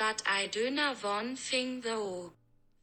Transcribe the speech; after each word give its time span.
But 0.00 0.22
I 0.26 0.46
do 0.46 0.70
not 0.70 1.04
one 1.04 1.36
thing 1.36 1.82
though. 1.82 2.32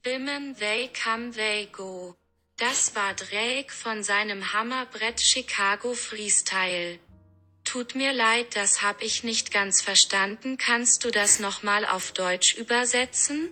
Women 0.06 0.54
they 0.60 0.92
come 0.94 1.32
they 1.32 1.68
go. 1.72 2.16
Das 2.58 2.96
war 2.96 3.16
Drake 3.16 3.72
von 3.72 4.04
seinem 4.04 4.54
Hammerbrett 4.54 5.20
Chicago 5.20 5.96
Freestyle. 5.96 7.00
Tut 7.64 7.96
mir 7.96 8.14
leid, 8.14 8.56
das 8.56 8.84
hab 8.84 9.02
ich 9.02 9.24
nicht 9.24 9.52
ganz 9.52 9.82
verstanden. 9.82 10.58
Kannst 10.58 11.06
du 11.06 11.10
das 11.10 11.40
nochmal 11.40 11.88
auf 11.88 12.12
Deutsch 12.12 12.54
übersetzen? 12.54 13.50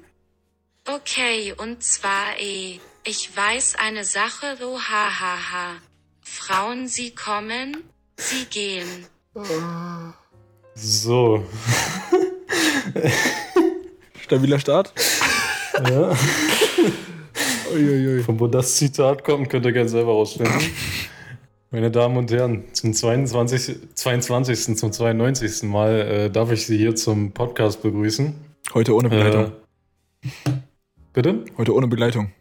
Okay, 0.88 1.52
und 1.57 1.84
zwar 1.84 2.39
eh. 2.39 2.79
Ich 3.04 3.36
weiß 3.36 3.77
eine 3.77 4.04
Sache, 4.04 4.57
so 4.59 4.79
hahaha. 4.79 5.82
Frauen, 6.21 6.88
sie 6.88 7.16
kommen, 7.16 7.84
sie 8.16 8.45
gehen. 8.45 9.07
So. 10.75 11.43
Stabiler 14.26 14.60
Start. 14.60 14.92
Ja. 15.91 16.16
Uiuiui. 17.73 18.23
Von 18.23 18.40
wo 18.40 18.48
das 18.48 18.77
Zitat 18.77 19.26
kommt, 19.26 19.49
könnt 19.49 19.66
ihr 19.66 19.73
gerne 19.73 19.90
selber 19.90 20.13
rausfinden. 20.13 20.55
Meine 21.70 21.91
Damen 21.91 22.16
und 22.16 22.32
Herren, 22.32 22.63
zum 22.72 22.94
22. 22.94 23.94
22. 23.94 24.77
zum 24.77 24.94
92. 24.94 25.63
Mal 25.63 25.99
äh, 25.99 26.30
darf 26.30 26.49
ich 26.54 26.66
Sie 26.66 26.77
hier 26.77 26.96
zum 26.96 27.34
Podcast 27.34 27.82
begrüßen. 27.82 28.34
Heute 28.73 28.96
ohne 28.96 29.09
Begleitung. 29.09 29.52
Äh, 30.23 30.52
bitte? 31.12 31.44
Heute 31.57 31.76
ohne 31.76 31.88
Begleitung. 31.88 32.32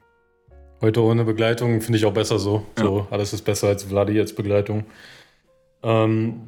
Heute 0.80 1.02
ohne 1.02 1.24
Begleitung 1.24 1.80
finde 1.80 1.98
ich 1.98 2.04
auch 2.04 2.14
besser 2.14 2.38
so. 2.38 2.64
Ja. 2.78 2.84
So, 2.84 3.08
alles 3.10 3.32
ist 3.32 3.42
besser 3.42 3.66
als 3.66 3.82
Vladi 3.82 4.20
als 4.20 4.32
Begleitung. 4.32 4.84
Ähm, 5.82 6.46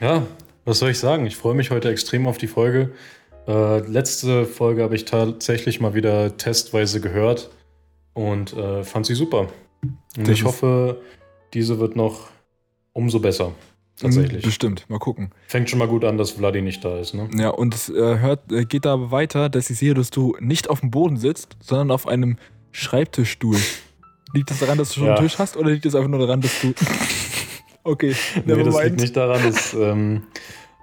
ja, 0.00 0.26
was 0.64 0.80
soll 0.80 0.90
ich 0.90 0.98
sagen? 0.98 1.24
Ich 1.24 1.36
freue 1.36 1.54
mich 1.54 1.70
heute 1.70 1.88
extrem 1.88 2.26
auf 2.26 2.36
die 2.36 2.48
Folge. 2.48 2.90
Äh, 3.46 3.78
letzte 3.80 4.44
Folge 4.44 4.82
habe 4.82 4.96
ich 4.96 5.04
tatsächlich 5.04 5.80
mal 5.80 5.94
wieder 5.94 6.36
testweise 6.36 7.00
gehört 7.00 7.50
und 8.14 8.52
äh, 8.54 8.82
fand 8.82 9.06
sie 9.06 9.14
super. 9.14 9.48
Und 10.16 10.28
ich 10.28 10.44
hoffe, 10.44 11.00
diese 11.54 11.78
wird 11.78 11.96
noch 11.96 12.28
umso 12.92 13.20
besser. 13.20 13.52
Tatsächlich. 13.98 14.44
Bestimmt. 14.44 14.84
Mal 14.90 14.98
gucken. 14.98 15.30
Fängt 15.46 15.70
schon 15.70 15.78
mal 15.78 15.88
gut 15.88 16.04
an, 16.04 16.18
dass 16.18 16.32
Vladi 16.32 16.60
nicht 16.60 16.84
da 16.84 16.98
ist, 16.98 17.14
ne? 17.14 17.30
Ja, 17.34 17.48
und 17.50 17.74
es 17.74 17.88
äh, 17.88 18.18
hört, 18.18 18.52
äh, 18.52 18.64
geht 18.66 18.84
da 18.84 19.10
weiter, 19.10 19.48
dass 19.48 19.70
ich 19.70 19.78
sehe, 19.78 19.94
dass 19.94 20.10
du 20.10 20.36
nicht 20.38 20.68
auf 20.68 20.80
dem 20.80 20.90
Boden 20.90 21.16
sitzt, 21.16 21.56
sondern 21.60 21.90
auf 21.90 22.06
einem 22.06 22.36
Schreibtischstuhl. 22.72 23.56
Liegt 24.34 24.50
das 24.50 24.58
daran, 24.58 24.76
dass 24.76 24.88
du 24.90 24.94
schon 25.00 25.06
Ja. 25.06 25.14
einen 25.14 25.26
Tisch 25.26 25.38
hast 25.38 25.56
oder 25.56 25.70
liegt 25.70 25.84
das 25.86 25.94
einfach 25.94 26.10
nur 26.10 26.18
daran, 26.18 26.42
dass 26.42 26.60
du. 26.60 26.74
okay, 27.84 28.14
Nee, 28.44 28.62
das 28.64 28.82
liegt 28.82 29.00
nicht 29.00 29.16
daran, 29.16 29.42
dass, 29.42 29.72
ähm, 29.72 30.24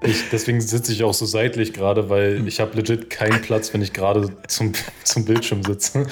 ich, 0.06 0.30
deswegen 0.32 0.62
sitze 0.62 0.92
ich 0.92 1.04
auch 1.04 1.14
so 1.14 1.26
seitlich 1.26 1.74
gerade, 1.74 2.10
weil 2.10 2.48
ich 2.48 2.60
habe 2.60 2.76
legit 2.76 3.10
keinen 3.10 3.42
Platz, 3.42 3.74
wenn 3.74 3.82
ich 3.82 3.94
gerade 3.94 4.30
zum, 4.48 4.74
zum 5.04 5.26
Bildschirm 5.26 5.64
sitze, 5.64 6.08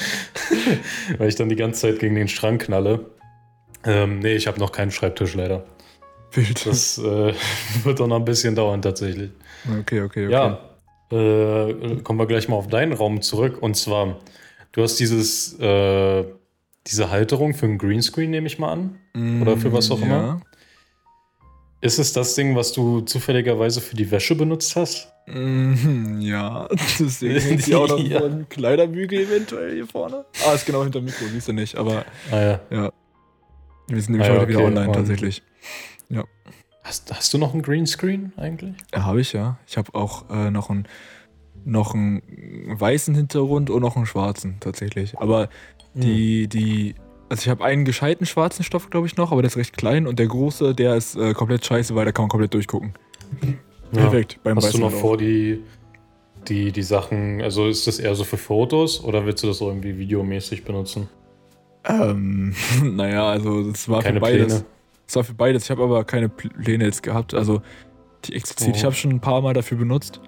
weil 1.18 1.30
ich 1.30 1.36
dann 1.36 1.50
die 1.50 1.56
ganze 1.56 1.82
Zeit 1.82 2.00
gegen 2.00 2.16
den 2.16 2.28
Schrank 2.28 2.64
knalle. 2.64 3.06
Ähm, 3.84 4.20
nee, 4.20 4.36
ich 4.36 4.48
habe 4.48 4.60
noch 4.60 4.72
keinen 4.72 4.92
Schreibtisch 4.92 5.36
leider. 5.36 5.66
Wild. 6.34 6.66
Das 6.66 6.98
äh, 6.98 7.34
wird 7.84 8.00
doch 8.00 8.08
noch 8.08 8.18
ein 8.18 8.26
bisschen 8.26 8.56
dauern 8.56 8.82
tatsächlich. 8.82 9.32
Okay, 9.80 10.02
okay, 10.02 10.28
okay. 10.28 10.32
Ja, 10.32 10.60
äh, 11.12 12.02
kommen 12.04 12.20
wir 12.20 12.28
gleich 12.28 12.48
mal 12.48 12.56
auf 12.56 12.68
deinen 12.68 12.94
Raum 12.94 13.22
zurück. 13.22 13.62
Und 13.62 13.76
zwar, 13.76 14.20
du 14.72 14.84
hast 14.84 15.00
dieses, 15.00 15.60
äh, 15.60 16.26
diese 16.88 17.12
Halterung 17.12 17.54
für 17.54 17.66
ein 17.66 17.78
Greenscreen, 17.78 18.32
nehme 18.32 18.48
ich 18.48 18.60
mal 18.60 18.72
an. 18.72 19.42
oder 19.42 19.58
für 19.58 19.74
was 19.74 19.92
auch 19.92 20.00
ja. 20.00 20.06
immer? 20.06 20.42
Ist 21.82 21.98
es 21.98 22.14
das 22.14 22.36
Ding, 22.36 22.56
was 22.56 22.74
du 22.74 23.02
zufälligerweise 23.02 23.82
für 23.82 23.96
die 23.96 24.10
Wäsche 24.12 24.36
benutzt 24.36 24.76
hast? 24.76 25.12
Mhm, 25.28 26.22
ja, 26.22 26.68
deswegen 27.00 27.40
hängt 27.40 27.66
die 27.68 27.76
auch 27.76 27.88
noch 27.88 28.00
Ja. 28.04 28.22
Kleiderbügel 28.50 29.20
eventuell 29.22 29.74
hier 29.74 29.88
vorne. 29.88 30.26
Ah, 30.48 30.54
ist 30.54 30.66
genau 30.66 30.84
hinter 30.84 31.00
dem 31.00 31.06
Mikro, 31.06 31.26
siehst 31.32 31.48
du 31.48 31.54
nicht, 31.54 31.76
aber 31.76 32.06
Ah 32.32 32.40
ja. 32.42 32.60
ja. 32.70 32.92
Wir 33.88 34.02
sind 34.02 34.12
nämlich 34.12 34.30
Ah 34.30 34.34
ja, 34.34 34.40
heute 34.40 34.50
wieder 34.50 34.60
okay, 34.60 34.68
online 34.68 34.88
und- 34.88 34.94
tatsächlich. 34.96 35.44
Hast, 36.84 37.14
hast 37.14 37.32
du 37.32 37.38
noch 37.38 37.54
ein 37.54 37.62
Greenscreen 37.62 38.34
eigentlich? 38.38 38.74
Ja, 38.92 39.06
habe 39.06 39.22
ich 39.22 39.34
ja. 39.34 39.60
Ich 39.68 39.78
habe 39.78 39.94
auch 39.94 40.30
äh, 40.32 40.50
noch 40.50 40.72
einen 40.72 40.88
noch 41.64 41.94
einen 41.94 42.24
weißen 42.80 43.14
Hintergrund 43.14 43.70
und 43.70 43.82
noch 43.84 43.96
einen 43.96 44.08
schwarzen 44.08 44.58
tatsächlich. 44.60 45.20
Aber 45.20 45.48
die, 45.94 46.48
die, 46.48 46.96
also 47.32 47.44
ich 47.44 47.50
habe 47.50 47.64
einen 47.64 47.86
gescheiten 47.86 48.26
schwarzen 48.26 48.64
Stoff, 48.64 48.90
glaube 48.90 49.08
ich, 49.08 49.16
noch, 49.16 49.32
aber 49.32 49.42
der 49.42 49.48
ist 49.48 49.56
recht 49.56 49.78
klein 49.78 50.06
und 50.06 50.20
der 50.20 50.28
große, 50.28 50.76
der 50.76 50.96
ist 50.98 51.16
äh, 51.16 51.34
komplett 51.34 51.66
scheiße, 51.66 51.96
weil 51.96 52.04
da 52.04 52.12
kann 52.12 52.24
man 52.24 52.30
komplett 52.30 52.54
durchgucken. 52.54 52.94
Ja. 53.94 54.02
Perfekt. 54.02 54.40
Beim 54.44 54.58
Hast 54.58 54.74
du 54.74 54.80
noch 54.80 54.92
vor, 54.92 55.16
die, 55.18 55.64
die, 56.50 56.74
die 56.74 56.82
Sachen, 56.84 57.42
also 57.42 57.68
ist 57.70 57.88
das 57.88 58.00
eher 58.00 58.16
so 58.16 58.26
für 58.26 58.36
Fotos 58.36 59.02
oder 59.02 59.26
willst 59.26 59.44
du 59.44 59.48
das 59.48 59.62
irgendwie 59.62 59.98
videomäßig 59.98 60.66
benutzen? 60.66 61.08
Ähm, 61.86 62.54
naja, 62.84 63.30
also 63.30 63.72
das 63.72 63.88
war 63.88 64.04
Keine 64.04 64.16
für 64.16 64.22
beides. 64.22 64.48
Pläne. 64.48 64.66
Das 65.08 65.16
war 65.16 65.24
für 65.24 65.34
beides. 65.34 65.64
Ich 65.64 65.72
habe 65.72 65.84
aber 65.84 66.04
keine 66.04 66.28
Pläne 66.28 66.84
jetzt 66.84 67.02
gehabt. 67.02 67.34
Also 67.34 67.62
die 68.26 68.36
explizit. 68.36 68.74
Oh. 68.74 68.78
Ich 68.78 68.84
habe 68.84 68.96
schon 68.96 69.12
ein 69.12 69.22
paar 69.22 69.42
Mal 69.42 69.54
dafür 69.54 69.78
benutzt, 69.78 70.20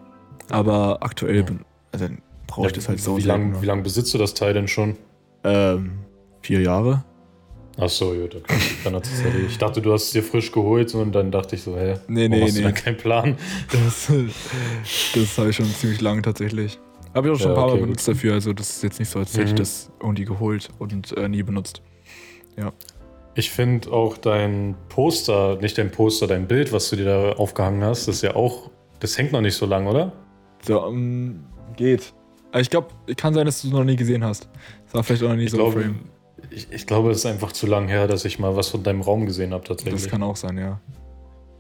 aber 0.49 0.99
aktuell 1.01 1.37
Ja. 1.37 1.45
also 1.91 2.07
brauche 2.47 2.67
ich 2.67 2.71
Ja, 2.71 2.75
das 2.77 2.87
halt 2.87 3.01
so 3.01 3.17
wie 3.17 3.21
lange 3.23 3.59
lang 3.65 3.83
besitzt 3.83 4.13
du 4.13 4.17
das 4.17 4.33
Teil 4.33 4.53
denn 4.53 4.69
schon? 4.69 4.95
Ähm, 5.43 5.99
vier 6.43 6.61
Jahre. 6.61 7.03
Ach 7.79 7.89
so, 7.89 8.13
gut, 8.13 8.35
okay. 8.35 8.53
Dann 8.83 8.95
hat 8.95 9.07
erledigt. 9.23 9.51
Ich 9.51 9.57
dachte, 9.57 9.81
du 9.81 9.91
hast 9.93 10.03
es 10.03 10.11
dir 10.11 10.21
frisch 10.21 10.51
geholt 10.51 10.93
und 10.93 11.11
dann 11.13 11.31
dachte 11.31 11.55
ich 11.55 11.63
so, 11.63 11.75
hä? 11.75 11.95
Nee, 12.07 12.27
nee, 12.29 12.43
hast 12.43 12.53
du 12.55 12.59
nee. 12.59 12.65
dann 12.65 12.75
keinen 12.75 12.97
Plan? 12.97 13.35
Das, 13.71 14.11
das 15.15 15.37
habe 15.39 15.49
ich 15.49 15.55
schon 15.55 15.65
ziemlich 15.65 15.99
lange 15.99 16.21
tatsächlich. 16.21 16.77
Habe 17.15 17.27
ich 17.29 17.33
auch 17.33 17.39
schon 17.39 17.47
Ja, 17.47 17.53
ein 17.53 17.55
paar 17.55 17.65
okay, 17.65 17.75
Mal 17.75 17.81
benutzt 17.81 18.07
dafür, 18.07 18.33
also 18.35 18.53
das 18.53 18.69
ist 18.69 18.83
jetzt 18.83 18.99
nicht 18.99 19.09
so, 19.09 19.19
als 19.19 19.33
hätte 19.33 19.45
ich 19.45 19.51
Mhm. 19.53 19.55
das 19.57 19.91
irgendwie 20.01 20.25
geholt 20.25 20.69
und 20.77 21.17
äh, 21.17 21.27
nie 21.27 21.41
benutzt. 21.41 21.81
Ich 23.35 23.49
finde 23.49 23.91
auch 23.91 24.17
dein 24.17 24.75
Poster, 24.89 25.57
nicht 25.57 25.77
dein 25.79 25.89
Poster, 25.89 26.27
dein 26.27 26.47
Bild, 26.47 26.71
was 26.71 26.91
du 26.91 26.95
dir 26.95 27.05
da 27.05 27.31
aufgehangen 27.33 27.83
hast, 27.83 28.07
das 28.07 28.17
ist 28.17 28.21
ja 28.21 28.35
auch, 28.35 28.69
das 28.99 29.17
hängt 29.17 29.31
noch 29.31 29.41
nicht 29.41 29.55
so 29.55 29.65
lang, 29.65 29.87
oder? 29.87 30.11
So, 30.61 30.85
ähm, 30.85 31.43
geht. 31.75 32.13
Ich 32.55 32.69
glaube, 32.69 32.89
kann 33.17 33.33
sein, 33.33 33.47
dass 33.47 33.63
du 33.63 33.69
es 33.69 33.73
noch 33.73 33.83
nie 33.83 33.95
gesehen 33.95 34.23
hast. 34.23 34.47
Das 34.85 34.93
war 34.93 35.03
vielleicht 35.03 35.23
auch 35.23 35.29
noch 35.29 35.35
nie 35.35 35.45
Ich 35.45 35.51
so 35.51 35.65
ein 35.65 35.71
Frame. 35.71 35.99
Ich, 36.53 36.67
ich 36.71 36.85
glaube, 36.87 37.11
es 37.11 37.17
ist 37.19 37.25
einfach 37.25 37.51
zu 37.51 37.67
lang 37.67 37.87
her, 37.87 38.07
dass 38.07 38.25
ich 38.25 38.39
mal 38.39 38.55
was 38.55 38.69
von 38.69 38.83
deinem 38.83 39.01
Raum 39.01 39.25
gesehen 39.25 39.53
habe 39.53 39.63
tatsächlich. 39.63 40.01
Das 40.03 40.09
kann 40.11 40.23
auch 40.23 40.35
sein, 40.35 40.57
ja. 40.57 40.79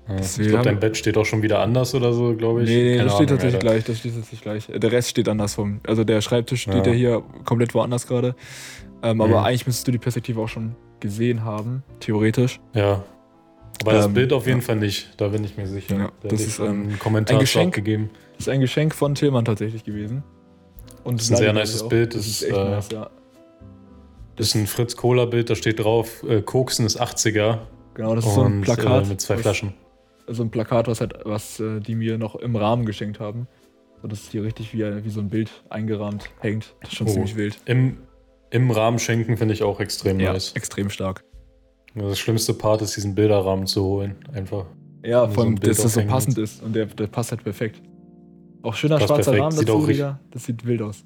ja. 0.07 0.15
Ich 0.19 0.47
glaube, 0.47 0.63
dein 0.63 0.79
Bett 0.79 0.97
steht 0.97 1.17
auch 1.17 1.25
schon 1.25 1.41
wieder 1.41 1.59
anders 1.59 1.93
oder 1.95 2.13
so, 2.13 2.35
glaube 2.35 2.63
ich. 2.63 2.69
Nee, 2.69 2.83
nee, 2.83 2.89
Keine 2.97 3.03
das 3.05 3.15
steht 3.15 3.27
Ahnung, 3.29 3.39
tatsächlich 3.39 3.55
Alter. 3.55 3.67
gleich. 3.67 3.83
Das 3.85 3.97
steht 3.99 4.13
tatsächlich 4.15 4.41
gleich. 4.41 4.67
Der 4.67 4.91
Rest 4.91 5.09
steht 5.09 5.27
andersrum. 5.29 5.79
Also 5.87 6.03
der 6.03 6.21
Schreibtisch 6.21 6.61
steht 6.63 6.85
Ja. 6.85 6.91
ja 6.91 6.97
hier 6.97 7.23
komplett 7.45 7.73
woanders 7.73 8.07
gerade. 8.07 8.35
Ähm, 9.01 9.17
Mhm. 9.17 9.21
Aber 9.21 9.43
eigentlich 9.43 9.65
müsstest 9.67 9.87
du 9.87 9.91
die 9.91 9.97
Perspektive 9.97 10.39
auch 10.41 10.47
schon 10.47 10.75
gesehen 10.99 11.43
haben, 11.43 11.83
theoretisch. 11.99 12.59
Ja. 12.73 13.03
Aber 13.81 13.93
das 13.93 14.05
Ähm, 14.05 14.13
Bild 14.13 14.31
auf 14.31 14.45
jeden 14.47 14.59
ja. 14.59 14.65
Fall 14.65 14.75
nicht, 14.77 15.09
da 15.19 15.27
bin 15.27 15.43
ich 15.43 15.57
mir 15.57 15.67
sicher. 15.67 15.97
Ja, 15.97 16.11
da 16.21 16.29
das 16.29 16.41
ist, 16.41 16.59
ähm, 16.59 16.97
Kommentar 16.99 17.35
ein 17.37 17.41
Geschenk. 17.41 17.73
gegeben. 17.75 18.09
Das 18.37 18.47
ist 18.47 18.49
ein 18.49 18.61
Geschenk 18.61 18.93
von 18.95 19.13
Tillmann 19.15 19.43
tatsächlich 19.45 19.83
gewesen. 19.83 20.23
Und 21.03 21.19
Das 21.19 21.25
ist 21.25 21.31
ein 21.31 21.37
sehr 21.37 21.51
nices 21.53 21.81
auch. 21.83 21.89
Bild, 21.89 22.13
Das 22.13 22.21
das 22.21 22.27
ist 22.27 22.41
ist, 22.43 22.47
echt 22.49 22.57
äh, 22.57 22.63
nice, 22.69 22.89
ja. 22.93 23.09
Das 24.35 24.47
ist 24.47 24.55
ein 24.55 24.67
Fritz-Cola-Bild, 24.67 25.49
da 25.49 25.55
steht 25.55 25.79
drauf, 25.83 26.23
äh, 26.27 26.41
Koksen 26.41 26.85
ist 26.85 26.99
80er. 26.99 27.59
Genau, 27.93 28.15
das 28.15 28.25
ist 28.25 28.33
so 28.33 28.41
ein 28.41 28.53
und, 28.57 28.61
Plakat. 28.61 29.05
Äh, 29.05 29.09
mit 29.09 29.21
zwei 29.21 29.35
was- 29.35 29.41
Flaschen. 29.41 29.73
So 30.27 30.41
ein 30.43 30.49
Plakat, 30.49 30.87
was, 30.87 31.01
halt, 31.01 31.13
was 31.25 31.59
äh, 31.59 31.79
die 31.81 31.95
mir 31.95 32.17
noch 32.17 32.35
im 32.35 32.55
Rahmen 32.55 32.85
geschenkt 32.85 33.19
haben. 33.19 33.47
So, 34.01 34.07
dass 34.07 34.21
es 34.23 34.29
hier 34.31 34.43
richtig 34.43 34.73
wie, 34.73 34.79
wie 35.03 35.09
so 35.09 35.19
ein 35.19 35.29
Bild 35.29 35.51
eingerahmt 35.69 36.29
hängt. 36.39 36.75
Das 36.81 36.91
ist 36.91 36.95
schon 36.97 37.07
Oh. 37.07 37.11
ziemlich 37.11 37.35
wild. 37.35 37.57
Im, 37.65 37.97
Im 38.49 38.71
Rahmen 38.71 38.99
schenken 38.99 39.35
finde 39.37 39.53
ich 39.53 39.63
auch 39.63 39.79
extrem 39.79 40.17
nice. 40.17 40.53
extrem 40.55 40.89
stark. 40.89 41.23
Das 41.95 42.17
schlimmste 42.19 42.53
Part 42.53 42.81
ist, 42.81 42.95
diesen 42.95 43.13
Bilderrahmen 43.15 43.67
zu 43.67 43.83
holen. 43.83 44.15
Einfach. 44.33 44.65
Ja, 45.05 45.25
vor 45.27 45.35
so 45.35 45.41
allem, 45.41 45.59
dass 45.59 45.77
das 45.81 45.93
so 45.93 46.01
passend 46.05 46.37
ist 46.37 46.63
und 46.63 46.73
der, 46.73 46.85
der 46.87 47.07
passt 47.07 47.31
halt 47.31 47.43
perfekt. 47.43 47.81
Auch 48.63 48.73
schöner 48.73 48.95
Passt 48.97 49.09
schwarzer 49.09 49.23
perfekt, 49.31 49.43
Rahmen 49.43 49.57
sieht 49.57 49.67
dazu 49.69 49.77
richtig- 49.79 49.95
wieder. 49.97 50.19
Das 50.31 50.45
sieht 50.45 50.65
wild 50.65 50.81
aus. 50.81 51.03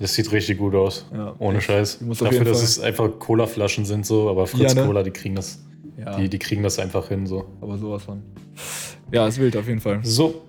Das 0.00 0.14
sieht 0.14 0.32
richtig 0.32 0.58
gut 0.58 0.74
aus. 0.74 1.06
Ja, 1.12 1.34
Ohne 1.38 1.58
echt. 1.58 1.66
Scheiß. 1.66 1.98
Dafür, 2.18 2.44
dass 2.44 2.62
es 2.62 2.80
einfach 2.80 3.18
Cola-Flaschen 3.18 3.84
sind, 3.84 4.06
so, 4.06 4.30
aber 4.30 4.46
Fritz 4.46 4.72
Ja, 4.72 4.80
ne? 4.80 4.86
Cola, 4.86 5.02
die 5.02 5.10
kriegen 5.10 5.34
das. 5.34 5.62
Ja, 5.98 6.16
Die, 6.16 6.30
die 6.30 6.38
kriegen 6.38 6.62
das 6.62 6.78
einfach 6.78 7.08
hin, 7.08 7.26
so. 7.26 7.44
aber 7.60 7.76
sowas 7.76 8.04
von. 8.04 8.22
Ja, 9.12 9.26
ist 9.26 9.38
wild 9.38 9.56
auf 9.58 9.68
jeden 9.68 9.80
Fall. 9.80 10.00
So. 10.02 10.42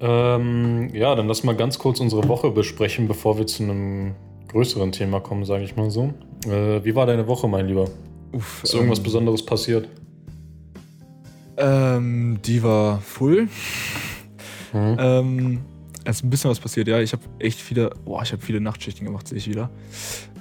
Ähm, 0.00 0.88
ja, 0.94 1.14
dann 1.14 1.28
lass 1.28 1.44
mal 1.44 1.54
ganz 1.54 1.78
kurz 1.78 2.00
unsere 2.00 2.26
Woche 2.26 2.50
besprechen, 2.50 3.06
bevor 3.06 3.36
wir 3.36 3.46
zu 3.46 3.62
einem 3.64 4.14
größeren 4.48 4.92
Thema 4.92 5.20
kommen, 5.20 5.44
sage 5.44 5.64
ich 5.64 5.76
mal 5.76 5.90
so. 5.90 6.14
Äh, 6.46 6.82
wie 6.82 6.94
war 6.94 7.04
deine 7.04 7.26
Woche, 7.26 7.48
mein 7.48 7.66
Lieber? 7.66 7.90
Uff, 8.32 8.62
Ist 8.64 8.74
irgendwas 8.74 8.98
ähm, 8.98 9.04
Besonderes 9.04 9.44
passiert? 9.44 9.88
Ähm, 11.58 12.38
die 12.44 12.62
war 12.62 13.00
full. 13.00 13.48
Hm? 14.72 14.96
Ähm, 14.98 15.60
ist 16.10 16.24
ein 16.24 16.30
bisschen 16.30 16.50
was 16.50 16.60
passiert, 16.60 16.88
ja. 16.88 17.00
Ich 17.00 17.12
habe 17.12 17.22
echt 17.38 17.60
viele, 17.60 17.90
boah, 18.04 18.22
ich 18.22 18.32
habe 18.32 18.42
viele 18.42 18.60
Nachtschichten 18.60 19.04
gemacht, 19.04 19.28
sehe 19.28 19.38
ich 19.38 19.48
wieder. 19.48 19.70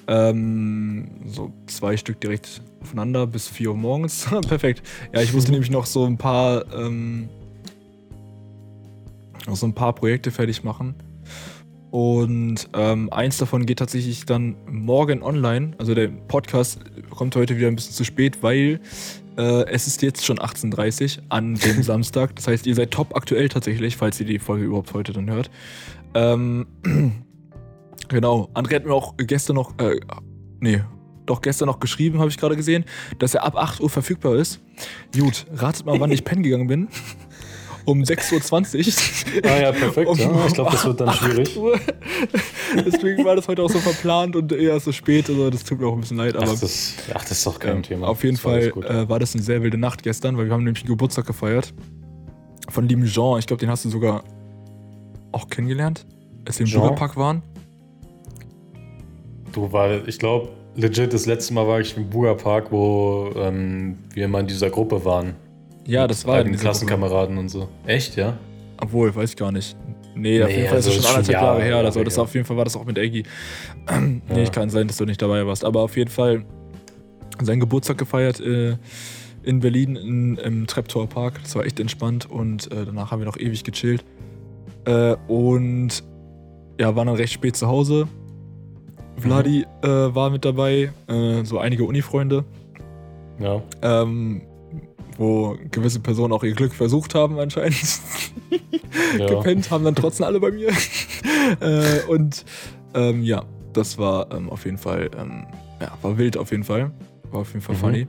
Ähm, 0.07 1.07
so 1.25 1.51
zwei 1.65 1.97
Stück 1.97 2.21
direkt 2.21 2.61
aufeinander 2.81 3.25
bis 3.25 3.47
4 3.47 3.69
Uhr 3.69 3.75
morgens. 3.75 4.27
Perfekt. 4.47 4.83
Ja, 5.13 5.21
ich 5.21 5.33
musste 5.33 5.51
nämlich 5.53 5.71
noch 5.71 5.85
so 5.85 6.05
ein 6.05 6.17
paar, 6.17 6.65
ähm, 6.73 7.29
noch 9.47 9.55
so 9.55 9.65
ein 9.65 9.73
paar 9.73 9.93
Projekte 9.93 10.31
fertig 10.31 10.63
machen. 10.63 10.95
Und 11.91 12.67
ähm, 12.73 13.11
eins 13.11 13.37
davon 13.37 13.65
geht 13.65 13.79
tatsächlich 13.79 14.25
dann 14.25 14.57
morgen 14.69 15.23
online. 15.23 15.71
Also 15.77 15.95
der 15.95 16.09
Podcast 16.09 16.79
kommt 17.09 17.35
heute 17.35 17.57
wieder 17.57 17.69
ein 17.69 17.75
bisschen 17.75 17.93
zu 17.93 18.03
spät, 18.03 18.43
weil 18.43 18.81
äh, 19.37 19.65
es 19.67 19.87
ist 19.87 20.01
jetzt 20.01 20.25
schon 20.25 20.39
18.30 20.39 21.17
Uhr 21.17 21.23
an 21.29 21.55
dem 21.55 21.83
Samstag. 21.83 22.35
Das 22.35 22.47
heißt, 22.47 22.65
ihr 22.65 22.75
seid 22.75 22.91
top 22.91 23.15
aktuell 23.15 23.49
tatsächlich, 23.49 23.97
falls 23.97 24.19
ihr 24.19 24.25
die 24.25 24.39
Folge 24.39 24.65
überhaupt 24.65 24.93
heute 24.93 25.13
dann 25.13 25.29
hört. 25.29 25.49
Ähm, 26.13 26.67
genau. 28.09 28.49
André 28.53 28.75
hat 28.75 28.85
mir 28.85 28.93
auch 28.93 29.15
gestern 29.17 29.55
noch, 29.55 29.77
äh, 29.79 29.99
nee, 30.59 30.81
doch 31.25 31.41
gestern 31.41 31.67
noch 31.67 31.79
geschrieben, 31.79 32.19
habe 32.19 32.29
ich 32.29 32.37
gerade 32.37 32.55
gesehen, 32.55 32.85
dass 33.19 33.33
er 33.33 33.43
ab 33.43 33.55
8 33.55 33.81
Uhr 33.81 33.89
verfügbar 33.89 34.35
ist. 34.35 34.61
Gut, 35.17 35.45
ratet 35.53 35.85
mal, 35.85 35.99
wann 35.99 36.11
ich 36.11 36.23
pennen 36.25 36.43
gegangen 36.43 36.67
bin. 36.67 36.87
Um 37.85 38.01
6.20 38.01 39.43
Uhr. 39.43 39.49
Ah 39.49 39.61
ja, 39.61 39.71
perfekt. 39.71 40.09
Um, 40.09 40.17
ja. 40.17 40.47
Ich 40.47 40.53
glaube, 40.53 40.71
das 40.71 40.85
wird 40.85 41.01
dann 41.01 41.13
schwierig. 41.13 41.55
Uhr. 41.55 41.79
Deswegen 42.85 43.23
war 43.23 43.35
das 43.35 43.47
heute 43.47 43.61
auch 43.61 43.69
so 43.69 43.79
verplant 43.79 44.35
und 44.35 44.51
eher 44.51 44.79
so 44.79 44.91
spät. 44.91 45.29
Also 45.29 45.51
das 45.51 45.63
tut 45.63 45.79
mir 45.79 45.87
auch 45.87 45.93
ein 45.93 46.01
bisschen 46.01 46.17
leid. 46.17 46.35
Aber 46.35 46.51
ach, 46.51 46.59
das, 46.59 46.95
ach, 47.13 47.21
das 47.21 47.31
ist 47.31 47.45
doch 47.45 47.59
kein 47.59 47.77
ja, 47.77 47.81
Thema. 47.81 48.07
Auf 48.07 48.23
jeden 48.23 48.37
Fall 48.37 48.71
war, 48.75 48.89
äh, 48.89 49.09
war 49.09 49.19
das 49.19 49.35
eine 49.35 49.43
sehr 49.43 49.61
wilde 49.61 49.77
Nacht 49.77 50.01
gestern, 50.01 50.35
weil 50.37 50.45
wir 50.45 50.53
haben 50.53 50.63
nämlich 50.63 50.83
einen 50.83 50.89
Geburtstag 50.89 51.27
gefeiert. 51.27 51.73
Von 52.69 52.87
lieben 52.87 53.05
Jean. 53.05 53.37
Ich 53.37 53.45
glaube, 53.45 53.59
den 53.59 53.69
hast 53.69 53.85
du 53.85 53.89
sogar 53.89 54.23
auch 55.31 55.47
kennengelernt, 55.49 56.07
als 56.47 56.57
wir 56.59 56.65
im 56.65 56.71
Bürgerpark 56.71 57.17
waren. 57.17 57.43
Du, 59.51 59.71
weil 59.71 60.03
ich 60.07 60.17
glaube, 60.17 60.49
legit, 60.75 61.13
das 61.13 61.25
letzte 61.27 61.53
Mal 61.53 61.67
war 61.67 61.79
ich 61.79 61.95
im 61.95 62.09
Burgerpark, 62.09 62.71
wo 62.71 63.31
ähm, 63.35 63.97
wir 64.13 64.25
immer 64.25 64.39
in 64.39 64.47
dieser 64.47 64.69
Gruppe 64.69 65.05
waren. 65.05 65.35
Ja, 65.85 66.07
das 66.07 66.25
war 66.25 66.43
mit 66.43 66.59
Klassenkameraden 66.59 67.37
und 67.37 67.49
so. 67.49 67.69
Echt, 67.85 68.15
ja? 68.15 68.37
Obwohl, 68.81 69.15
weiß 69.15 69.31
ich 69.31 69.37
gar 69.37 69.51
nicht. 69.51 69.75
Nee, 70.15 70.41
auf 70.41 70.49
jeden 70.49 70.67
Fall 70.67 70.77
also 70.77 70.89
ist 70.89 70.97
es 70.97 71.03
schon 71.03 71.15
anderthalb 71.15 71.41
Jahre, 71.41 71.59
Jahre 71.59 71.63
her 71.63 71.79
oder 71.79 71.91
so. 71.91 72.03
Das 72.03 72.17
auf 72.17 72.33
jeden 72.33 72.45
Fall 72.45 72.57
war 72.57 72.63
das 72.63 72.75
auch 72.75 72.85
mit 72.85 72.97
Eggy. 72.97 73.23
nee, 73.99 74.21
ja. 74.29 74.37
ich 74.37 74.51
kann 74.51 74.69
sein, 74.69 74.87
dass 74.87 74.97
du 74.97 75.05
nicht 75.05 75.21
dabei 75.21 75.45
warst. 75.45 75.63
Aber 75.65 75.81
auf 75.81 75.95
jeden 75.97 76.09
Fall 76.09 76.43
seinen 77.41 77.59
Geburtstag 77.59 77.97
gefeiert 77.97 78.39
äh, 78.39 78.77
in 79.43 79.59
Berlin 79.59 79.95
in, 79.95 80.37
im 80.37 80.67
Treptower 80.67 81.07
Park. 81.07 81.39
Das 81.43 81.55
war 81.55 81.65
echt 81.65 81.79
entspannt 81.79 82.29
und 82.29 82.71
äh, 82.71 82.85
danach 82.85 83.11
haben 83.11 83.19
wir 83.19 83.25
noch 83.25 83.37
ewig 83.37 83.63
gechillt. 83.63 84.03
Äh, 84.85 85.15
und 85.27 86.03
ja, 86.79 86.95
waren 86.95 87.07
dann 87.07 87.15
recht 87.15 87.33
spät 87.33 87.55
zu 87.55 87.67
Hause. 87.67 88.07
Vladi 89.17 89.65
mhm. 89.83 89.89
äh, 89.89 90.15
war 90.15 90.29
mit 90.29 90.45
dabei, 90.45 90.91
äh, 91.07 91.43
so 91.43 91.59
einige 91.59 91.83
Uni-Freunde. 91.83 92.43
Ja. 93.39 93.61
Ähm, 93.81 94.41
wo 95.17 95.57
gewisse 95.71 95.99
Personen 95.99 96.33
auch 96.33 96.43
ihr 96.43 96.53
Glück 96.53 96.73
versucht 96.73 97.15
haben 97.15 97.39
anscheinend. 97.39 97.99
ja. 99.17 99.27
Gepennt 99.27 99.71
haben 99.71 99.83
dann 99.83 99.95
trotzdem 99.95 100.25
alle 100.25 100.39
bei 100.39 100.51
mir. 100.51 100.69
äh, 101.59 102.01
und 102.07 102.45
ähm, 102.93 103.23
ja, 103.23 103.43
das 103.73 103.97
war 103.97 104.31
ähm, 104.31 104.49
auf 104.49 104.65
jeden 104.65 104.77
Fall, 104.77 105.09
ähm, 105.17 105.45
ja, 105.81 105.91
war 106.01 106.17
wild 106.17 106.37
auf 106.37 106.51
jeden 106.51 106.63
Fall. 106.63 106.91
War 107.31 107.41
auf 107.41 107.49
jeden 107.49 107.61
Fall 107.61 107.75
mhm. 107.75 107.79
funny. 107.79 108.07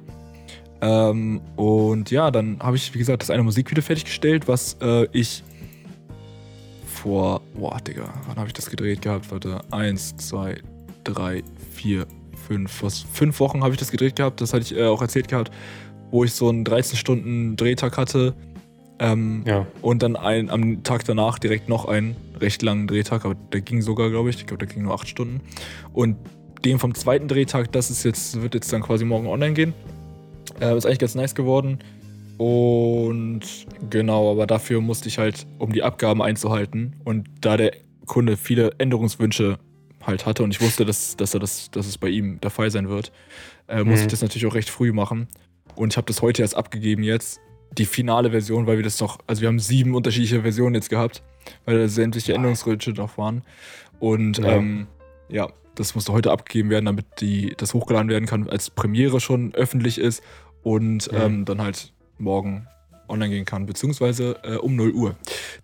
Ähm, 0.80 1.40
und 1.56 2.10
ja, 2.10 2.30
dann 2.30 2.58
habe 2.60 2.76
ich, 2.76 2.92
wie 2.94 2.98
gesagt, 2.98 3.22
das 3.22 3.30
eine 3.30 3.42
Musikvideo 3.42 3.82
fertiggestellt, 3.82 4.46
was 4.46 4.76
äh, 4.80 5.06
ich 5.12 5.42
vor, 6.86 7.40
boah, 7.54 7.78
Digga, 7.80 8.12
wann 8.26 8.36
habe 8.36 8.48
ich 8.48 8.52
das 8.52 8.68
gedreht 8.68 9.02
gehabt? 9.02 9.30
Warte, 9.30 9.60
eins, 9.70 10.16
zwei, 10.16 10.56
drei, 11.04 11.42
vier, 11.72 12.06
fünf, 12.46 12.82
was, 12.82 13.06
fünf 13.12 13.40
Wochen 13.40 13.62
habe 13.62 13.72
ich 13.72 13.78
das 13.78 13.90
gedreht 13.90 14.16
gehabt. 14.16 14.40
Das 14.40 14.52
hatte 14.52 14.62
ich 14.62 14.76
äh, 14.76 14.84
auch 14.86 15.00
erzählt 15.00 15.28
gehabt 15.28 15.50
wo 16.10 16.24
ich 16.24 16.32
so 16.32 16.48
einen 16.48 16.64
13-Stunden-Drehtag 16.64 17.96
hatte. 17.96 18.34
Ähm, 18.98 19.42
ja. 19.46 19.66
Und 19.82 20.02
dann 20.02 20.16
ein, 20.16 20.48
am 20.50 20.82
Tag 20.82 21.04
danach 21.04 21.38
direkt 21.38 21.68
noch 21.68 21.84
einen 21.86 22.16
recht 22.40 22.62
langen 22.62 22.86
Drehtag, 22.86 23.24
aber 23.24 23.34
der 23.34 23.60
ging 23.60 23.82
sogar, 23.82 24.10
glaube 24.10 24.30
ich. 24.30 24.36
Ich 24.36 24.46
glaube, 24.46 24.64
der 24.64 24.74
ging 24.74 24.84
nur 24.84 24.94
acht 24.94 25.08
Stunden. 25.08 25.40
Und 25.92 26.16
dem 26.64 26.78
vom 26.78 26.94
zweiten 26.94 27.28
Drehtag, 27.28 27.72
das 27.72 27.90
ist 27.90 28.04
jetzt, 28.04 28.40
wird 28.40 28.54
jetzt 28.54 28.72
dann 28.72 28.82
quasi 28.82 29.04
morgen 29.04 29.26
online 29.26 29.54
gehen. 29.54 29.74
Äh, 30.60 30.76
ist 30.76 30.86
eigentlich 30.86 30.98
ganz 30.98 31.14
nice 31.14 31.34
geworden. 31.34 31.78
Und 32.38 33.40
genau, 33.88 34.30
aber 34.30 34.46
dafür 34.46 34.80
musste 34.80 35.08
ich 35.08 35.18
halt, 35.18 35.46
um 35.58 35.72
die 35.72 35.82
Abgaben 35.82 36.20
einzuhalten 36.20 36.96
und 37.04 37.28
da 37.40 37.56
der 37.56 37.72
Kunde 38.04 38.36
viele 38.36 38.72
Änderungswünsche 38.78 39.58
halt 40.02 40.26
hatte 40.26 40.42
und 40.42 40.52
ich 40.54 40.60
wusste, 40.60 40.84
dass, 40.84 41.16
dass, 41.16 41.34
er 41.34 41.40
das, 41.40 41.70
dass 41.70 41.86
es 41.86 41.98
bei 41.98 42.08
ihm 42.08 42.38
der 42.40 42.50
Fall 42.50 42.70
sein 42.70 42.88
wird, 42.88 43.10
äh, 43.68 43.78
musste 43.78 43.92
mhm. 43.92 44.06
ich 44.06 44.06
das 44.08 44.22
natürlich 44.22 44.46
auch 44.46 44.54
recht 44.54 44.70
früh 44.70 44.92
machen. 44.92 45.28
Und 45.76 45.92
ich 45.92 45.96
habe 45.96 46.06
das 46.06 46.22
heute 46.22 46.42
erst 46.42 46.56
abgegeben 46.56 47.02
jetzt. 47.02 47.40
Die 47.78 47.84
finale 47.84 48.30
Version, 48.30 48.66
weil 48.66 48.78
wir 48.78 48.84
das 48.84 49.00
noch, 49.00 49.18
also 49.26 49.42
wir 49.42 49.48
haben 49.48 49.58
sieben 49.58 49.94
unterschiedliche 49.94 50.42
Versionen 50.42 50.74
jetzt 50.74 50.88
gehabt, 50.88 51.22
weil 51.64 51.78
da 51.78 51.88
sämtliche. 51.88 52.32
Änderungswünsche 52.32 52.90
noch 52.92 53.18
waren. 53.18 53.42
Und 54.00 54.38
ja. 54.38 54.56
Ähm, 54.56 54.86
ja, 55.28 55.48
das 55.74 55.94
musste 55.94 56.12
heute 56.12 56.30
abgegeben 56.30 56.70
werden, 56.70 56.86
damit 56.86 57.06
die, 57.20 57.54
das 57.56 57.74
hochgeladen 57.74 58.08
werden 58.08 58.26
kann, 58.26 58.48
als 58.48 58.70
Premiere 58.70 59.20
schon 59.20 59.54
öffentlich 59.54 59.98
ist 59.98 60.22
und 60.62 61.10
ja. 61.12 61.26
ähm, 61.26 61.44
dann 61.44 61.60
halt 61.60 61.92
morgen 62.18 62.66
online 63.08 63.34
gehen 63.34 63.44
kann, 63.44 63.66
beziehungsweise 63.66 64.36
äh, 64.42 64.56
um 64.56 64.74
0 64.74 64.92
Uhr. 64.92 65.16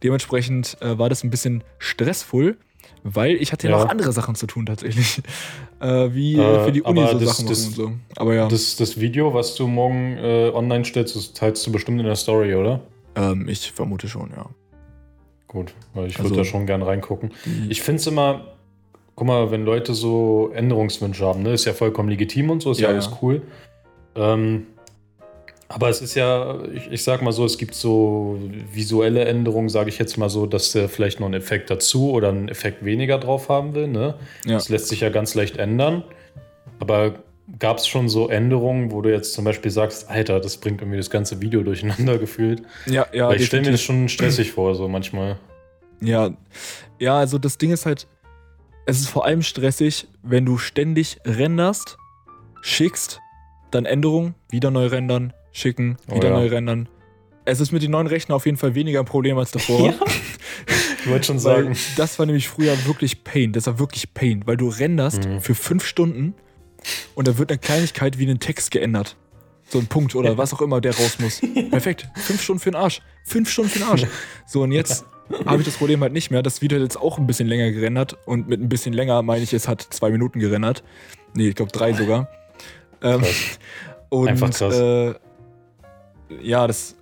Dementsprechend 0.02 0.76
äh, 0.80 0.98
war 0.98 1.08
das 1.08 1.24
ein 1.24 1.30
bisschen 1.30 1.64
stressvoll, 1.78 2.56
weil 3.04 3.36
ich 3.36 3.52
hatte 3.52 3.68
ja 3.68 3.76
noch 3.76 3.88
andere 3.88 4.12
Sachen 4.12 4.34
zu 4.34 4.46
tun 4.46 4.66
tatsächlich. 4.66 5.22
Äh, 5.80 6.14
wie 6.14 6.36
äh, 6.36 6.64
für 6.64 6.70
die 6.70 6.82
Uni 6.82 7.00
so 7.00 7.18
das, 7.18 7.38
Sachen 7.38 7.48
das, 7.48 7.66
und 7.66 7.74
so. 7.74 7.92
Aber 8.14 8.34
ja. 8.34 8.46
Das, 8.46 8.76
das 8.76 9.00
Video, 9.00 9.34
was 9.34 9.56
du 9.56 9.66
morgen 9.66 10.16
äh, 10.16 10.52
online 10.54 10.84
stellst, 10.84 11.16
das 11.16 11.32
teilst 11.32 11.66
du 11.66 11.72
bestimmt 11.72 11.98
in 11.98 12.06
der 12.06 12.14
Story, 12.14 12.54
oder? 12.54 12.78
Ähm, 13.16 13.48
ich 13.48 13.72
vermute 13.72 14.06
schon, 14.06 14.30
ja. 14.30 14.46
Gut, 15.48 15.74
weil 15.92 16.06
ich 16.06 16.16
also, 16.18 16.30
würde 16.30 16.42
da 16.42 16.44
schon 16.44 16.66
gern 16.66 16.82
reingucken. 16.82 17.32
Ich 17.68 17.82
finde 17.82 17.98
es 17.98 18.06
immer, 18.06 18.44
guck 19.16 19.26
mal, 19.26 19.50
wenn 19.50 19.64
Leute 19.64 19.92
so 19.92 20.52
Änderungswünsche 20.54 21.26
haben, 21.26 21.42
ne, 21.42 21.52
ist 21.52 21.64
ja 21.64 21.72
vollkommen 21.72 22.08
legitim 22.08 22.50
und 22.50 22.62
so, 22.62 22.70
ist 22.70 22.78
ja, 22.78 22.86
ja 22.86 22.94
alles 22.94 23.10
cool. 23.20 23.42
Ähm, 24.14 24.68
aber 25.74 25.88
es 25.88 26.02
ist 26.02 26.14
ja, 26.14 26.62
ich, 26.74 26.90
ich 26.92 27.02
sag 27.02 27.22
mal 27.22 27.32
so, 27.32 27.44
es 27.46 27.56
gibt 27.56 27.74
so 27.74 28.38
visuelle 28.72 29.24
Änderungen, 29.24 29.70
sage 29.70 29.88
ich 29.88 29.98
jetzt 29.98 30.18
mal 30.18 30.28
so, 30.28 30.46
dass 30.46 30.72
der 30.72 30.88
vielleicht 30.88 31.18
noch 31.18 31.26
einen 31.26 31.40
Effekt 31.40 31.70
dazu 31.70 32.10
oder 32.10 32.28
einen 32.28 32.48
Effekt 32.48 32.84
weniger 32.84 33.18
drauf 33.18 33.48
haben 33.48 33.74
will. 33.74 33.88
Ne? 33.88 34.14
Ja. 34.44 34.54
Das 34.54 34.68
lässt 34.68 34.88
sich 34.88 35.00
ja 35.00 35.08
ganz 35.08 35.34
leicht 35.34 35.56
ändern. 35.56 36.04
Aber 36.78 37.14
gab 37.58 37.78
es 37.78 37.88
schon 37.88 38.10
so 38.10 38.28
Änderungen, 38.28 38.92
wo 38.92 39.00
du 39.00 39.10
jetzt 39.10 39.32
zum 39.32 39.44
Beispiel 39.44 39.70
sagst, 39.70 40.10
Alter, 40.10 40.40
das 40.40 40.58
bringt 40.58 40.82
irgendwie 40.82 40.98
das 40.98 41.08
ganze 41.08 41.40
Video 41.40 41.62
durcheinander 41.62 42.18
gefühlt? 42.18 42.62
Ja, 42.86 43.06
ja. 43.12 43.28
Weil 43.28 43.40
ich 43.40 43.46
stelle 43.46 43.64
mir 43.64 43.72
das 43.72 43.82
schon 43.82 44.08
stressig 44.08 44.52
vor, 44.52 44.74
so 44.74 44.88
manchmal. 44.88 45.38
Ja, 46.00 46.36
ja, 46.98 47.16
also 47.16 47.38
das 47.38 47.56
Ding 47.56 47.70
ist 47.70 47.86
halt, 47.86 48.06
es 48.84 49.00
ist 49.00 49.08
vor 49.08 49.24
allem 49.24 49.42
stressig, 49.42 50.08
wenn 50.22 50.44
du 50.44 50.58
ständig 50.58 51.18
renderst, 51.24 51.96
schickst, 52.60 53.20
dann 53.70 53.86
Änderungen, 53.86 54.34
wieder 54.50 54.70
neu 54.70 54.86
rendern, 54.86 55.32
schicken, 55.52 55.96
oh 56.10 56.16
wieder 56.16 56.28
oh, 56.28 56.34
ja. 56.34 56.40
neu 56.40 56.46
rendern. 56.48 56.88
Es 57.44 57.60
ist 57.60 57.72
mit 57.72 57.82
den 57.82 57.90
neuen 57.90 58.06
Rechnern 58.06 58.36
auf 58.36 58.46
jeden 58.46 58.56
Fall 58.56 58.74
weniger 58.74 59.00
ein 59.00 59.04
Problem 59.04 59.36
als 59.38 59.50
davor. 59.50 59.86
ja. 59.86 59.94
Ich 61.04 61.10
wollte 61.10 61.26
schon 61.26 61.40
sagen. 61.40 61.76
Das 61.96 62.18
war 62.20 62.26
nämlich 62.26 62.48
früher 62.48 62.76
wirklich 62.86 63.24
Pain. 63.24 63.52
Das 63.52 63.66
war 63.66 63.80
wirklich 63.80 64.14
Pain, 64.14 64.42
weil 64.46 64.56
du 64.56 64.68
renderst 64.68 65.26
mhm. 65.26 65.40
für 65.40 65.56
fünf 65.56 65.84
Stunden 65.84 66.34
und 67.14 67.26
da 67.26 67.38
wird 67.38 67.50
eine 67.50 67.58
Kleinigkeit 67.58 68.18
wie 68.18 68.30
ein 68.30 68.38
Text 68.38 68.70
geändert. 68.70 69.16
So 69.68 69.78
ein 69.78 69.86
Punkt 69.86 70.14
oder 70.14 70.36
was 70.36 70.52
auch 70.52 70.60
immer, 70.60 70.80
der 70.80 70.94
raus 70.94 71.18
muss. 71.18 71.40
Perfekt. 71.70 72.06
Fünf 72.16 72.42
Stunden 72.42 72.60
für 72.60 72.70
den 72.70 72.76
Arsch. 72.76 73.00
Fünf 73.24 73.50
Stunden 73.50 73.70
für 73.70 73.78
den 73.78 73.88
Arsch. 73.88 74.06
So, 74.46 74.62
und 74.62 74.72
jetzt 74.72 75.06
habe 75.46 75.62
ich 75.62 75.66
das 75.66 75.76
Problem 75.76 76.02
halt 76.02 76.12
nicht 76.12 76.30
mehr. 76.30 76.42
Das 76.42 76.60
Video 76.60 76.76
hat 76.76 76.82
jetzt 76.82 76.98
auch 76.98 77.18
ein 77.18 77.26
bisschen 77.26 77.48
länger 77.48 77.72
gerendert. 77.72 78.18
Und 78.26 78.48
mit 78.48 78.60
ein 78.60 78.68
bisschen 78.68 78.92
länger 78.92 79.22
meine 79.22 79.42
ich, 79.42 79.52
es 79.52 79.68
hat 79.68 79.80
zwei 79.80 80.10
Minuten 80.10 80.40
gerendert. 80.40 80.84
Nee, 81.34 81.48
ich 81.48 81.54
glaube 81.54 81.72
drei 81.72 81.94
sogar. 81.94 82.28
Ähm, 83.02 83.22
und, 84.10 84.28
Einfach 84.28 84.50
krass. 84.50 84.78
Äh, 84.78 85.14
ja, 86.40 86.66
das, 86.66 86.96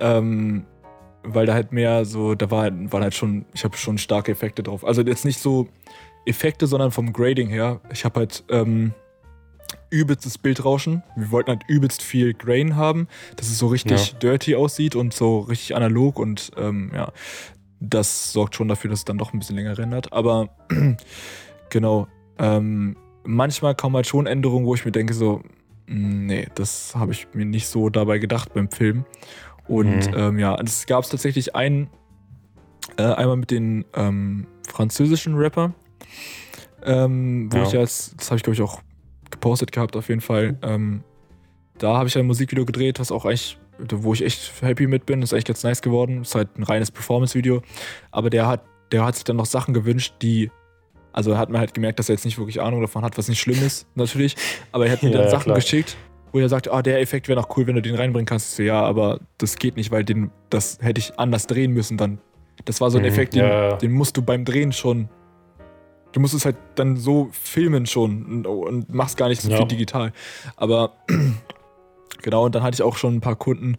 ähm, 0.00 0.64
weil 1.22 1.46
da 1.46 1.54
halt 1.54 1.72
mehr 1.72 2.04
so, 2.04 2.34
da 2.34 2.50
war, 2.50 2.70
waren 2.70 3.02
halt 3.02 3.14
schon, 3.14 3.46
ich 3.54 3.64
habe 3.64 3.76
schon 3.76 3.98
starke 3.98 4.32
Effekte 4.32 4.62
drauf. 4.62 4.84
Also 4.84 5.02
jetzt 5.02 5.24
nicht 5.24 5.40
so 5.40 5.68
Effekte, 6.26 6.66
sondern 6.66 6.90
vom 6.90 7.12
Grading 7.12 7.48
her. 7.48 7.80
Ich 7.92 8.04
habe 8.04 8.20
halt 8.20 8.44
ähm, 8.48 8.92
übelstes 9.90 10.38
Bildrauschen. 10.38 11.02
Wir 11.16 11.30
wollten 11.30 11.50
halt 11.50 11.62
übelst 11.68 12.02
viel 12.02 12.34
Grain 12.34 12.76
haben, 12.76 13.08
dass 13.36 13.48
es 13.48 13.58
so 13.58 13.68
richtig 13.68 14.12
ja. 14.12 14.18
dirty 14.18 14.54
aussieht 14.54 14.96
und 14.96 15.14
so 15.14 15.40
richtig 15.40 15.76
analog 15.76 16.18
und 16.18 16.50
ähm, 16.56 16.90
ja, 16.94 17.12
das 17.80 18.32
sorgt 18.32 18.54
schon 18.54 18.68
dafür, 18.68 18.90
dass 18.90 19.00
es 19.00 19.04
dann 19.04 19.18
doch 19.18 19.32
ein 19.32 19.38
bisschen 19.38 19.56
länger 19.56 19.76
rendert. 19.76 20.12
Aber 20.12 20.48
genau, 21.70 22.08
ähm, 22.38 22.96
manchmal 23.24 23.74
kommen 23.74 23.96
halt 23.96 24.06
schon 24.06 24.26
Änderungen, 24.26 24.66
wo 24.66 24.74
ich 24.74 24.84
mir 24.84 24.92
denke 24.92 25.14
so, 25.14 25.42
Nee, 25.86 26.48
das 26.54 26.94
habe 26.94 27.12
ich 27.12 27.28
mir 27.34 27.44
nicht 27.44 27.66
so 27.66 27.90
dabei 27.90 28.18
gedacht 28.18 28.54
beim 28.54 28.70
Film. 28.70 29.04
Und 29.68 30.10
mhm. 30.10 30.16
ähm, 30.16 30.38
ja, 30.38 30.56
es 30.60 30.86
gab 30.86 31.08
tatsächlich 31.08 31.54
einen, 31.54 31.88
äh, 32.96 33.02
einmal 33.02 33.36
mit 33.36 33.50
den 33.50 33.84
ähm, 33.94 34.46
französischen 34.68 35.34
Rapper, 35.36 35.72
ähm, 36.84 37.50
wo 37.52 37.58
ja. 37.58 37.62
ich 37.64 37.72
jetzt, 37.72 38.14
das 38.18 38.30
habe 38.30 38.36
ich 38.36 38.42
glaube 38.42 38.54
ich 38.54 38.62
auch 38.62 38.80
gepostet 39.30 39.72
gehabt 39.72 39.96
auf 39.96 40.08
jeden 40.08 40.20
Fall. 40.20 40.58
Ähm, 40.62 41.02
da 41.78 41.96
habe 41.96 42.08
ich 42.08 42.16
ein 42.16 42.26
Musikvideo 42.26 42.64
gedreht, 42.64 43.00
was 43.00 43.10
auch 43.10 43.24
eigentlich, 43.24 43.58
wo 43.90 44.12
ich 44.12 44.22
echt 44.22 44.52
happy 44.62 44.86
mit 44.86 45.06
bin. 45.06 45.20
Das 45.20 45.32
ist 45.32 45.38
echt 45.38 45.48
ganz 45.48 45.64
nice 45.64 45.82
geworden. 45.82 46.22
Ist 46.22 46.34
halt 46.34 46.56
ein 46.56 46.62
reines 46.62 46.90
Performance-Video. 46.90 47.62
Aber 48.10 48.30
der 48.30 48.46
hat 48.46 48.62
der 48.94 49.04
hat 49.04 49.16
sich 49.16 49.24
dann 49.24 49.36
noch 49.36 49.46
Sachen 49.46 49.74
gewünscht, 49.74 50.14
die. 50.22 50.50
Also 51.14 51.38
hat 51.38 51.48
man 51.48 51.60
halt 51.60 51.72
gemerkt, 51.74 51.98
dass 52.00 52.08
er 52.10 52.16
jetzt 52.16 52.24
nicht 52.24 52.38
wirklich 52.38 52.60
Ahnung 52.60 52.80
davon 52.80 53.04
hat, 53.04 53.16
was 53.16 53.28
nicht 53.28 53.40
schlimm 53.40 53.62
ist, 53.62 53.86
natürlich. 53.94 54.36
Aber 54.72 54.86
er 54.86 54.92
hat 54.92 55.02
mir 55.02 55.10
Ja, 55.10 55.18
dann 55.20 55.30
Sachen 55.30 55.44
klar. 55.44 55.56
geschickt, 55.56 55.96
wo 56.32 56.40
er 56.40 56.48
sagt, 56.48 56.68
ah, 56.70 56.82
der 56.82 57.00
Effekt 57.00 57.28
wäre 57.28 57.40
noch 57.40 57.56
cool, 57.56 57.66
wenn 57.66 57.76
du 57.76 57.82
den 57.82 57.94
reinbringen 57.94 58.26
kannst. 58.26 58.50
Ich 58.50 58.56
So, 58.56 58.62
ja, 58.64 58.82
aber 58.82 59.20
das 59.38 59.56
geht 59.56 59.76
nicht, 59.76 59.90
weil 59.92 60.04
den, 60.04 60.30
das 60.50 60.78
hätte 60.82 60.98
ich 60.98 61.18
anders 61.18 61.46
drehen 61.46 61.70
müssen 61.72 61.96
dann. 61.96 62.18
Das 62.64 62.80
war 62.80 62.90
so 62.90 62.98
ein 62.98 63.04
Mhm, 63.04 63.08
Effekt, 63.08 63.34
den, 63.34 63.44
ja. 63.44 63.76
den 63.76 63.92
musst 63.92 64.16
du 64.16 64.22
beim 64.22 64.44
Drehen 64.44 64.72
schon. 64.72 65.08
Du 66.12 66.20
musst 66.20 66.34
es 66.34 66.44
halt 66.44 66.56
dann 66.76 66.96
so 66.96 67.28
filmen 67.32 67.86
schon 67.86 68.24
und, 68.26 68.46
und 68.46 68.92
machst 68.94 69.16
gar 69.16 69.28
nicht 69.28 69.42
so 69.42 69.50
Ja. 69.50 69.56
viel 69.58 69.66
digital. 69.66 70.12
Aber 70.56 70.92
genau, 72.22 72.44
und 72.44 72.54
dann 72.54 72.62
hatte 72.62 72.74
ich 72.74 72.82
auch 72.82 72.96
schon 72.96 73.14
ein 73.16 73.20
paar 73.20 73.36
Kunden, 73.36 73.76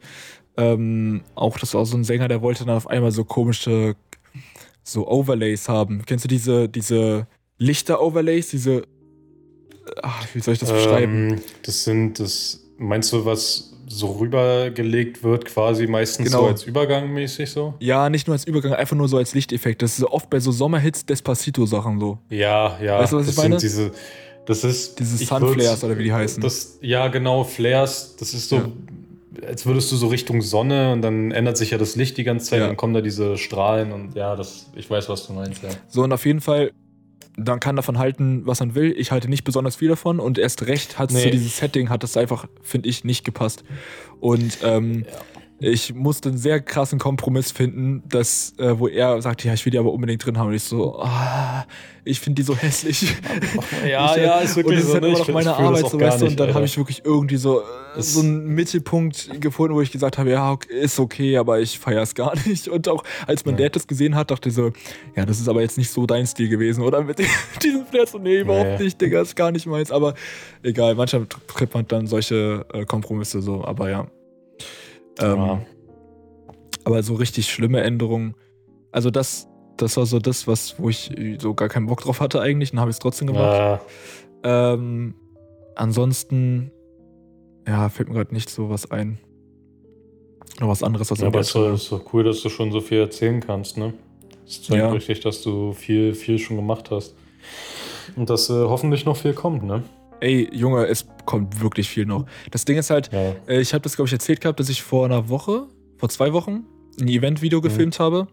ähm, 0.58 1.24
auch 1.36 1.58
das 1.60 1.74
war 1.74 1.86
so 1.86 1.98
ein 1.98 2.04
Sänger, 2.06 2.28
der 2.30 2.42
wollte 2.42 2.66
dann 2.66 2.78
auf 2.78 2.88
einmal 2.88 3.12
so 3.12 3.26
komische 3.26 3.96
so 4.86 5.08
Overlays 5.08 5.68
haben. 5.68 6.04
Kennst 6.06 6.24
du 6.24 6.28
diese, 6.30 6.70
diese 6.70 7.28
Lichter-Overlays, 7.58 8.50
diese 8.50 8.84
ach, 10.02 10.28
wie 10.34 10.40
soll 10.40 10.54
ich 10.54 10.60
das 10.60 10.72
beschreiben? 10.72 11.32
Ähm, 11.32 11.42
das 11.64 11.84
sind, 11.84 12.20
das 12.20 12.62
meinst 12.78 13.12
du, 13.14 13.26
was 13.26 13.72
so 13.88 14.14
rübergelegt 14.14 15.24
wird, 15.24 15.46
quasi 15.46 15.86
meistens 15.88 16.28
Genau. 16.28 16.42
so 16.42 16.48
als 16.48 16.64
Übergang 16.64 17.14
mäßig 17.14 17.50
so? 17.50 17.76
Ja, 17.80 18.10
nicht 18.10 18.28
nur 18.28 18.34
als 18.34 18.46
Übergang, 18.46 18.74
einfach 18.74 18.96
nur 18.96 19.08
so 19.08 19.18
als 19.18 19.36
Lichteffekt. 19.36 19.82
Das 19.82 19.92
ist 19.92 19.98
so 19.98 20.10
oft 20.10 20.30
bei 20.30 20.40
so 20.40 20.52
Sommerhits 20.52 21.06
Despacito-Sachen 21.06 22.00
so. 22.00 22.18
Ja, 22.30 22.80
ja. 22.82 23.00
Weißt 23.00 23.14
du, 23.14 23.18
was 23.18 23.28
ich 23.30 23.36
das 23.36 23.44
meine? 23.44 23.60
Sind 23.60 23.70
diese, 23.72 23.92
das 24.48 24.64
ist 24.64 25.00
Diese 25.00 25.22
ich 25.24 25.30
Sunflares 25.30 25.84
oder 25.84 25.98
wie 25.98 26.04
die 26.04 26.14
heißen. 26.14 26.42
Das, 26.42 26.80
ja, 26.82 27.08
genau, 27.10 27.44
Flares. 27.44 28.16
Das 28.20 28.34
ist 28.34 28.50
so, 28.50 28.56
Ja. 28.58 28.72
Als 29.48 29.66
würdest 29.66 29.92
du 29.92 29.96
so 29.96 30.08
Richtung 30.08 30.42
Sonne 30.42 30.92
und 30.94 31.02
dann 31.02 31.32
ändert 31.32 31.58
sich 31.58 31.72
ja 31.72 31.78
das 31.78 31.96
Licht 31.96 32.18
die 32.18 32.24
ganze 32.24 32.46
Zeit 32.48 32.60
Ja. 32.60 32.66
und 32.66 32.70
dann 32.72 32.78
kommen 32.78 32.94
da 32.94 33.02
diese 33.02 33.38
Strahlen 33.38 33.92
und 33.92 34.16
ja, 34.16 34.36
das, 34.36 34.72
ich 34.76 34.90
weiß, 34.90 35.10
was 35.10 35.26
du 35.28 35.34
meinst, 35.34 35.64
ja. 35.64 35.70
So, 35.88 36.04
und 36.04 36.12
auf 36.14 36.26
jeden 36.26 36.42
Fall, 36.42 36.72
dann 37.38 37.60
kann 37.60 37.76
davon 37.76 37.98
halten, 37.98 38.44
was 38.46 38.60
man 38.62 38.76
will. 38.76 38.94
Ich 38.98 39.12
halte 39.12 39.28
nicht 39.30 39.44
besonders 39.44 39.76
viel 39.76 39.90
davon 39.90 40.20
und 40.22 40.38
erst 40.38 40.68
recht 40.68 40.98
hat 40.98 41.10
es 41.10 41.16
Nee. 41.18 41.24
zu 41.24 41.30
dieses 41.32 41.58
Setting, 41.58 41.90
hat 41.90 42.02
das 42.04 42.16
einfach, 42.16 42.48
finde 42.62 42.88
ich, 42.88 43.04
nicht 43.04 43.26
gepasst. 43.26 43.64
Und 44.22 44.60
ähm, 44.64 45.06
ich 45.60 45.94
musste 45.94 46.30
einen 46.30 46.38
sehr 46.38 46.60
krassen 46.60 47.00
Kompromiss 47.00 47.52
finden, 47.52 48.04
dass, 48.10 48.54
äh, 48.58 48.78
wo 48.78 48.88
er 48.88 49.22
sagte, 49.22 49.48
ja, 49.48 49.54
ich 49.54 49.64
will 49.66 49.72
die 49.72 49.78
aber 49.80 49.94
unbedingt 49.94 50.26
drin 50.26 50.38
haben. 50.38 50.48
Und 50.50 50.54
ich 50.54 50.64
so, 50.64 51.00
ah, 51.00 51.66
ich 52.04 52.20
finde 52.20 52.42
die 52.42 52.46
so 52.46 52.56
hässlich. 52.56 53.16
Ja, 53.88 54.16
Ich, 54.16 54.22
ja, 54.22 54.40
ist 54.40 54.52
und 54.58 54.66
wirklich 54.66 54.80
das 54.80 54.86
ist 54.86 54.88
so. 54.90 54.94
halt 54.94 55.04
ne? 55.04 55.08
immer 55.10 55.20
Ich 55.20 55.28
noch 55.28 55.34
meine 55.34 55.46
das 55.46 55.58
Arbeit, 55.58 55.90
so 55.90 56.00
weißt 56.00 56.22
du, 56.22 56.26
und 56.28 56.40
dann 56.40 56.54
habe 56.54 56.66
ich 56.66 56.78
wirklich 56.78 57.02
irgendwie 57.06 57.38
so, 57.38 57.62
äh, 57.62 58.02
so 58.02 58.20
einen 58.20 58.48
Mittelpunkt 58.48 59.42
gefunden, 59.42 59.76
wo 59.76 59.82
ich 59.82 59.92
gesagt 59.92 60.18
habe, 60.18 60.30
ja, 60.32 60.58
ist 60.70 61.00
okay, 61.00 61.38
aber 61.38 61.60
ich 61.62 61.80
feiere 61.80 62.02
es 62.02 62.14
gar 62.16 62.34
nicht. 62.46 62.68
Und 62.68 62.88
auch 62.90 63.04
als 63.26 63.46
mein 63.46 63.58
Ja. 63.58 63.64
Dad 63.66 63.76
das 63.78 63.88
gesehen 63.88 64.16
hat, 64.16 64.32
dachte 64.32 64.50
ich 64.50 64.56
so, 64.56 64.72
ja, 65.16 65.26
das 65.26 65.40
ist 65.40 65.48
aber 65.48 65.62
jetzt 65.62 65.78
nicht 65.78 65.90
so 65.90 66.06
dein 66.06 66.28
Stil 66.28 66.50
gewesen, 66.50 66.84
oder? 66.84 67.02
Mit 67.02 67.20
diesem 67.64 67.86
Flair 67.86 68.06
so, 68.08 68.18
nee, 68.18 68.42
überhaupt 68.42 68.78
Nee. 68.80 68.84
nicht, 68.86 69.00
Digga, 69.00 69.22
ist 69.22 69.36
gar 69.36 69.52
nicht 69.52 69.66
meins. 69.68 69.92
Aber 69.92 70.16
egal, 70.64 70.96
manchmal 70.96 71.26
trifft 71.48 71.74
man 71.74 71.88
dann 71.88 72.08
solche 72.08 72.66
äh, 72.74 72.84
Kompromisse 72.86 73.42
so, 73.42 73.64
aber 73.64 73.90
ja. 73.90 74.08
Ähm, 75.20 75.38
Ja. 75.38 75.62
Aber 76.84 77.02
so 77.02 77.16
richtig 77.16 77.48
schlimme 77.52 77.82
Änderungen, 77.82 78.36
also 78.92 79.10
das, 79.10 79.48
das 79.78 79.98
war 79.98 80.06
so 80.06 80.20
das, 80.20 80.48
was, 80.48 80.80
wo 80.80 80.90
ich 80.90 81.10
so 81.40 81.54
gar 81.56 81.68
keinen 81.68 81.88
Bock 81.88 82.02
drauf 82.02 82.20
hatte 82.22 82.40
eigentlich, 82.42 82.72
dann 82.72 82.80
habe 82.80 82.92
ich 82.92 82.96
es 82.96 83.00
trotzdem 83.00 83.28
gemacht. 83.28 83.82
Ja, 84.44 84.74
Ähm, 84.74 85.16
ansonsten, 85.76 86.72
ja, 87.68 87.90
fällt 87.90 88.10
mir 88.10 88.16
gerade 88.16 88.34
nicht 88.34 88.50
so 88.52 88.70
was 88.70 88.92
ein. 88.92 89.18
Noch 90.60 90.68
was 90.70 90.84
anderes, 90.84 91.10
was 91.12 91.20
ja, 91.20 91.28
aber 91.28 91.40
es 91.40 91.48
ist 91.48 91.56
doch- 91.56 91.74
ist 91.74 91.92
doch 91.92 92.14
cool, 92.14 92.24
dass 92.24 92.42
du 92.42 92.50
schon 92.50 92.72
so 92.72 92.80
viel 92.80 93.00
erzählen 93.00 93.40
kannst, 93.42 93.78
ne? 93.78 93.94
Das 94.46 94.62
zeigt 94.62 94.80
Ja. 94.80 94.92
richtig, 94.92 95.22
dass 95.22 95.42
du 95.42 95.74
viel, 95.74 96.14
viel 96.14 96.38
schon 96.38 96.56
gemacht 96.56 96.92
hast. 96.92 97.16
Und 98.16 98.30
dass 98.30 98.50
äh, 98.52 98.54
hoffentlich 98.54 99.06
noch 99.06 99.18
viel 99.18 99.34
kommt, 99.34 99.64
ne? 99.64 99.84
Ey, 100.22 100.50
Junge, 100.54 100.86
es 100.88 101.08
kommt 101.26 101.62
wirklich 101.62 101.90
viel 101.90 102.06
noch. 102.06 102.26
Das 102.52 102.66
Ding 102.66 102.78
ist 102.78 102.90
halt, 102.90 103.12
Ja. 103.12 103.34
äh, 103.48 103.60
ich 103.60 103.74
habe 103.74 103.82
das, 103.82 103.96
glaube 103.96 104.08
ich, 104.08 104.14
erzählt 104.14 104.42
gehabt, 104.42 104.60
dass 104.60 104.70
ich 104.70 104.82
vor 104.82 105.06
einer 105.06 105.30
Woche, 105.30 105.68
vor 105.98 106.10
zwei 106.10 106.34
Wochen, 106.34 106.64
ein 107.00 107.08
Event-Video 107.08 107.62
gefilmt 107.62 108.00
habe, 108.00 108.28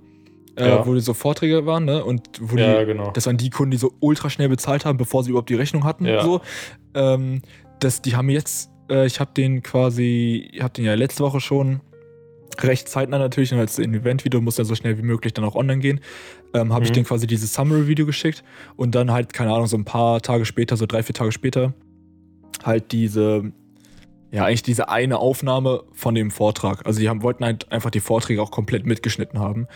äh, 0.57 0.63
Mhm. 0.63 0.69
Ja. 0.69 0.87
wo 0.87 0.95
die 0.95 1.01
so 1.01 1.15
Vorträge 1.15 1.67
waren, 1.67 1.85
ne? 1.85 2.05
Und 2.05 2.23
wo 2.41 2.57
Ja, 2.57 2.81
die, 2.81 2.87
genau. 2.87 3.11
das 3.11 3.27
waren 3.27 3.37
die 3.39 3.51
Kunden, 3.51 3.73
die 3.73 3.77
so 3.79 3.93
ultra 4.01 4.31
schnell 4.31 4.49
bezahlt 4.49 4.85
haben, 4.85 4.99
bevor 4.99 5.25
sie 5.25 5.31
überhaupt 5.31 5.49
die 5.51 5.55
Rechnung 5.55 5.85
hatten 5.85 6.05
Ja. 6.07 6.19
und 6.21 6.25
so. 6.25 6.41
Ähm, 6.95 7.43
das, 7.81 8.03
die 8.03 8.15
haben 8.15 8.29
jetzt, 8.29 8.71
äh, 8.91 9.07
ich 9.07 9.19
habe 9.19 9.33
den 9.35 9.63
quasi, 9.63 10.49
ich 10.53 10.63
habe 10.63 10.73
den 10.75 10.85
ja 10.85 10.95
letzte 10.95 11.25
Woche 11.25 11.41
schon 11.41 11.81
recht 12.63 12.89
zeitnah 12.89 13.19
natürlich, 13.19 13.53
und 13.53 13.59
als 13.59 13.79
ein 13.79 13.95
Event-Video 13.95 14.41
muss 14.41 14.59
ja 14.59 14.65
so 14.65 14.75
schnell 14.75 14.99
wie 14.99 15.03
möglich 15.03 15.33
dann 15.35 15.45
auch 15.45 15.55
online 15.55 15.81
gehen, 15.81 16.01
ähm, 16.55 16.73
habe 16.73 16.85
ich 16.85 16.91
Mhm. 16.91 16.95
den 16.95 17.05
quasi 17.05 17.27
dieses 17.27 17.55
Summary-Video 17.55 18.07
geschickt 18.07 18.43
und 18.77 18.95
dann 18.95 19.11
halt, 19.13 19.33
keine 19.33 19.53
Ahnung, 19.53 19.67
so 19.67 19.77
ein 19.77 19.85
paar 19.85 20.21
Tage 20.21 20.45
später, 20.45 20.77
so 20.77 20.87
drei, 20.87 21.03
vier 21.03 21.15
Tage 21.15 21.33
später, 21.33 21.73
halt 22.65 22.93
diese, 22.93 23.53
ja, 24.31 24.45
eigentlich 24.45 24.63
diese 24.63 24.89
eine 24.89 25.19
Aufnahme 25.19 25.83
von 25.93 26.15
dem 26.15 26.31
Vortrag. 26.31 26.87
Also 26.87 27.01
die 27.01 27.09
haben, 27.09 27.23
wollten 27.23 27.45
halt 27.45 27.71
einfach 27.73 27.91
die 27.91 28.01
Vorträge 28.01 28.41
auch 28.43 28.51
komplett 28.51 28.87
mitgeschnitten 28.87 29.39
haben. 29.41 29.67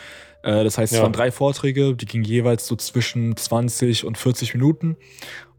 Äh, 0.42 0.64
das 0.64 0.78
heißt, 0.78 0.92
es 0.92 0.98
Ja. 0.98 1.02
waren 1.02 1.12
drei 1.12 1.30
Vorträge, 1.30 1.94
die 1.94 2.06
gingen 2.06 2.24
jeweils 2.24 2.66
so 2.66 2.76
zwischen 2.76 3.36
20 3.36 4.04
und 4.04 4.16
40 4.18 4.54
Minuten. 4.54 4.96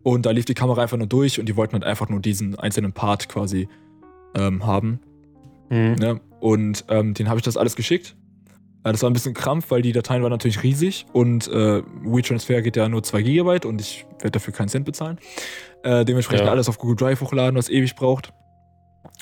Und 0.03 0.25
da 0.25 0.31
lief 0.31 0.45
die 0.45 0.53
Kamera 0.53 0.81
einfach 0.83 0.97
nur 0.97 1.07
durch 1.07 1.39
und 1.39 1.47
die 1.49 1.55
wollten 1.57 1.73
halt 1.73 1.83
einfach 1.83 2.07
nur 2.09 2.21
diesen 2.21 2.57
einzelnen 2.57 2.93
Part 2.93 3.27
quasi 3.27 3.67
ähm, 4.35 4.65
haben. 4.65 4.99
Mhm. 5.69 5.95
Ne? 5.99 6.21
Und 6.39 6.85
ähm, 6.89 7.13
den 7.13 7.29
habe 7.29 7.39
ich 7.39 7.43
das 7.43 7.57
alles 7.57 7.75
geschickt. 7.75 8.15
Äh, 8.83 8.91
das 8.91 9.01
war 9.01 9.09
ein 9.09 9.13
bisschen 9.13 9.33
Krampf, 9.33 9.71
weil 9.71 9.81
die 9.81 9.91
Dateien 9.91 10.21
waren 10.23 10.31
natürlich 10.31 10.63
riesig 10.63 11.05
und 11.13 11.47
äh, 11.47 11.81
WeTransfer 12.03 12.61
geht 12.61 12.75
ja 12.77 12.87
nur 12.89 13.03
2 13.03 13.21
GB 13.21 13.65
und 13.65 13.81
ich 13.81 14.05
werde 14.19 14.31
dafür 14.31 14.53
keinen 14.53 14.69
Cent 14.69 14.85
bezahlen. 14.85 15.19
Äh, 15.83 16.05
dementsprechend 16.05 16.45
Ja. 16.45 16.51
alles 16.51 16.69
auf 16.69 16.77
Google 16.77 16.95
Drive 16.95 17.21
hochladen, 17.21 17.57
was 17.57 17.69
ewig 17.69 17.95
braucht. 17.95 18.31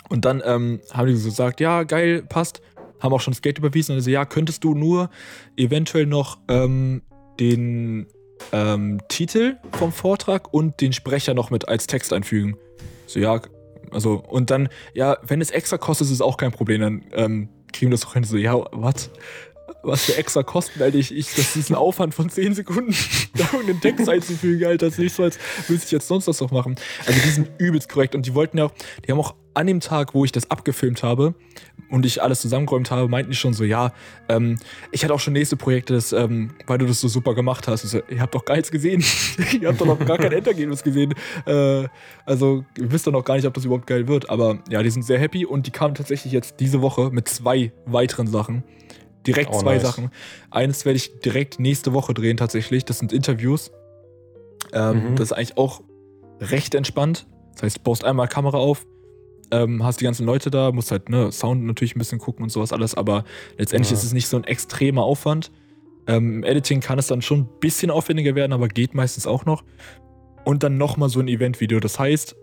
Und 0.09 0.25
dann 0.25 0.41
ähm, 0.45 0.81
haben 0.91 1.07
die 1.07 1.15
so 1.15 1.29
gesagt, 1.29 1.59
ja, 1.59 1.83
geil, 1.83 2.23
passt. 2.27 2.61
Haben 3.01 3.13
auch 3.13 3.19
schon 3.21 3.33
das 3.33 3.41
Geld 3.41 3.57
überwiesen 3.57 3.95
und 3.95 4.01
so, 4.01 4.09
ja, 4.09 4.25
könntest 4.25 4.63
du 4.63 4.73
nur 4.73 5.09
eventuell 5.57 6.05
noch 6.05 6.37
ähm, 6.47 7.01
den 7.39 8.07
ähm, 8.51 8.99
Titel 9.09 9.57
vom 9.73 9.91
Vortrag 9.91 10.53
und 10.53 10.79
den 10.81 10.93
Sprecher 10.93 11.33
noch 11.33 11.49
mit 11.49 11.67
als 11.67 11.87
Text 11.87 12.13
einfügen. 12.13 12.55
So, 13.07 13.19
ja, 13.19 13.39
also, 13.91 14.23
und 14.27 14.49
dann, 14.49 14.69
ja, 14.93 15.17
wenn 15.23 15.41
es 15.41 15.51
extra 15.51 15.77
kostet, 15.77 16.07
ist 16.07 16.13
es 16.13 16.21
auch 16.21 16.37
kein 16.37 16.51
Problem, 16.51 16.81
dann 16.81 17.05
ähm, 17.13 17.49
kriegen 17.73 17.91
wir 17.91 17.95
das 17.95 18.01
doch 18.01 18.13
hin. 18.13 18.23
So, 18.23 18.37
ja, 18.37 18.55
was? 18.71 19.09
Was 19.81 20.05
für 20.05 20.17
extra 20.17 20.41
Kosten, 20.41 20.81
Alter? 20.81 20.97
Ich, 20.97 21.15
ich, 21.15 21.35
das 21.35 21.55
ist 21.55 21.69
ein 21.69 21.75
Aufwand 21.75 22.15
von 22.15 22.29
10 22.29 22.55
Sekunden, 22.55 22.95
da 23.35 23.45
irgendeinen 23.45 23.81
Text 23.81 24.09
einzufügen, 24.09 24.65
Alter. 24.65 24.87
Das 24.87 24.93
ist 24.93 24.99
nicht 24.99 25.15
so, 25.15 25.23
als 25.23 25.37
müsste 25.67 25.85
ich 25.85 25.91
jetzt 25.91 26.07
sonst 26.07 26.27
was 26.27 26.41
noch 26.41 26.51
machen. 26.51 26.75
Also, 27.05 27.19
die 27.23 27.29
sind 27.29 27.49
übelst 27.59 27.89
korrekt 27.89 28.15
und 28.15 28.25
die 28.25 28.33
wollten 28.33 28.57
ja 28.57 28.65
auch, 28.65 28.73
die 29.05 29.11
haben 29.11 29.19
auch 29.19 29.35
an 29.53 29.67
dem 29.67 29.79
Tag, 29.79 30.13
wo 30.13 30.25
ich 30.25 30.31
das 30.31 30.51
abgefilmt 30.51 31.03
habe 31.03 31.35
und 31.89 32.05
ich 32.05 32.21
alles 32.21 32.41
zusammengeräumt 32.41 32.91
habe, 32.91 33.07
meinten 33.07 33.31
die 33.31 33.37
schon 33.37 33.53
so, 33.53 33.63
ja, 33.63 33.91
ähm, 34.29 34.57
ich 34.91 35.03
hatte 35.03 35.13
auch 35.13 35.19
schon 35.19 35.33
nächste 35.33 35.55
Projekte, 35.57 35.93
das, 35.93 36.11
ähm, 36.13 36.51
weil 36.67 36.77
du 36.77 36.85
das 36.85 36.99
so 37.01 37.07
super 37.07 37.35
gemacht 37.35 37.67
hast. 37.67 37.83
So, 37.83 38.01
ihr 38.09 38.21
habt 38.21 38.33
doch 38.35 38.45
gar 38.45 38.55
nichts 38.55 38.71
gesehen. 38.71 39.03
ihr 39.61 39.67
habt 39.69 39.79
doch 39.81 39.85
noch 39.85 39.99
gar 39.99 40.17
kein 40.17 40.31
Endergebnis 40.31 40.83
gesehen. 40.83 41.13
Äh, 41.45 41.87
also, 42.25 42.65
ihr 42.77 42.91
wisst 42.91 43.07
doch 43.07 43.11
noch 43.11 43.23
gar 43.23 43.35
nicht, 43.35 43.45
ob 43.45 43.53
das 43.53 43.65
überhaupt 43.65 43.87
geil 43.87 44.07
wird. 44.07 44.29
Aber 44.29 44.59
ja, 44.69 44.81
die 44.83 44.89
sind 44.89 45.03
sehr 45.03 45.19
happy 45.19 45.45
und 45.45 45.67
die 45.67 45.71
kamen 45.71 45.95
tatsächlich 45.95 46.33
jetzt 46.33 46.59
diese 46.59 46.81
Woche 46.81 47.09
mit 47.11 47.27
zwei 47.29 47.71
weiteren 47.85 48.27
Sachen. 48.27 48.63
Direkt 49.27 49.49
Oh, 49.53 49.59
zwei 49.59 49.73
nice. 49.75 49.83
Sachen. 49.83 50.11
Eines 50.51 50.85
werde 50.85 50.97
ich 50.97 51.19
direkt 51.19 51.59
nächste 51.59 51.93
Woche 51.93 52.13
drehen, 52.13 52.37
tatsächlich. 52.37 52.85
Das 52.85 52.99
sind 52.99 53.11
Interviews. 53.13 53.71
Ähm, 54.73 55.11
Mhm. 55.11 55.15
Das 55.15 55.31
ist 55.31 55.33
eigentlich 55.33 55.57
auch 55.57 55.81
recht 56.39 56.75
entspannt. 56.75 57.27
Das 57.53 57.63
heißt, 57.63 57.77
du 57.77 57.81
baust 57.83 58.03
einmal 58.03 58.27
Kamera 58.27 58.57
auf, 58.57 58.85
ähm, 59.51 59.83
hast 59.83 59.99
die 60.01 60.05
ganzen 60.05 60.25
Leute 60.25 60.49
da, 60.51 60.71
musst 60.71 60.91
halt 60.91 61.09
ne, 61.09 61.31
Sound 61.31 61.63
natürlich 61.65 61.95
ein 61.95 61.99
bisschen 61.99 62.19
gucken 62.19 62.43
und 62.43 62.49
sowas 62.49 62.73
alles, 62.73 62.95
aber 62.95 63.23
letztendlich 63.57 63.91
Ja. 63.91 63.97
ist 63.97 64.03
es 64.03 64.13
nicht 64.13 64.27
so 64.27 64.37
ein 64.37 64.43
extremer 64.43 65.03
Aufwand. 65.03 65.51
Ähm, 66.07 66.37
Im 66.37 66.43
Editing 66.43 66.81
kann 66.81 66.99
es 66.99 67.07
dann 67.07 67.21
schon 67.21 67.39
ein 67.41 67.49
bisschen 67.59 67.89
aufwendiger 67.91 68.35
werden, 68.35 68.53
aber 68.53 68.67
geht 68.67 68.93
meistens 68.93 69.25
auch 69.27 69.45
noch. 69.45 69.63
Und 70.45 70.61
dann 70.63 70.77
nochmal 70.77 71.09
so 71.09 71.19
ein 71.19 71.27
Event-Video. 71.27 71.79
Das 71.79 71.97
heißt, 71.97 72.35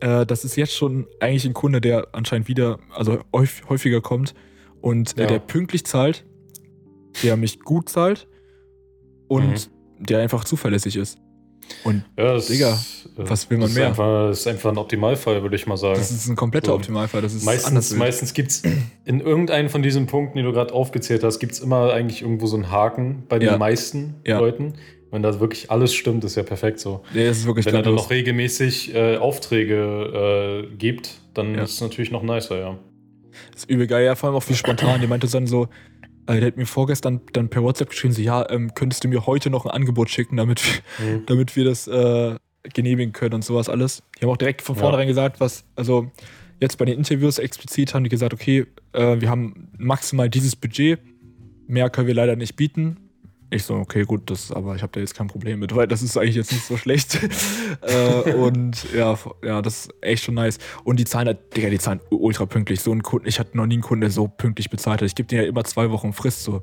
äh, 0.00 0.24
das 0.26 0.44
ist 0.44 0.56
jetzt 0.56 0.74
schon 0.74 1.06
eigentlich 1.20 1.44
ein 1.46 1.54
Kunde, 1.54 1.80
der 1.80 2.08
anscheinend 2.12 2.46
wieder, 2.48 2.78
also 2.94 3.18
häuf, 3.34 3.62
häufiger 3.68 4.00
kommt 4.00 4.34
und 4.80 5.18
äh, 5.18 5.22
Ja. 5.22 5.26
der 5.26 5.38
pünktlich 5.40 5.84
zahlt, 5.84 6.24
der 7.22 7.36
mich 7.36 7.60
gut 7.60 7.88
zahlt 7.88 8.28
und 9.26 9.70
der 9.98 10.20
einfach 10.20 10.44
zuverlässig 10.44 10.94
ist. 10.96 11.18
Und 11.84 12.04
Ja, 12.16 12.34
das, 12.34 12.46
Digga, 12.46 12.72
äh, 12.72 12.76
was 13.16 13.48
will 13.50 13.58
man 13.58 13.68
das 13.68 13.74
mehr? 13.76 13.84
Ist 13.84 13.88
einfach, 13.90 14.28
das 14.28 14.38
ist 14.40 14.46
einfach 14.46 14.70
ein 14.70 14.78
Optimalfall, 14.78 15.42
würde 15.42 15.56
ich 15.56 15.66
mal 15.66 15.76
sagen. 15.76 15.94
das 15.98 16.10
ist 16.10 16.28
ein 16.28 16.36
kompletter 16.36 16.68
So. 16.68 16.74
Optimalfall. 16.74 17.22
Das 17.22 17.34
ist 17.34 17.44
Meistens, 17.44 17.94
meistens 17.94 18.34
gibt 18.34 18.50
es 18.50 18.62
in 19.04 19.20
irgendeinem 19.20 19.68
von 19.68 19.82
diesen 19.82 20.06
Punkten, 20.06 20.38
die 20.38 20.44
du 20.44 20.52
gerade 20.52 20.72
aufgezählt 20.74 21.22
hast, 21.24 21.38
gibt 21.38 21.52
es 21.52 21.60
immer 21.60 21.92
eigentlich 21.92 22.22
irgendwo 22.22 22.46
so 22.46 22.56
einen 22.56 22.70
Haken 22.70 23.24
bei 23.28 23.38
den 23.38 23.48
Ja. 23.48 23.58
meisten 23.58 24.16
Ja. 24.26 24.38
Leuten. 24.38 24.74
Wenn 25.10 25.22
da 25.22 25.40
wirklich 25.40 25.70
alles 25.70 25.94
stimmt, 25.94 26.22
ist 26.24 26.36
ja 26.36 26.42
perfekt 26.42 26.80
so. 26.80 27.02
Das 27.14 27.38
ist 27.38 27.46
wirklich 27.46 27.64
Wenn 27.64 27.74
er 27.74 27.82
dann 27.82 27.94
noch 27.94 28.10
regelmäßig 28.10 28.94
äh, 28.94 29.16
Aufträge 29.16 30.66
äh, 30.70 30.76
gibt, 30.76 31.10
dann 31.34 31.54
Ja. 31.54 31.62
ist 31.62 31.72
es 31.74 31.80
natürlich 31.80 32.10
noch 32.10 32.22
nicer, 32.22 32.58
ja. 32.58 32.78
Das 33.52 33.62
ist 33.64 33.70
übel 33.70 33.86
geil, 33.86 34.04
ja, 34.04 34.14
vor 34.16 34.28
allem 34.28 34.36
auch 34.36 34.48
wie 34.48 34.54
spontan. 34.54 35.00
Die 35.00 35.06
meinte 35.06 35.26
dann 35.28 35.46
so, 35.46 35.64
Äh, 35.64 35.97
der 36.34 36.46
hat 36.46 36.56
mir 36.56 36.66
vorgestern 36.66 37.20
dann 37.32 37.48
per 37.48 37.62
WhatsApp 37.62 37.90
geschrieben, 37.90 38.12
so, 38.14 38.20
ja, 38.22 38.48
ähm, 38.50 38.74
könntest 38.74 39.02
du 39.04 39.08
mir 39.08 39.26
heute 39.26 39.50
noch 39.50 39.64
ein 39.66 39.70
Angebot 39.70 40.10
schicken, 40.10 40.36
damit, 40.36 40.62
wir- 40.64 41.06
Mhm. 41.16 41.26
damit 41.26 41.56
wir 41.56 41.64
das 41.64 41.86
äh, 41.88 42.36
genehmigen 42.74 43.12
können 43.12 43.34
und 43.34 43.44
sowas 43.44 43.68
alles. 43.68 44.02
Die 44.18 44.24
haben 44.24 44.30
auch 44.30 44.36
direkt 44.36 44.62
von 44.62 44.74
Ja. 44.76 44.82
vornherein 44.82 45.08
gesagt, 45.08 45.40
was, 45.40 45.64
also 45.76 46.10
jetzt 46.60 46.76
bei 46.76 46.84
den 46.84 46.98
Interviews 46.98 47.38
explizit 47.38 47.94
haben 47.94 48.04
die 48.04 48.10
gesagt, 48.10 48.34
okay, 48.34 48.66
äh, 48.92 49.20
wir 49.20 49.30
haben 49.30 49.68
maximal 49.78 50.28
dieses 50.28 50.54
Budget, 50.56 50.98
mehr 51.66 51.88
können 51.90 52.06
wir 52.08 52.14
leider 52.14 52.36
nicht 52.36 52.56
bieten. 52.56 52.96
Ich 53.50 53.64
so, 53.64 53.76
okay, 53.76 54.02
gut, 54.04 54.30
das, 54.30 54.52
aber 54.52 54.76
ich 54.76 54.82
habe 54.82 54.92
da 54.92 55.00
jetzt 55.00 55.14
kein 55.14 55.26
Problem 55.26 55.60
mit, 55.60 55.74
weil 55.74 55.86
das 55.88 56.02
ist 56.02 56.18
eigentlich 56.18 56.36
jetzt 56.36 56.52
nicht 56.52 56.64
so 56.66 56.76
schlecht. 56.76 57.18
äh, 57.80 58.32
und 58.34 58.92
ja, 58.92 59.18
ja, 59.42 59.62
das 59.62 59.86
ist 59.86 59.94
echt 60.02 60.24
schon 60.24 60.34
nice. 60.34 60.58
Und 60.84 60.98
die 61.00 61.04
zahlen 61.06 61.28
halt, 61.28 61.56
Digga, 61.56 61.70
die 61.70 61.78
zahlen 61.78 62.00
ultra 62.10 62.44
pünktlich. 62.44 62.82
So 62.82 62.92
ein 62.92 63.02
Kunden, 63.02 63.26
ich 63.26 63.38
hatte 63.40 63.56
noch 63.56 63.64
nie 63.66 63.76
einen 63.76 63.82
Kunden, 63.82 64.02
der 64.02 64.10
so 64.10 64.28
pünktlich 64.28 64.68
bezahlt 64.68 65.00
hat. 65.00 65.06
Ich 65.06 65.14
gebe 65.14 65.26
denen 65.28 65.42
ja 65.42 65.48
immer 65.48 65.64
zwei 65.64 65.90
Wochen 65.90 66.12
Frist 66.12 66.44
so. 66.44 66.62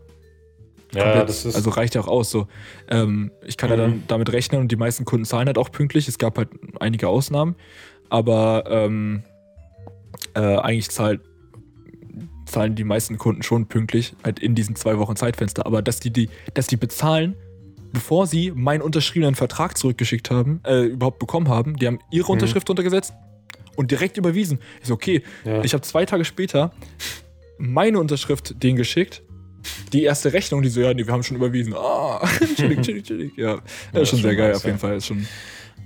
Ja, 0.94 1.04
Komplett. 1.04 1.30
das 1.30 1.46
ist. 1.46 1.56
also 1.56 1.72
reicht 1.72 1.96
ja 1.96 2.02
auch 2.02 2.08
aus. 2.08 2.30
So. 2.30 2.48
Ähm, 2.88 3.32
ich 3.44 3.58
kann 3.58 3.72
ja 3.72 3.76
Mhm. 3.78 3.82
dann 3.82 4.04
damit 4.08 4.32
rechnen 4.32 4.62
und 4.62 4.72
die 4.72 4.76
meisten 4.76 5.06
Kunden 5.06 5.26
zahlen 5.26 5.48
halt 5.48 5.58
auch 5.58 5.72
pünktlich. 5.72 6.08
Es 6.08 6.20
gab 6.20 6.38
halt 6.38 6.50
einige 6.80 7.08
Ausnahmen, 7.10 7.56
aber 8.10 8.64
ähm, 8.68 9.24
äh, 10.36 10.40
eigentlich 10.40 10.90
zahlt, 10.92 11.22
zahlen 12.56 12.76
die 12.76 12.86
meisten 12.86 13.18
Kunden 13.18 13.44
schon 13.44 13.68
pünktlich, 13.68 14.16
halt 14.24 14.40
in 14.40 14.56
diesen 14.56 14.76
zwei 14.78 14.98
Wochen 14.98 15.16
Zeitfenster. 15.18 15.66
Aber 15.66 15.82
dass 15.82 16.00
die, 16.00 16.10
die, 16.12 16.30
dass 16.54 16.68
die 16.68 16.78
bezahlen, 16.78 17.36
bevor 17.92 18.28
sie 18.28 18.52
meinen 18.56 18.82
unterschriebenen 18.82 19.36
Vertrag 19.36 19.78
zurückgeschickt 19.78 20.32
haben, 20.32 20.62
äh, 20.66 20.84
überhaupt 20.86 21.20
bekommen 21.20 21.50
haben, 21.50 21.76
die 21.76 21.88
haben 21.88 22.00
ihre 22.12 22.28
Mhm. 22.28 22.32
Unterschrift 22.34 22.70
untergesetzt 22.70 23.14
und 23.76 23.92
direkt 23.92 24.16
überwiesen. 24.18 24.60
Ist 24.82 24.92
okay. 24.92 25.22
ja. 25.44 25.64
Ich 25.66 25.74
habe 25.74 25.82
zwei 25.84 26.06
Tage 26.06 26.24
später 26.24 26.72
meine 27.58 28.00
Unterschrift 28.00 28.64
denen 28.64 28.78
geschickt. 28.78 29.22
Die 29.92 30.04
erste 30.04 30.32
Rechnung, 30.32 30.62
die 30.62 30.70
so, 30.70 30.80
ja, 30.80 30.94
nee, 30.94 31.06
wir 31.06 31.12
haben 31.14 31.24
schon 31.24 31.36
überwiesen. 31.38 31.74
Ah, 31.76 32.26
chillig, 32.56 32.82
chillig, 32.84 33.04
chillig. 33.06 33.32
Ja, 33.38 33.60
das 33.92 34.04
ist 34.04 34.10
schon 34.12 34.22
sehr 34.22 34.36
geil, 34.36 34.54
auf 34.54 34.64
jeden 34.64 34.76
ja. 34.78 34.80
Fall. 34.80 34.96
Ist 34.98 35.08
schon, 35.08 35.20
Ja. 35.22 35.26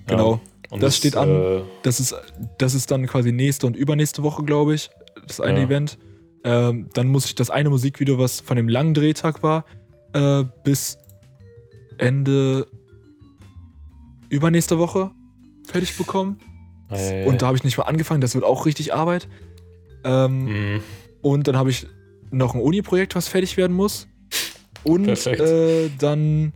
genau. 0.08 0.40
Und 0.70 0.84
das 0.84 0.98
steht 0.98 1.16
an. 1.16 1.30
Äh, 1.30 1.62
Das 1.82 2.00
ist, 2.00 2.14
das 2.60 2.76
ist 2.76 2.92
dann 2.92 3.08
quasi 3.08 3.32
nächste 3.32 3.66
und 3.66 3.76
übernächste 3.76 4.22
Woche, 4.22 4.44
glaube 4.44 4.76
ich. 4.76 4.90
Das 5.28 5.40
eine 5.42 5.60
Ja. 5.60 5.66
Event. 5.66 5.98
Ähm, 6.44 6.90
dann 6.94 7.08
muss 7.08 7.26
ich 7.26 7.36
das 7.36 7.50
eine 7.50 7.70
Musikvideo, 7.70 8.18
was 8.18 8.40
von 8.40 8.56
dem 8.58 8.70
langen 8.70 8.94
Drehtag 8.94 9.44
war, 9.44 9.66
äh, 10.14 10.44
bis 10.64 10.98
Ende 11.98 12.66
übernächste 14.30 14.78
Woche 14.78 15.12
fertig 15.68 15.98
bekommen. 15.98 16.40
äh, 16.92 17.26
Und 17.26 17.42
da 17.42 17.48
habe 17.48 17.58
ich 17.58 17.64
nicht 17.64 17.78
mal 17.78 17.84
angefangen, 17.86 18.22
das 18.22 18.36
wird 18.36 18.44
auch 18.46 18.66
richtig 18.66 18.94
Arbeit. 18.94 19.28
Ähm, 20.04 20.76
mh, 20.76 20.82
und 21.22 21.48
dann 21.48 21.58
habe 21.58 21.70
ich 21.70 21.88
noch 22.32 22.56
ein 22.56 22.62
Uni-Projekt, 22.62 23.16
was 23.16 23.28
fertig 23.28 23.58
werden 23.58 23.76
muss. 23.76 24.08
Und 24.84 25.08
äh, 25.28 25.90
dann 26.00 26.54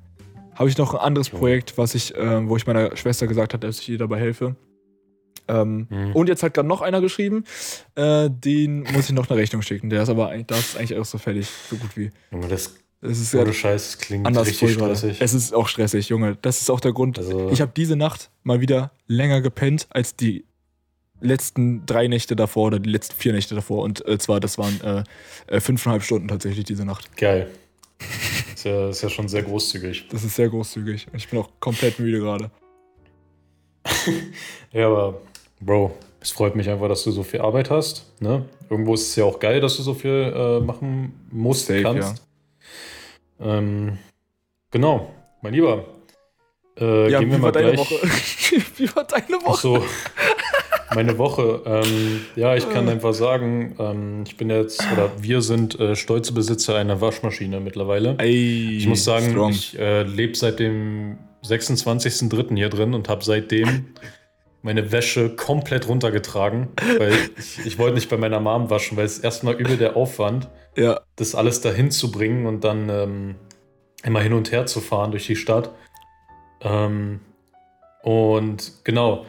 habe 0.55 0.69
ich 0.69 0.77
noch 0.77 0.93
ein 0.93 0.99
anderes 1.01 1.31
Ja. 1.31 1.37
Projekt, 1.39 1.77
was 1.77 1.93
ich, 1.95 2.15
äh, 2.15 2.47
wo 2.47 2.55
ich 2.55 2.65
meiner 2.65 2.95
Schwester 2.95 3.27
gesagt 3.27 3.53
habe, 3.53 3.67
dass 3.67 3.79
ich 3.79 3.89
ihr 3.89 3.97
dabei 3.97 4.19
helfe. 4.19 4.55
Ähm, 5.47 5.87
Mhm. 5.89 6.15
Und 6.15 6.29
jetzt 6.29 6.43
hat 6.43 6.53
gerade 6.53 6.67
noch 6.67 6.81
einer 6.81 7.01
geschrieben, 7.01 7.43
äh, 7.95 8.29
den 8.29 8.83
muss 8.93 9.05
ich 9.09 9.11
noch 9.11 9.29
eine 9.29 9.39
Rechnung 9.39 9.61
schicken. 9.61 9.89
Der 9.89 10.03
ist 10.03 10.09
aber 10.09 10.29
eigentlich, 10.29 10.47
das 10.47 10.59
ist 10.59 10.77
eigentlich 10.77 10.97
auch 10.97 11.05
so 11.05 11.17
fertig, 11.17 11.47
so 11.69 11.75
gut 11.75 11.95
wie. 11.97 12.11
Junge, 12.31 12.47
das 12.47 12.75
Es 13.01 13.19
ist 13.19 13.33
ja 13.33 13.41
ohne 13.41 13.53
Scheiß, 13.53 13.91
das 13.91 13.97
klingt 13.99 14.25
anders 14.25 14.47
richtig 14.47 14.73
stressig. 14.73 15.17
Es 15.19 15.33
ist 15.33 15.53
auch 15.53 15.67
stressig, 15.67 16.07
Junge. 16.09 16.37
Das 16.41 16.61
ist 16.61 16.69
auch 16.69 16.79
der 16.79 16.93
Grund. 16.93 17.17
Also, 17.19 17.49
Ich 17.51 17.59
habe 17.61 17.71
diese 17.75 17.95
Nacht 17.97 18.29
mal 18.43 18.61
wieder 18.61 18.91
länger 19.07 19.41
gepennt 19.41 19.87
als 19.89 20.15
die 20.15 20.45
letzten 21.19 21.85
drei 21.85 22.07
Nächte 22.07 22.35
davor 22.35 22.67
oder 22.67 22.79
die 22.79 22.89
letzten 22.89 23.15
vier 23.15 23.33
Nächte 23.33 23.55
davor. 23.55 23.83
Und 23.83 24.05
äh, 24.07 24.17
zwar, 24.17 24.39
das 24.39 24.57
waren 24.57 24.79
äh, 24.81 25.03
äh, 25.47 25.59
fünfeinhalb 25.59 26.03
Stunden 26.03 26.27
tatsächlich 26.29 26.65
diese 26.65 26.85
Nacht. 26.85 27.15
geil. 27.17 27.49
Ist 28.53 28.65
ja, 28.65 28.89
ist 28.89 29.01
ja 29.01 29.09
schon 29.09 29.29
sehr 29.29 29.43
großzügig. 29.43 30.07
Das 30.09 30.23
ist 30.25 30.35
sehr 30.35 30.49
großzügig. 30.49 31.07
Und 31.11 31.15
ich 31.17 31.29
bin 31.29 31.39
auch 31.39 31.49
komplett 31.59 31.99
müde 31.99 32.19
gerade. 32.19 32.51
Ja, 34.71 34.87
aber 34.87 35.21
Bro, 35.65 35.91
es 36.19 36.31
freut 36.31 36.55
mich 36.55 36.69
einfach, 36.69 36.87
dass 36.89 37.03
du 37.03 37.11
so 37.11 37.23
viel 37.23 37.41
Arbeit 37.41 37.69
hast. 37.69 38.05
Ne? 38.19 38.45
Irgendwo 38.69 38.93
ist 38.93 39.09
es 39.09 39.15
ja 39.15 39.23
auch 39.25 39.39
geil, 39.39 39.61
dass 39.61 39.77
du 39.77 39.83
so 39.83 39.93
viel 39.93 40.33
äh, 40.35 40.59
machen 40.59 41.13
musst, 41.31 41.67
Safe, 41.67 41.83
kannst. 41.83 42.23
Ähm, 43.39 43.97
genau, 44.71 45.11
mein 45.41 45.53
Lieber. 45.53 45.85
Äh, 46.75 47.07
gehen 47.09 47.11
wir 47.11 47.21
wie 47.21 47.25
mal 47.27 47.41
war 47.43 47.51
deine 47.51 47.73
gleich. 47.73 47.79
Woche? 47.91 47.95
wie 48.77 48.95
war 48.95 49.03
deine 49.05 49.37
Ach 49.41 49.45
Woche? 49.45 49.61
so, 49.61 49.83
meine 50.95 51.17
Woche. 51.17 51.61
Ähm, 51.65 52.21
ja, 52.35 52.55
ich 52.55 52.69
kann 52.69 52.89
einfach 52.89 53.13
sagen, 53.13 53.75
ähm, 53.79 54.23
ich 54.25 54.37
bin 54.37 54.49
jetzt, 54.49 54.83
oder 54.91 55.11
wir 55.19 55.41
sind 55.41 55.79
äh, 55.79 55.95
stolze 55.95 56.33
Besitzer 56.33 56.75
einer 56.75 56.99
Waschmaschine 56.99 57.59
mittlerweile. 57.59 58.15
Ey, 58.19 58.77
Ich 58.77 58.87
muss 58.87 59.03
sagen, 59.03 59.31
strong. 59.31 59.51
ich 59.51 59.77
äh, 59.77 60.03
lebe 60.03 60.35
seit 60.35 60.59
dem 60.59 61.17
26.03. 61.45 62.55
hier 62.55 62.69
drin 62.69 62.93
und 62.93 63.07
habe 63.09 63.23
seitdem 63.23 63.93
meine 64.63 64.91
Wäsche 64.91 65.29
komplett 65.35 65.87
runtergetragen, 65.87 66.69
weil 66.97 67.13
ich, 67.37 67.65
ich 67.65 67.77
wollte 67.77 67.95
nicht 67.95 68.09
bei 68.09 68.17
meiner 68.17 68.39
Mom 68.39 68.69
waschen, 68.69 68.97
weil 68.97 69.05
es 69.05 69.19
erstmal 69.19 69.53
übel 69.55 69.77
der 69.77 69.95
Aufwand, 69.95 70.49
ja, 70.75 71.01
das 71.15 71.35
alles 71.35 71.61
dahin 71.61 71.91
zu 71.91 72.11
bringen 72.11 72.47
und 72.47 72.63
dann 72.63 72.89
ähm, 72.89 73.35
immer 74.03 74.21
hin 74.21 74.33
und 74.33 74.51
her 74.51 74.65
zu 74.65 74.81
fahren 74.81 75.11
durch 75.11 75.27
die 75.27 75.35
Stadt. 75.35 75.71
Ähm, 76.61 77.19
und 78.01 78.73
genau, 78.83 79.25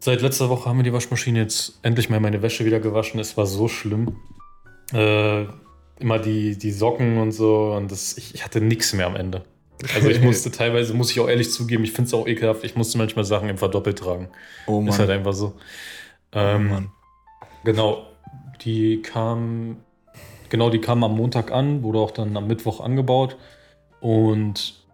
seit 0.00 0.20
letzter 0.20 0.48
Woche 0.50 0.68
haben 0.68 0.78
wir 0.78 0.84
die 0.84 0.92
Waschmaschine 0.92 1.38
jetzt 1.38 1.78
endlich 1.82 2.10
mal 2.10 2.20
meine 2.20 2.42
Wäsche 2.42 2.64
wieder 2.64 2.80
gewaschen. 2.80 3.20
Es 3.20 3.36
war 3.36 3.46
so 3.46 3.68
schlimm. 3.68 4.16
Äh, 4.92 5.46
immer 5.98 6.18
die, 6.18 6.58
die 6.58 6.72
Socken 6.72 7.18
und 7.18 7.32
so 7.32 7.72
und 7.72 7.90
das, 7.90 8.18
ich, 8.18 8.34
ich 8.34 8.44
hatte 8.44 8.60
nichts 8.60 8.92
mehr 8.92 9.06
am 9.06 9.16
Ende. 9.16 9.44
Also 9.94 10.08
ich 10.08 10.20
musste 10.20 10.50
teilweise, 10.52 10.94
muss 10.94 11.10
ich 11.10 11.20
auch 11.20 11.28
ehrlich 11.28 11.50
zugeben, 11.52 11.84
ich 11.84 11.92
finde 11.92 12.08
es 12.08 12.14
auch 12.14 12.26
ekelhaft, 12.26 12.64
ich 12.64 12.76
musste 12.76 12.98
manchmal 12.98 13.24
Sachen 13.24 13.48
einfach 13.48 13.70
doppelt 13.70 13.98
tragen. 13.98 14.28
oh 14.66 14.80
Mann. 14.80 14.88
Ist 14.88 14.98
halt 14.98 15.10
einfach 15.10 15.32
so. 15.32 15.54
oh 16.34 16.38
Ähm, 16.38 16.68
Mann. 16.68 16.90
Genau, 17.64 18.06
die 18.62 19.02
kam, 19.02 19.78
genau, 20.48 20.70
die 20.70 20.80
kam 20.80 21.04
am 21.04 21.16
Montag 21.16 21.52
an, 21.52 21.82
wurde 21.82 21.98
auch 21.98 22.10
dann 22.10 22.36
am 22.36 22.46
Mittwoch 22.46 22.80
angebaut 22.80 23.36
und 24.00 24.86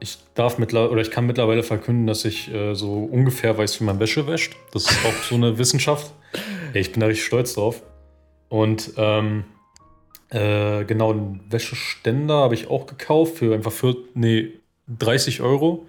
ich 0.00 0.18
darf 0.34 0.58
mittlerweile, 0.58 0.90
oder 0.90 1.02
ich 1.02 1.10
kann 1.10 1.26
mittlerweile 1.26 1.62
verkünden, 1.62 2.06
dass 2.06 2.24
ich 2.24 2.52
äh, 2.52 2.74
so 2.74 2.98
ungefähr 3.04 3.58
weiß, 3.58 3.80
wie 3.80 3.84
man 3.84 3.98
Wäsche 3.98 4.26
wäscht. 4.26 4.56
Das 4.72 4.84
ist 4.84 5.04
auch 5.04 5.22
so 5.24 5.34
eine 5.34 5.58
Wissenschaft. 5.58 6.12
Ich 6.72 6.92
bin 6.92 7.00
da 7.00 7.06
richtig 7.06 7.26
stolz 7.26 7.54
drauf. 7.54 7.82
Und 8.48 8.92
ähm, 8.96 9.44
äh, 10.30 10.84
genau, 10.84 11.12
einen 11.12 11.40
Wäscheständer 11.50 12.34
habe 12.34 12.54
ich 12.54 12.68
auch 12.68 12.86
gekauft 12.86 13.38
für 13.38 13.54
einfach 13.54 13.72
für, 13.72 13.96
nee, 14.14 14.52
30 14.88 15.40
Euro. 15.40 15.86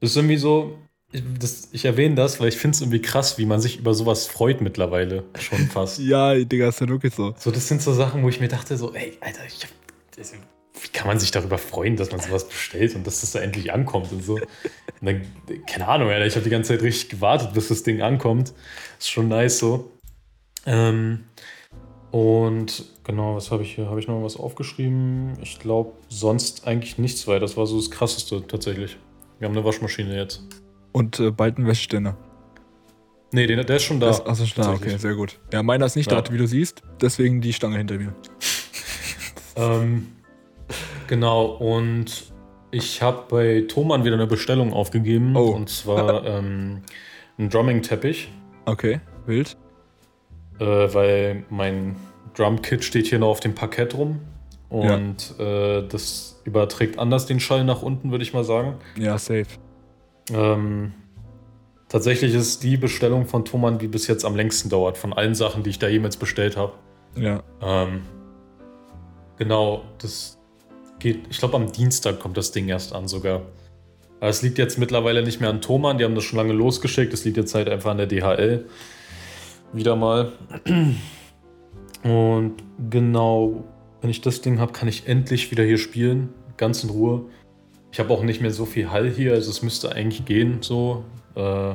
Das 0.00 0.10
ist 0.10 0.16
irgendwie 0.16 0.36
so, 0.36 0.78
ich, 1.12 1.22
das, 1.38 1.68
ich 1.72 1.84
erwähne 1.84 2.14
das, 2.14 2.40
weil 2.40 2.48
ich 2.48 2.56
finde 2.56 2.74
es 2.74 2.80
irgendwie 2.80 3.02
krass, 3.02 3.38
wie 3.38 3.46
man 3.46 3.60
sich 3.60 3.78
über 3.78 3.94
sowas 3.94 4.26
freut 4.26 4.60
mittlerweile 4.60 5.24
schon 5.38 5.58
fast. 5.72 5.98
Ja, 5.98 6.34
Digga, 6.34 6.68
ist 6.68 6.80
ja 6.80 6.88
wirklich 6.88 7.14
so. 7.14 7.34
So, 7.38 7.50
das 7.50 7.68
sind 7.68 7.82
so 7.82 7.92
Sachen, 7.92 8.22
wo 8.22 8.28
ich 8.28 8.40
mir 8.40 8.48
dachte, 8.48 8.76
so, 8.76 8.94
ey, 8.94 9.16
Alter, 9.20 9.40
ich 9.46 9.62
hab, 9.62 9.70
das, 10.16 10.32
wie 10.32 10.88
kann 10.88 11.06
man 11.06 11.18
sich 11.18 11.30
darüber 11.30 11.58
freuen, 11.58 11.96
dass 11.96 12.10
man 12.10 12.20
sowas 12.20 12.48
bestellt 12.48 12.94
und 12.94 13.06
dass 13.06 13.20
das 13.20 13.32
da 13.32 13.40
endlich 13.40 13.72
ankommt 13.72 14.12
und 14.12 14.24
so. 14.24 14.34
Und 14.34 14.42
dann, 15.00 15.22
keine 15.66 15.88
Ahnung, 15.88 16.08
Alter, 16.08 16.26
ich 16.26 16.34
habe 16.34 16.44
die 16.44 16.50
ganze 16.50 16.74
Zeit 16.74 16.82
richtig 16.82 17.08
gewartet, 17.08 17.52
bis 17.54 17.68
das 17.68 17.82
Ding 17.82 18.02
ankommt. 18.02 18.52
Ist 18.98 19.10
schon 19.10 19.28
nice 19.28 19.58
so. 19.58 19.90
Ähm, 20.66 21.24
und 22.16 22.84
genau, 23.04 23.36
was 23.36 23.50
habe 23.50 23.62
ich 23.62 23.74
hier? 23.74 23.90
Habe 23.90 24.00
ich 24.00 24.08
noch 24.08 24.22
was 24.22 24.36
aufgeschrieben? 24.38 25.34
Ich 25.42 25.58
glaube, 25.58 25.92
sonst 26.08 26.66
eigentlich 26.66 26.96
nichts 26.96 27.26
weiter. 27.28 27.40
Das 27.40 27.58
war 27.58 27.66
so 27.66 27.76
das 27.76 27.90
Krasseste 27.90 28.46
tatsächlich. 28.46 28.96
Wir 29.38 29.46
haben 29.48 29.54
eine 29.54 29.66
Waschmaschine 29.66 30.16
jetzt. 30.16 30.42
Und 30.92 31.20
äh, 31.20 31.30
bald 31.30 31.58
ein 31.58 31.66
Wäscheständer. 31.66 32.16
Nee, 33.32 33.46
der, 33.46 33.62
der 33.64 33.76
ist 33.76 33.82
schon 33.82 34.00
da. 34.00 34.06
Das- 34.06 34.24
Achso, 34.24 34.44
da, 34.44 34.62
tatsächlich. 34.62 34.92
okay, 34.94 34.98
sehr 34.98 35.14
gut. 35.14 35.38
Ja, 35.52 35.62
meiner 35.62 35.84
ist 35.84 35.96
nicht 35.96 36.10
Ja. 36.10 36.22
da, 36.22 36.32
wie 36.32 36.38
du 36.38 36.46
siehst. 36.46 36.82
Deswegen 37.02 37.42
die 37.42 37.52
Stange 37.52 37.76
hinter 37.78 37.98
mir. 37.98 38.14
Ähm, 39.58 40.08
genau, 41.06 41.46
und 41.46 42.30
ich 42.70 43.00
habe 43.00 43.24
bei 43.30 43.64
Thomann 43.66 44.04
wieder 44.04 44.16
eine 44.16 44.26
Bestellung 44.26 44.74
aufgegeben. 44.74 45.34
Oh. 45.34 45.48
Und 45.52 45.70
zwar 45.70 46.26
ähm, 46.26 46.82
ein 47.38 47.48
Drumming-Teppich, 47.48 48.28
Okay, 48.66 49.00
wild. 49.24 49.56
äh, 50.58 50.64
weil 50.66 51.44
mein 51.48 51.96
Drum-Kit 52.36 52.84
steht 52.84 53.06
hier 53.06 53.18
noch 53.18 53.28
auf 53.28 53.40
dem 53.40 53.54
Parkett 53.54 53.94
rum. 53.94 54.20
Und 54.68 55.38
äh, 55.38 55.86
das 55.86 56.40
überträgt 56.44 56.98
anders 56.98 57.26
den 57.26 57.40
Schall 57.40 57.64
nach 57.64 57.82
unten, 57.82 58.10
würde 58.10 58.24
ich 58.24 58.32
mal 58.32 58.44
sagen. 58.44 58.74
Ja, 58.98 59.16
safe. 59.16 59.46
Ähm, 60.32 60.92
tatsächlich 61.88 62.34
ist 62.34 62.62
die 62.62 62.76
Bestellung 62.76 63.26
von 63.26 63.44
Thomann, 63.44 63.78
die 63.78 63.86
bis 63.86 64.06
jetzt 64.08 64.24
am 64.24 64.34
längsten 64.34 64.68
dauert, 64.68 64.98
von 64.98 65.12
allen 65.12 65.34
Sachen, 65.34 65.62
die 65.62 65.70
ich 65.70 65.78
da 65.78 65.88
jemals 65.88 66.16
bestellt 66.16 66.56
habe. 66.56 66.72
Ja. 67.16 67.42
Ähm, 67.62 68.02
genau, 69.38 69.84
das 69.98 70.38
geht, 70.98 71.26
ich 71.30 71.38
glaube, 71.38 71.54
am 71.54 71.70
Dienstag 71.70 72.18
kommt 72.18 72.36
das 72.36 72.50
Ding 72.50 72.68
erst 72.68 72.92
an 72.92 73.06
sogar. 73.06 73.42
Aber 74.18 74.30
es 74.30 74.42
liegt 74.42 74.58
jetzt 74.58 74.78
mittlerweile 74.78 75.22
nicht 75.22 75.40
mehr 75.40 75.50
an 75.50 75.60
Thomann, 75.60 75.98
die 75.98 76.04
haben 76.04 76.14
das 76.14 76.24
schon 76.24 76.38
lange 76.38 76.52
losgeschickt, 76.52 77.12
es 77.12 77.24
liegt 77.24 77.36
jetzt 77.36 77.54
halt 77.54 77.68
einfach 77.68 77.92
an 77.92 77.98
der 77.98 78.06
DHL. 78.06 78.66
Wieder 79.72 79.94
mal. 79.94 80.32
Und 82.06 82.54
genau, 82.88 83.64
wenn 84.00 84.10
ich 84.10 84.20
das 84.20 84.40
Ding 84.40 84.60
habe, 84.60 84.72
kann 84.72 84.88
ich 84.88 85.08
endlich 85.08 85.50
wieder 85.50 85.64
hier 85.64 85.78
spielen, 85.78 86.32
ganz 86.56 86.84
in 86.84 86.90
Ruhe. 86.90 87.22
Ich 87.90 87.98
habe 87.98 88.12
auch 88.14 88.22
nicht 88.22 88.40
mehr 88.40 88.52
so 88.52 88.64
viel 88.64 88.90
Hall 88.90 89.10
hier, 89.10 89.32
also 89.32 89.50
es 89.50 89.62
müsste 89.62 89.92
eigentlich 89.92 90.24
gehen 90.24 90.58
so. 90.60 91.04
Äh, 91.34 91.74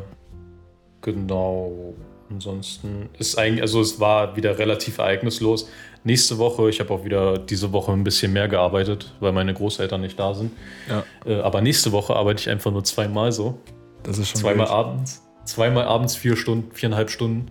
genau. 1.01 1.93
Ansonsten 2.29 3.09
ist 3.19 3.37
eigentlich, 3.37 3.61
also 3.61 3.81
es 3.81 3.99
war 3.99 4.37
wieder 4.37 4.57
relativ 4.57 4.99
ereignislos. 4.99 5.67
Nächste 6.05 6.37
Woche, 6.37 6.69
ich 6.69 6.79
habe 6.79 6.93
auch 6.93 7.03
wieder 7.03 7.37
diese 7.37 7.73
Woche 7.73 7.91
ein 7.91 8.05
bisschen 8.05 8.31
mehr 8.31 8.47
gearbeitet, 8.47 9.13
weil 9.19 9.33
meine 9.33 9.53
Großeltern 9.53 9.99
nicht 9.99 10.17
da 10.17 10.33
sind. 10.33 10.53
Ja. 10.87 11.03
Äh, 11.25 11.41
aber 11.41 11.59
nächste 11.59 11.91
Woche 11.91 12.15
arbeite 12.15 12.39
ich 12.39 12.49
einfach 12.49 12.71
nur 12.71 12.85
zweimal 12.85 13.33
so. 13.33 13.59
Das 14.03 14.17
ist 14.17 14.29
schon 14.29 14.39
Zweimal 14.39 14.67
wild. 14.67 14.75
abends. 14.75 15.21
Zweimal 15.43 15.83
abends 15.83 16.15
vier 16.15 16.37
Stunden, 16.37 16.71
viereinhalb 16.71 17.09
Stunden. 17.09 17.47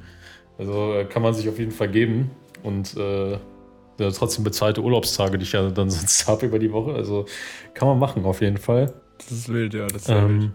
Also 0.56 0.94
äh, 0.94 1.04
kann 1.04 1.20
man 1.20 1.34
sich 1.34 1.46
auf 1.50 1.58
jeden 1.58 1.72
Fall 1.72 1.90
geben. 1.90 2.30
Und 2.62 2.96
äh, 2.96 3.33
ja, 3.33 4.11
trotzdem 4.11 4.44
bezahlte 4.44 4.83
Urlaubstage, 4.83 5.38
die 5.38 5.44
ich 5.44 5.53
ja 5.53 5.70
dann 5.70 5.90
sonst 5.90 6.27
habe 6.27 6.46
über 6.46 6.59
die 6.59 6.73
Woche. 6.73 6.94
Also 6.94 7.27
kann 7.75 7.88
man 7.88 7.99
machen, 7.99 8.25
auf 8.25 8.40
jeden 8.40 8.59
Fall. 8.59 8.92
Das 9.18 9.31
ist 9.31 9.49
wild, 9.49 9.75
ja. 9.75 9.87
Das 9.87 10.03
ist 10.03 10.09
wild. 10.09 10.18
Ähm, 10.18 10.53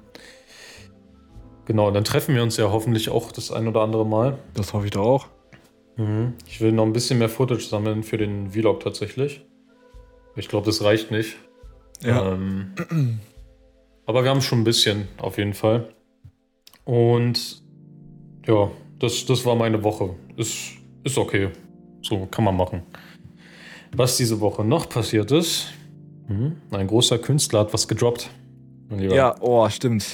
genau, 1.66 1.92
dann 1.92 2.04
treffen 2.04 2.36
wir 2.36 2.44
uns 2.44 2.58
ja 2.58 2.72
hoffentlich 2.72 3.10
auch 3.10 3.32
das 3.32 3.52
ein 3.52 3.68
oder 3.68 3.82
andere 3.82 4.06
Mal. 4.06 4.38
Das 4.54 4.74
hoffe 4.74 4.86
ich 4.86 4.92
doch 4.92 5.06
auch. 5.06 5.28
Mhm. 5.98 6.34
Ich 6.48 6.60
will 6.62 6.72
noch 6.72 6.86
ein 6.86 6.94
bisschen 6.94 7.20
mehr 7.20 7.30
Footage 7.30 7.64
sammeln 7.64 8.04
für 8.04 8.18
den 8.18 8.52
Vlog 8.52 8.82
tatsächlich. 8.82 9.46
Ich 10.36 10.50
glaube, 10.50 10.66
das 10.66 10.84
reicht 10.84 11.12
nicht. 11.12 11.38
Ja. 12.04 12.34
Ähm, 12.34 12.74
aber 14.06 14.24
wir 14.24 14.30
haben 14.30 14.42
schon 14.42 14.62
ein 14.62 14.64
bisschen, 14.64 15.08
auf 15.18 15.38
jeden 15.38 15.54
Fall. 15.54 15.90
Und 16.84 17.64
ja, 18.46 18.70
das, 19.00 19.26
das 19.26 19.46
war 19.46 19.56
meine 19.56 19.84
Woche. 19.84 20.16
Ist, 20.36 20.74
ist 21.04 21.18
okay. 21.18 21.50
So 22.08 22.28
kann 22.30 22.44
man 22.44 22.56
machen. 22.56 22.84
Was 23.96 24.18
diese 24.18 24.40
Woche 24.40 24.64
noch 24.64 24.88
passiert 24.90 25.32
ist, 25.32 25.68
mhm, 26.28 26.58
ein 26.72 26.88
großer 26.88 27.18
Künstler 27.18 27.62
hat 27.62 27.74
was 27.74 27.88
gedroppt. 27.88 28.30
Ja, 29.00 29.36
oh, 29.40 29.68
stimmt. 29.70 30.06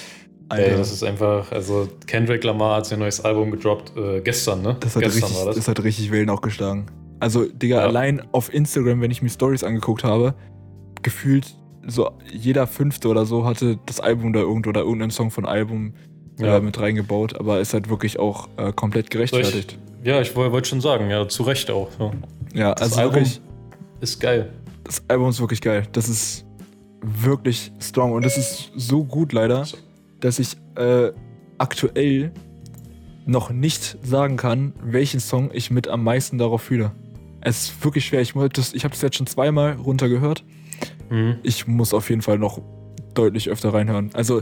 Ey, 0.50 0.64
Alter, 0.66 0.78
das 0.78 0.92
ist 0.94 1.04
einfach, 1.04 1.52
also 1.52 1.88
Kendrick 2.08 2.44
Lamar 2.44 2.78
hat 2.78 2.86
sein 2.86 3.00
neues 3.00 3.20
Album 3.24 3.52
gedroppt, 3.52 3.94
äh, 3.98 4.22
gestern, 4.22 4.62
ne? 4.62 4.78
das 4.80 4.96
hat, 4.96 5.04
gestern 5.04 5.24
richtig, 5.24 5.38
war 5.40 5.46
das. 5.48 5.56
das 5.56 5.68
hat 5.68 5.84
richtig 5.84 6.12
Wellen 6.12 6.30
auch 6.30 6.42
geschlagen. 6.42 6.86
Also, 7.20 7.46
Digga, 7.46 7.78
Ja. 7.78 7.84
allein 7.88 8.22
auf 8.32 8.54
Instagram, 8.54 9.02
wenn 9.02 9.12
ich 9.12 9.22
mir 9.22 9.30
Stories 9.30 9.64
angeguckt 9.64 10.04
habe, 10.04 10.34
gefühlt 11.02 11.56
so 11.88 12.12
jeder 12.32 12.68
Fünfte 12.68 13.08
oder 13.08 13.26
so 13.26 13.46
hatte 13.46 13.80
das 13.86 14.00
Album 14.00 14.34
da 14.34 14.40
irgendwo 14.40 14.70
oder 14.70 14.82
irgendeinen 14.82 15.12
Song 15.12 15.32
von 15.32 15.46
Album 15.46 15.94
Ja. 16.40 16.58
äh, 16.58 16.62
mit 16.62 16.80
reingebaut, 16.80 17.38
aber 17.40 17.60
ist 17.60 17.74
halt 17.74 17.90
wirklich 17.90 18.20
auch 18.20 18.48
äh, 18.58 18.72
komplett 18.72 19.10
gerechtfertigt. 19.10 19.78
Ja, 20.04 20.22
ich 20.22 20.36
woll- 20.36 20.52
wollte 20.52 20.70
schon 20.70 20.82
sagen, 20.82 21.10
ja, 21.10 21.28
zu 21.28 21.44
Recht 21.44 21.70
auch. 21.70 21.90
Ja. 22.00 22.12
Ja, 22.54 22.74
Das 22.74 22.90
also 22.90 23.02
Album- 23.02 23.16
wirklich, 23.16 23.42
Ist 24.02 24.20
geil. 24.20 24.50
das 24.84 25.04
Album 25.08 25.30
ist 25.30 25.40
wirklich 25.40 25.62
geil. 25.62 25.84
Das 25.92 26.10
ist 26.10 26.46
wirklich 27.02 27.72
strong 27.80 28.12
und 28.14 28.26
das 28.26 28.38
ist 28.38 28.72
so 28.76 29.04
gut 29.04 29.34
leider, 29.34 29.66
dass 30.20 30.40
ich 30.40 30.56
äh, 30.76 31.12
aktuell 31.58 32.32
noch 33.26 33.52
nicht 33.52 33.98
sagen 34.04 34.38
kann, 34.38 34.74
welchen 34.84 35.20
Song 35.20 35.50
ich 35.54 35.70
mit 35.72 35.88
am 35.88 36.04
meisten 36.04 36.38
darauf 36.38 36.62
fühle. 36.64 36.92
Es 37.42 37.64
ist 37.66 37.84
wirklich 37.84 38.06
schwer. 38.06 38.22
Ich, 38.22 38.34
das- 38.54 38.74
ich 38.74 38.84
habe 38.84 38.94
das 38.94 39.02
jetzt 39.02 39.18
schon 39.18 39.28
zweimal 39.28 39.74
runtergehört. 39.74 40.44
Mhm. 41.10 41.38
Ich 41.44 41.68
muss 41.68 41.94
auf 41.94 42.10
jeden 42.10 42.22
Fall 42.22 42.38
noch 42.40 42.62
deutlich 43.14 43.50
öfter 43.50 43.74
reinhören. 43.74 44.10
Also 44.14 44.42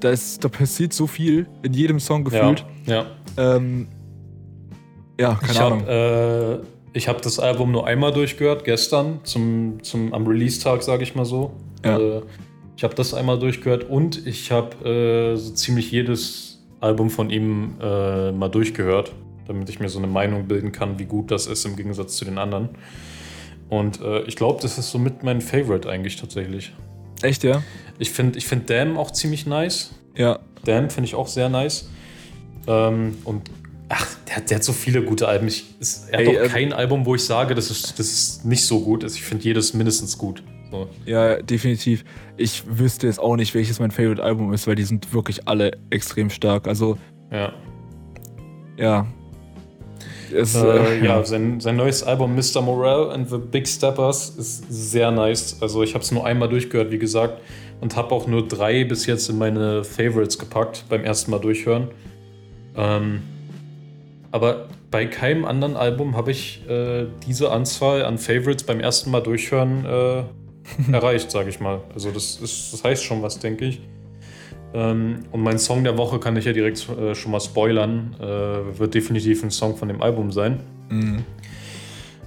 da, 0.00 0.10
ist, 0.10 0.44
da 0.44 0.48
passiert 0.48 0.92
so 0.92 1.06
viel 1.06 1.46
in 1.62 1.72
jedem 1.72 1.98
Song 2.00 2.24
Ja, 2.30 2.50
gefühlt. 2.50 2.66
ja. 2.86 3.06
Ähm, 3.36 3.88
ja, 5.18 5.34
keine 5.34 5.52
ich 5.52 5.60
Ahnung. 5.60 5.80
habe 5.86 6.62
äh, 6.64 6.66
ich 6.92 7.08
hab 7.08 7.22
das 7.22 7.38
Album 7.38 7.72
nur 7.72 7.86
einmal 7.86 8.12
durchgehört, 8.12 8.64
gestern, 8.64 9.20
zum, 9.24 9.82
zum, 9.82 10.12
am 10.14 10.26
Release-Tag, 10.26 10.82
sage 10.82 11.02
ich 11.02 11.14
mal 11.14 11.24
so. 11.24 11.52
Ja. 11.84 11.98
Äh, 11.98 12.22
ich 12.76 12.84
habe 12.84 12.94
das 12.94 13.12
einmal 13.12 13.38
durchgehört 13.38 13.84
und 13.90 14.26
ich 14.26 14.52
habe 14.52 14.88
äh, 14.88 15.36
so 15.36 15.52
ziemlich 15.52 15.90
jedes 15.90 16.64
Album 16.80 17.10
von 17.10 17.28
ihm 17.30 17.74
äh, 17.80 18.30
mal 18.30 18.48
durchgehört, 18.48 19.12
damit 19.48 19.68
ich 19.68 19.80
mir 19.80 19.88
so 19.88 19.98
eine 19.98 20.06
Meinung 20.06 20.46
bilden 20.46 20.70
kann, 20.70 20.98
wie 20.98 21.04
gut 21.04 21.30
das 21.30 21.46
ist 21.46 21.64
im 21.64 21.74
Gegensatz 21.74 22.16
zu 22.16 22.24
den 22.24 22.38
anderen. 22.38 22.68
Und 23.68 24.00
äh, 24.00 24.22
ich 24.22 24.36
glaube, 24.36 24.60
das 24.62 24.78
ist 24.78 24.90
somit 24.90 25.24
mein 25.24 25.40
Favorite 25.40 25.88
eigentlich 25.88 26.16
tatsächlich. 26.16 26.72
Echt, 27.22 27.42
ja? 27.42 27.62
Ich 27.98 28.12
finde 28.12 28.38
ich 28.38 28.46
find 28.46 28.70
Damn 28.70 28.96
auch 28.96 29.10
ziemlich 29.10 29.46
nice. 29.46 29.94
Ja. 30.16 30.38
Damn 30.64 30.88
finde 30.88 31.06
ich 31.08 31.14
auch 31.14 31.26
sehr 31.26 31.48
nice. 31.48 31.90
Ähm, 32.66 33.18
und 33.24 33.50
ach, 33.88 34.06
der, 34.28 34.36
hat- 34.36 34.50
der 34.50 34.56
hat 34.56 34.64
so 34.64 34.72
viele 34.72 35.02
gute 35.02 35.26
Alben. 35.28 35.48
Ich, 35.48 35.64
es, 35.80 36.06
er 36.10 36.18
hat 36.20 36.26
Ey, 36.26 36.36
auch 36.36 36.40
also- 36.42 36.52
kein 36.54 36.72
Album, 36.72 37.06
wo 37.06 37.14
ich 37.14 37.24
sage, 37.24 37.54
das 37.54 37.70
ist, 37.70 37.98
das 37.98 38.06
ist 38.12 38.44
nicht 38.44 38.64
so 38.64 38.80
gut. 38.80 39.04
Also 39.04 39.16
ich 39.16 39.22
finde 39.24 39.44
jedes 39.44 39.74
mindestens 39.74 40.16
gut. 40.18 40.42
So. 40.70 40.86
Ja, 41.06 41.40
definitiv. 41.40 42.04
Ich 42.36 42.62
wüsste 42.68 43.06
jetzt 43.06 43.18
auch 43.18 43.36
nicht, 43.36 43.54
welches 43.54 43.80
mein 43.80 43.90
Favorite 43.90 44.22
Album 44.22 44.52
ist, 44.52 44.66
weil 44.66 44.74
die 44.74 44.82
sind 44.84 45.12
wirklich 45.14 45.48
alle 45.48 45.72
extrem 45.90 46.28
stark. 46.28 46.68
Also, 46.68 46.98
Ja, 47.30 47.52
ja. 48.76 49.06
Es, 50.30 50.54
äh, 50.54 51.02
ja 51.02 51.24
sein, 51.24 51.58
sein 51.58 51.76
neues 51.76 52.02
Album 52.02 52.34
Mr. 52.36 52.60
Morale 52.60 53.10
and 53.12 53.30
the 53.30 53.38
Big 53.38 53.66
Steppers 53.66 54.28
ist 54.36 54.62
sehr 54.68 55.10
nice. 55.10 55.56
Also 55.62 55.82
ich 55.82 55.94
habe 55.94 56.04
es 56.04 56.12
nur 56.12 56.26
einmal 56.26 56.50
durchgehört, 56.50 56.90
wie 56.90 56.98
gesagt, 56.98 57.40
und 57.80 57.96
habe 57.96 58.14
auch 58.14 58.26
nur 58.26 58.46
drei 58.46 58.84
bis 58.84 59.06
jetzt 59.06 59.30
in 59.30 59.38
meine 59.38 59.84
Favorites 59.84 60.38
gepackt 60.38 60.84
beim 60.90 61.02
ersten 61.02 61.30
Mal 61.30 61.38
durchhören. 61.40 61.88
Ähm, 62.76 63.22
aber 64.30 64.66
bei 64.90 65.06
keinem 65.06 65.44
anderen 65.44 65.76
Album 65.76 66.16
habe 66.16 66.30
ich 66.30 66.68
äh, 66.68 67.06
diese 67.26 67.50
Anzahl 67.50 68.04
an 68.04 68.18
Favorites 68.18 68.64
beim 68.64 68.80
ersten 68.80 69.10
Mal 69.10 69.22
durchhören 69.22 69.84
äh, 69.84 70.22
erreicht, 70.92 71.30
sage 71.30 71.48
ich 71.48 71.60
mal. 71.60 71.80
Also 71.94 72.10
das, 72.10 72.36
ist, 72.36 72.72
das 72.72 72.84
heißt 72.84 73.04
schon 73.04 73.22
was, 73.22 73.38
denke 73.38 73.64
ich. 73.66 73.80
Ähm, 74.74 75.24
und 75.32 75.42
mein 75.42 75.58
Song 75.58 75.82
der 75.82 75.96
Woche 75.96 76.18
kann 76.18 76.36
ich 76.36 76.44
ja 76.44 76.52
direkt 76.52 76.88
äh, 76.90 77.14
schon 77.14 77.32
mal 77.32 77.40
spoilern. 77.40 78.14
Äh, 78.20 78.78
wird 78.78 78.94
definitiv 78.94 79.42
ein 79.42 79.50
Song 79.50 79.76
von 79.76 79.88
dem 79.88 80.02
Album 80.02 80.30
sein. 80.30 80.60
Mhm. 80.90 81.24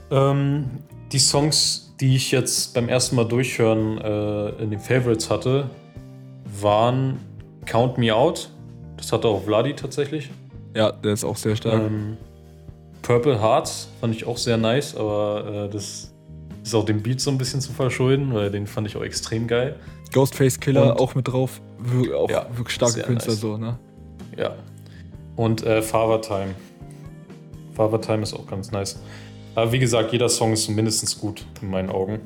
Ähm, 0.10 0.66
die 1.12 1.20
Songs, 1.20 1.96
die 2.00 2.16
ich 2.16 2.32
jetzt 2.32 2.74
beim 2.74 2.90
ersten 2.90 3.16
Mal 3.16 3.26
durchhören 3.26 4.00
äh, 4.00 4.50
in 4.64 4.72
den 4.72 4.80
Favorites 4.80 5.30
hatte, 5.30 5.70
waren 6.60 7.20
Count 7.66 7.98
Me 7.98 8.14
Out. 8.14 8.50
Das 8.98 9.12
hatte 9.12 9.28
auch 9.28 9.44
Vladi 9.44 9.76
tatsächlich. 9.76 10.30
Ja, 10.76 10.92
der 10.92 11.14
ist 11.14 11.24
auch 11.24 11.38
sehr 11.38 11.56
stark. 11.56 11.82
Ähm, 11.82 12.18
Purple 13.02 13.42
Hearts 13.42 13.88
fand 14.00 14.16
ich 14.16 14.26
auch 14.26 14.38
sehr 14.38 14.58
nice, 14.58 14.96
aber 14.96 15.68
äh, 15.68 15.74
das 15.74 16.12
ist 16.64 16.76
auch 16.76 16.86
dem 16.86 17.02
Beat 17.02 17.20
so 17.20 17.32
ein 17.32 17.38
bisschen 17.38 17.60
zu 17.62 17.72
verschulden, 17.74 18.34
weil 18.34 18.52
den 18.52 18.68
fand 18.68 18.88
ich 18.88 18.96
auch 18.96 19.02
extrem 19.04 19.48
geil. 19.48 19.76
Ghostface 20.14 20.60
Killer 20.60 20.92
und- 20.94 21.00
auch 21.00 21.16
mit 21.16 21.28
drauf. 21.28 21.62
Wir, 21.80 22.18
auch 22.18 22.30
Ja, 22.30 22.46
wirklich 22.56 22.76
starke 22.76 23.02
Künstler 23.02 23.32
nice. 23.34 23.42
so, 23.42 23.58
ne? 23.58 23.80
Ja. 24.38 24.56
Und 25.36 25.64
äh, 25.66 25.82
Father 25.82 26.22
Time. 26.22 26.54
Father 27.74 28.00
Time 28.02 28.22
ist 28.24 28.34
auch 28.34 28.46
ganz 28.46 28.72
nice. 28.72 29.00
Aber 29.56 29.72
wie 29.72 29.80
gesagt, 29.80 30.12
jeder 30.12 30.30
Song 30.30 30.54
ist 30.54 30.68
mindestens 30.70 31.18
gut 31.20 31.46
in 31.62 31.70
meinen 31.70 31.90
Augen. 31.90 32.20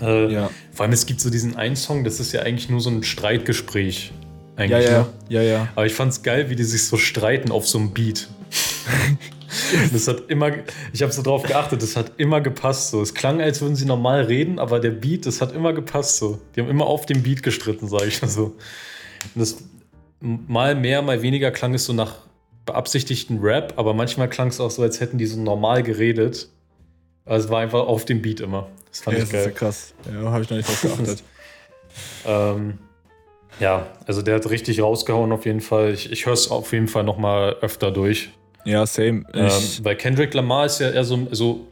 Äh, 0.00 0.32
Ja. 0.32 0.50
Vor 0.72 0.84
allem, 0.84 0.92
es 0.92 1.06
gibt 1.06 1.20
so 1.20 1.30
diesen 1.30 1.56
einen 1.56 1.76
Song, 1.76 2.04
das 2.04 2.20
ist 2.20 2.32
ja 2.32 2.42
eigentlich 2.42 2.68
nur 2.68 2.80
so 2.80 2.90
ein 2.90 3.02
Streitgespräch. 3.02 4.12
Ja, 4.56 4.64
Eigentlich, 4.64 4.84
ja, 4.84 4.98
ne? 5.00 5.06
ja, 5.28 5.42
ja. 5.42 5.68
Aber 5.74 5.86
ich 5.86 5.94
fand's 5.94 6.22
geil, 6.22 6.50
wie 6.50 6.56
die 6.56 6.64
sich 6.64 6.86
so 6.86 6.96
streiten 6.96 7.50
auf 7.50 7.66
so 7.66 7.78
einem 7.78 7.92
Beat. 7.92 8.28
das 9.92 10.08
hat 10.08 10.28
immer, 10.28 10.50
ich 10.92 11.02
habe 11.02 11.12
so 11.12 11.22
drauf 11.22 11.42
geachtet, 11.42 11.82
das 11.82 11.96
hat 11.96 12.12
immer 12.18 12.40
gepasst 12.40 12.90
so. 12.90 13.00
Es 13.00 13.14
klang, 13.14 13.40
als 13.40 13.60
würden 13.60 13.76
sie 13.76 13.86
normal 13.86 14.22
reden, 14.24 14.58
aber 14.58 14.80
der 14.80 14.90
Beat, 14.90 15.26
das 15.26 15.40
hat 15.40 15.54
immer 15.54 15.72
gepasst 15.72 16.16
so. 16.16 16.40
Die 16.54 16.60
haben 16.60 16.68
immer 16.68 16.86
auf 16.86 17.06
dem 17.06 17.22
Beat 17.22 17.42
gestritten, 17.42 17.88
sage 17.88 18.06
ich 18.06 18.20
mal 18.20 18.28
so. 18.28 18.44
Und 19.34 19.36
das 19.36 19.58
mal 20.20 20.74
mehr, 20.74 21.02
mal 21.02 21.22
weniger 21.22 21.50
klang 21.50 21.74
es 21.74 21.84
so 21.84 21.92
nach 21.92 22.16
beabsichtigten 22.66 23.40
Rap, 23.40 23.74
aber 23.76 23.94
manchmal 23.94 24.28
klang 24.28 24.48
es 24.48 24.60
auch 24.60 24.70
so, 24.70 24.82
als 24.82 25.00
hätten 25.00 25.18
die 25.18 25.26
so 25.26 25.40
normal 25.40 25.82
geredet. 25.82 26.48
Also 27.24 27.46
es 27.46 27.50
war 27.50 27.60
einfach 27.60 27.86
auf 27.86 28.04
dem 28.04 28.22
Beat 28.22 28.40
immer. 28.40 28.68
Das 28.90 29.00
fand 29.00 29.16
ja 29.16 29.24
ich 29.24 29.30
das 29.30 29.40
ist 29.40 29.46
ja 29.46 29.50
geil. 29.50 29.58
krass. 29.58 29.94
Ja, 30.12 30.30
habe 30.30 30.42
ich 30.42 30.50
noch 30.50 30.56
nicht 30.56 30.68
drauf 30.68 30.82
geachtet. 30.82 31.22
Ähm, 32.24 32.78
ja, 33.60 33.86
also 34.06 34.22
der 34.22 34.36
hat 34.36 34.48
richtig 34.50 34.82
rausgehauen 34.82 35.32
auf 35.32 35.46
jeden 35.46 35.60
Fall. 35.60 35.92
Ich, 35.92 36.10
ich 36.10 36.26
höre 36.26 36.32
es 36.32 36.50
auf 36.50 36.72
jeden 36.72 36.88
Fall 36.88 37.04
noch 37.04 37.18
mal 37.18 37.56
öfter 37.60 37.90
durch. 37.90 38.30
ja, 38.64 38.86
same. 38.86 39.24
Ähm, 39.34 39.50
weil 39.82 39.96
Kendrick 39.96 40.34
Lamar 40.34 40.66
ist 40.66 40.80
ja 40.80 40.90
eher 40.90 41.04
so, 41.04 41.26
so, 41.30 41.66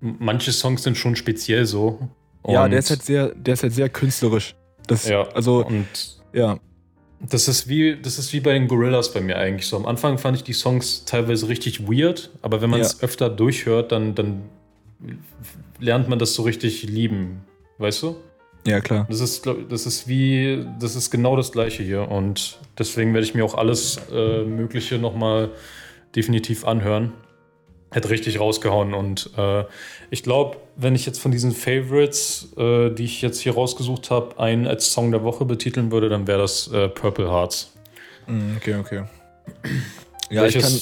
manche 0.00 0.52
Songs 0.52 0.82
sind 0.82 0.96
schon 0.96 1.16
speziell 1.16 1.66
so. 1.66 1.98
ja, 2.46 2.68
der 2.68 2.78
ist 2.78 2.90
halt 2.90 3.02
sehr, 3.02 3.34
der 3.34 3.54
ist 3.54 3.62
halt 3.62 3.72
sehr 3.72 3.88
künstlerisch. 3.88 4.54
Das, 4.86 5.08
ja, 5.08 5.22
also, 5.30 5.64
und 5.64 5.86
ja. 6.32 6.58
das 7.20 7.48
ist 7.48 7.68
wie, 7.68 8.00
das 8.00 8.18
ist 8.18 8.32
wie 8.32 8.40
bei 8.40 8.52
den 8.52 8.68
Gorillas 8.68 9.12
bei 9.12 9.20
mir 9.20 9.36
eigentlich 9.36 9.66
so. 9.66 9.76
Am 9.76 9.86
Anfang 9.86 10.18
fand 10.18 10.36
ich 10.36 10.44
die 10.44 10.52
Songs 10.52 11.04
teilweise 11.04 11.48
richtig 11.48 11.88
weird, 11.88 12.30
aber 12.42 12.60
wenn 12.60 12.70
man 12.70 12.80
es 12.80 13.02
öfter 13.02 13.28
durchhört, 13.28 13.90
dann, 13.90 14.14
dann 14.14 14.42
lernt 15.80 16.08
man 16.08 16.18
das 16.18 16.34
so 16.34 16.42
richtig 16.42 16.84
lieben. 16.84 17.44
Weißt 17.78 18.02
du? 18.02 18.16
Ja, 18.66 18.80
klar. 18.80 19.06
Das 19.08 19.20
ist, 19.20 19.46
das 19.68 19.86
ist 19.86 20.08
wie, 20.08 20.66
das 20.80 20.96
ist 20.96 21.10
genau 21.10 21.36
das 21.36 21.52
gleiche 21.52 21.82
hier. 21.84 22.10
Und 22.10 22.58
deswegen 22.78 23.14
werde 23.14 23.24
ich 23.26 23.34
mir 23.34 23.44
auch 23.44 23.54
alles 23.54 23.98
äh, 24.12 24.42
Mögliche 24.44 24.98
nochmal 24.98 25.50
definitiv 26.16 26.66
anhören. 26.66 27.12
hat 27.94 28.08
richtig 28.10 28.40
rausgehauen. 28.40 28.92
Und 28.92 29.30
äh, 29.38 29.64
ich 30.10 30.22
glaube, 30.24 30.56
wenn 30.76 30.94
ich 30.96 31.06
jetzt 31.06 31.20
von 31.20 31.30
diesen 31.30 31.52
Favorites, 31.52 32.52
äh, 32.56 32.90
die 32.90 33.04
ich 33.04 33.22
jetzt 33.22 33.40
hier 33.40 33.54
rausgesucht 33.54 34.10
habe, 34.10 34.38
einen 34.40 34.66
als 34.66 34.92
Song 34.92 35.12
der 35.12 35.22
Woche 35.22 35.44
betiteln 35.44 35.92
würde, 35.92 36.08
dann 36.08 36.26
wäre 36.26 36.40
das 36.40 36.66
äh, 36.72 36.88
Purple 36.88 37.30
Hearts. 37.30 37.72
Mm, 38.26 38.56
Okay, 38.56 38.74
okay. 38.76 39.04
Ja, 40.28 40.44
ich 40.46 40.58
kann, 40.58 40.80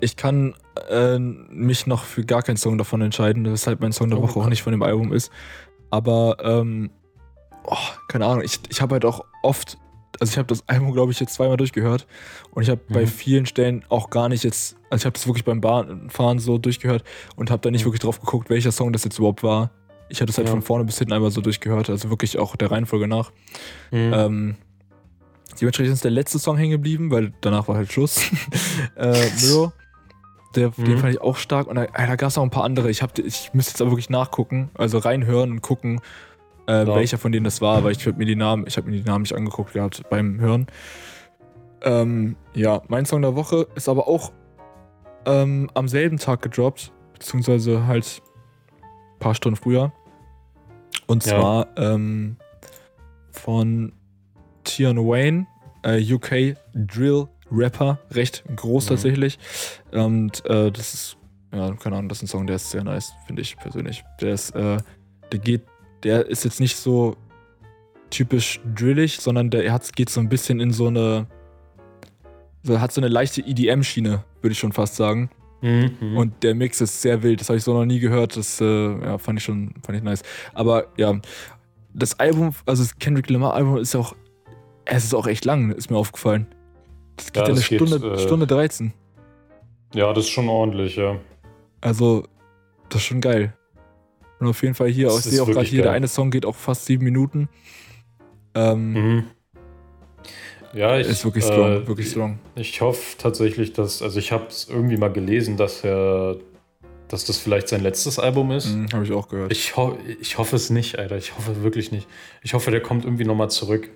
ich 0.00 0.16
kann 0.16 0.54
äh, 0.90 1.18
mich 1.18 1.86
noch 1.86 2.04
für 2.04 2.22
gar 2.22 2.42
keinen 2.42 2.58
Song 2.58 2.76
davon 2.76 3.00
entscheiden, 3.00 3.50
weshalb 3.50 3.80
mein 3.80 3.92
Song 3.92 4.10
der 4.10 4.18
Oh, 4.18 4.22
Woche 4.24 4.38
auch 4.40 4.48
nicht 4.50 4.62
von 4.62 4.72
dem 4.72 4.82
Album 4.82 5.10
ist. 5.14 5.30
Aber, 5.90 6.36
ähm, 6.42 6.90
oh, 7.70 7.76
keine 8.08 8.26
Ahnung, 8.26 8.42
ich, 8.44 8.58
ich 8.68 8.80
habe 8.80 8.94
halt 8.94 9.04
auch 9.04 9.24
oft, 9.42 9.78
also 10.20 10.30
ich 10.32 10.38
habe 10.38 10.46
das 10.48 10.66
Album, 10.68 10.92
glaube 10.92 11.12
ich, 11.12 11.20
jetzt 11.20 11.34
zweimal 11.34 11.56
durchgehört 11.56 12.06
und 12.52 12.62
ich 12.62 12.70
habe 12.70 12.80
bei 12.88 13.02
Mhm. 13.02 13.06
vielen 13.06 13.46
Stellen 13.46 13.84
auch 13.88 14.10
gar 14.10 14.28
nicht 14.28 14.44
jetzt, 14.44 14.76
also 14.90 15.02
ich 15.02 15.06
habe 15.06 15.12
das 15.14 15.26
wirklich 15.26 15.44
beim 15.44 15.60
Bahnfahren 15.60 16.38
so 16.38 16.58
durchgehört 16.58 17.04
und 17.36 17.50
habe 17.50 17.60
da 17.62 17.70
nicht 17.70 17.84
wirklich 17.84 18.00
drauf 18.00 18.20
geguckt, 18.20 18.50
welcher 18.50 18.72
Song 18.72 18.92
das 18.92 19.04
jetzt 19.04 19.18
überhaupt 19.18 19.42
war. 19.42 19.70
Ich 20.08 20.20
hatte 20.22 20.30
es 20.30 20.38
halt 20.38 20.48
Ja. 20.48 20.52
von 20.54 20.62
vorne 20.62 20.84
bis 20.84 20.98
hinten 20.98 21.12
einmal 21.12 21.30
so 21.30 21.40
durchgehört, 21.42 21.90
also 21.90 22.08
wirklich 22.10 22.38
auch 22.38 22.56
der 22.56 22.70
Reihenfolge 22.70 23.06
nach. 23.06 23.30
Mhm. 23.90 24.12
Ähm, 24.14 24.56
dementsprechend 25.60 25.94
ist 25.94 26.04
der 26.04 26.10
letzte 26.10 26.38
Song 26.38 26.56
hängen 26.56 26.70
geblieben, 26.72 27.10
weil 27.10 27.32
danach 27.40 27.68
war 27.68 27.76
halt 27.76 27.92
Schluss. 27.92 28.20
äh, 28.96 29.26
Mirror. 29.42 29.72
Der, 30.54 30.70
Den 30.70 30.94
Mhm. 30.94 30.98
fand 30.98 31.12
ich 31.12 31.20
auch 31.20 31.36
stark. 31.36 31.66
Und 31.66 31.76
da, 31.76 31.84
da 31.86 32.16
gab 32.16 32.30
es 32.30 32.38
auch 32.38 32.42
ein 32.42 32.48
paar 32.50 32.64
andere. 32.64 32.90
Ich, 32.90 33.02
hab, 33.02 33.18
ich 33.18 33.50
müsste 33.52 33.72
jetzt 33.72 33.82
aber 33.82 33.90
wirklich 33.90 34.08
nachgucken, 34.08 34.70
also 34.74 34.96
reinhören 34.96 35.50
und 35.50 35.60
gucken, 35.60 36.00
äh, 36.68 36.84
Ja. 36.86 36.94
welcher 36.94 37.18
von 37.18 37.32
denen 37.32 37.44
das 37.44 37.60
war, 37.60 37.82
weil 37.82 37.92
ich 37.92 38.06
hab 38.06 38.16
mir 38.16 38.26
die 38.26 38.36
Namen, 38.36 38.64
ich 38.68 38.76
habe 38.76 38.88
mir 38.88 38.96
die 38.96 39.02
Namen 39.02 39.22
nicht 39.22 39.34
angeguckt 39.34 39.72
gehabt 39.72 40.02
beim 40.10 40.38
Hören. 40.38 40.66
Ähm, 41.82 42.36
ja, 42.54 42.82
mein 42.88 43.04
Song 43.06 43.22
der 43.22 43.34
Woche 43.34 43.66
ist 43.74 43.88
aber 43.88 44.06
auch 44.08 44.32
ähm, 45.26 45.70
am 45.74 45.88
selben 45.88 46.18
Tag 46.18 46.42
gedroppt, 46.42 46.92
beziehungsweise 47.14 47.86
halt 47.86 48.22
ein 49.14 49.18
paar 49.18 49.34
Stunden 49.34 49.56
früher. 49.56 49.92
Und 51.06 51.24
Ja. 51.26 51.32
zwar 51.38 51.66
ähm, 51.76 52.36
von 53.30 53.92
Tian 54.64 54.98
Wayne, 54.98 55.46
äh, 55.82 56.00
UK 56.12 56.56
Drill 56.74 57.26
Rapper, 57.50 57.98
recht 58.10 58.44
groß 58.56 58.84
Mhm. 58.84 58.88
tatsächlich. 58.88 59.38
Und 59.92 60.44
äh, 60.46 60.70
das 60.70 60.92
ist, 60.94 61.16
ja, 61.54 61.72
keine 61.76 61.96
Ahnung, 61.96 62.08
das 62.08 62.18
ist 62.18 62.24
ein 62.24 62.26
Song, 62.28 62.46
der 62.46 62.56
ist 62.56 62.70
sehr 62.70 62.84
nice, 62.84 63.12
finde 63.26 63.42
ich 63.42 63.56
persönlich. 63.56 64.04
Der 64.20 64.34
ist, 64.34 64.50
äh, 64.54 64.78
der 65.32 65.38
geht, 65.38 65.62
der 66.02 66.26
ist 66.26 66.44
jetzt 66.44 66.60
nicht 66.60 66.76
so 66.76 67.16
typisch 68.10 68.60
drillig, 68.74 69.18
sondern 69.20 69.50
der 69.50 69.70
hat, 69.72 69.94
geht 69.94 70.10
so 70.10 70.20
ein 70.20 70.28
bisschen 70.28 70.60
in 70.60 70.72
so 70.72 70.86
eine, 70.86 71.26
so, 72.62 72.80
hat 72.80 72.92
so 72.92 73.00
eine 73.00 73.08
leichte 73.08 73.40
EDM-Schiene, 73.42 74.24
würde 74.40 74.52
ich 74.52 74.58
schon 74.58 74.72
fast 74.72 74.96
sagen. 74.96 75.30
Mhm. 75.60 76.16
Und 76.16 76.42
der 76.42 76.54
Mix 76.54 76.80
ist 76.80 77.02
sehr 77.02 77.22
wild. 77.22 77.40
Das 77.40 77.48
habe 77.48 77.56
ich 77.58 77.64
so 77.64 77.74
noch 77.74 77.84
nie 77.84 77.98
gehört. 77.98 78.36
Das 78.36 78.60
äh, 78.60 78.64
ja, 79.04 79.18
fand 79.18 79.38
ich 79.40 79.44
schon 79.44 79.74
fand 79.84 79.98
ich 79.98 80.04
nice. 80.04 80.22
Aber 80.54 80.86
ja, 80.96 81.18
das 81.92 82.18
Album, 82.20 82.54
also 82.64 82.82
das 82.82 82.96
Kendrick 82.98 83.28
Lamar 83.28 83.54
Album 83.54 83.76
ist 83.78 83.94
auch, 83.96 84.14
es 84.84 85.04
ist 85.04 85.14
auch 85.14 85.26
echt 85.26 85.44
lang, 85.44 85.72
ist 85.72 85.90
mir 85.90 85.96
aufgefallen. 85.96 86.46
Das 87.16 87.32
geht 87.32 87.36
Ja, 87.36 87.48
ja, 87.48 87.54
eine 87.54 87.60
geht, 87.60 87.88
Stunde, 87.88 88.12
äh, 88.14 88.18
Stunde 88.18 88.46
13. 88.46 88.92
ja, 89.94 90.12
das 90.12 90.24
ist 90.24 90.30
schon 90.30 90.48
ordentlich, 90.48 90.96
ja. 90.96 91.18
Also, 91.80 92.24
das 92.88 93.00
ist 93.02 93.06
schon 93.06 93.20
geil. 93.20 93.52
Und 94.40 94.46
auf 94.46 94.62
jeden 94.62 94.74
Fall 94.74 94.88
hier, 94.88 95.06
Das 95.08 95.26
ich 95.26 95.32
sehe 95.32 95.42
auch 95.42 95.46
gerade 95.46 95.66
hier, 95.66 95.82
der 95.82 95.92
eine 95.92 96.08
Song 96.08 96.30
geht 96.30 96.46
auch 96.46 96.54
fast 96.54 96.86
sieben 96.86 97.04
Minuten. 97.04 97.48
Ähm, 98.54 98.92
Mhm. 98.92 99.24
Ja, 100.74 100.98
ich, 100.98 101.08
ist 101.08 101.24
wirklich 101.24 101.44
strong, 101.44 101.82
äh, 101.82 101.86
wirklich 101.88 102.10
strong. 102.10 102.38
Ich 102.54 102.80
hoffe 102.80 103.16
tatsächlich, 103.16 103.72
dass, 103.72 104.02
also 104.02 104.18
ich 104.18 104.32
habe 104.32 104.46
es 104.48 104.68
irgendwie 104.68 104.96
mal 104.98 105.10
gelesen, 105.10 105.56
dass 105.56 105.82
er, 105.82 106.36
dass 107.08 107.24
das 107.24 107.38
vielleicht 107.38 107.68
sein 107.68 107.82
letztes 107.82 108.18
Album 108.18 108.50
ist. 108.50 108.74
Mhm, 108.74 108.92
habe 108.92 109.04
ich 109.04 109.12
auch 109.12 109.28
gehört. 109.28 109.50
Ich, 109.50 109.76
ho 109.76 109.96
ich 110.20 110.36
hoffe 110.36 110.56
es 110.56 110.68
nicht, 110.68 110.98
Alter. 110.98 111.16
Ich 111.16 111.36
hoffe 111.36 111.62
wirklich 111.62 111.90
nicht. 111.90 112.06
Ich 112.42 112.52
hoffe, 112.52 112.70
der 112.70 112.82
kommt 112.82 113.04
irgendwie 113.04 113.24
nochmal 113.24 113.50
zurück. 113.50 113.88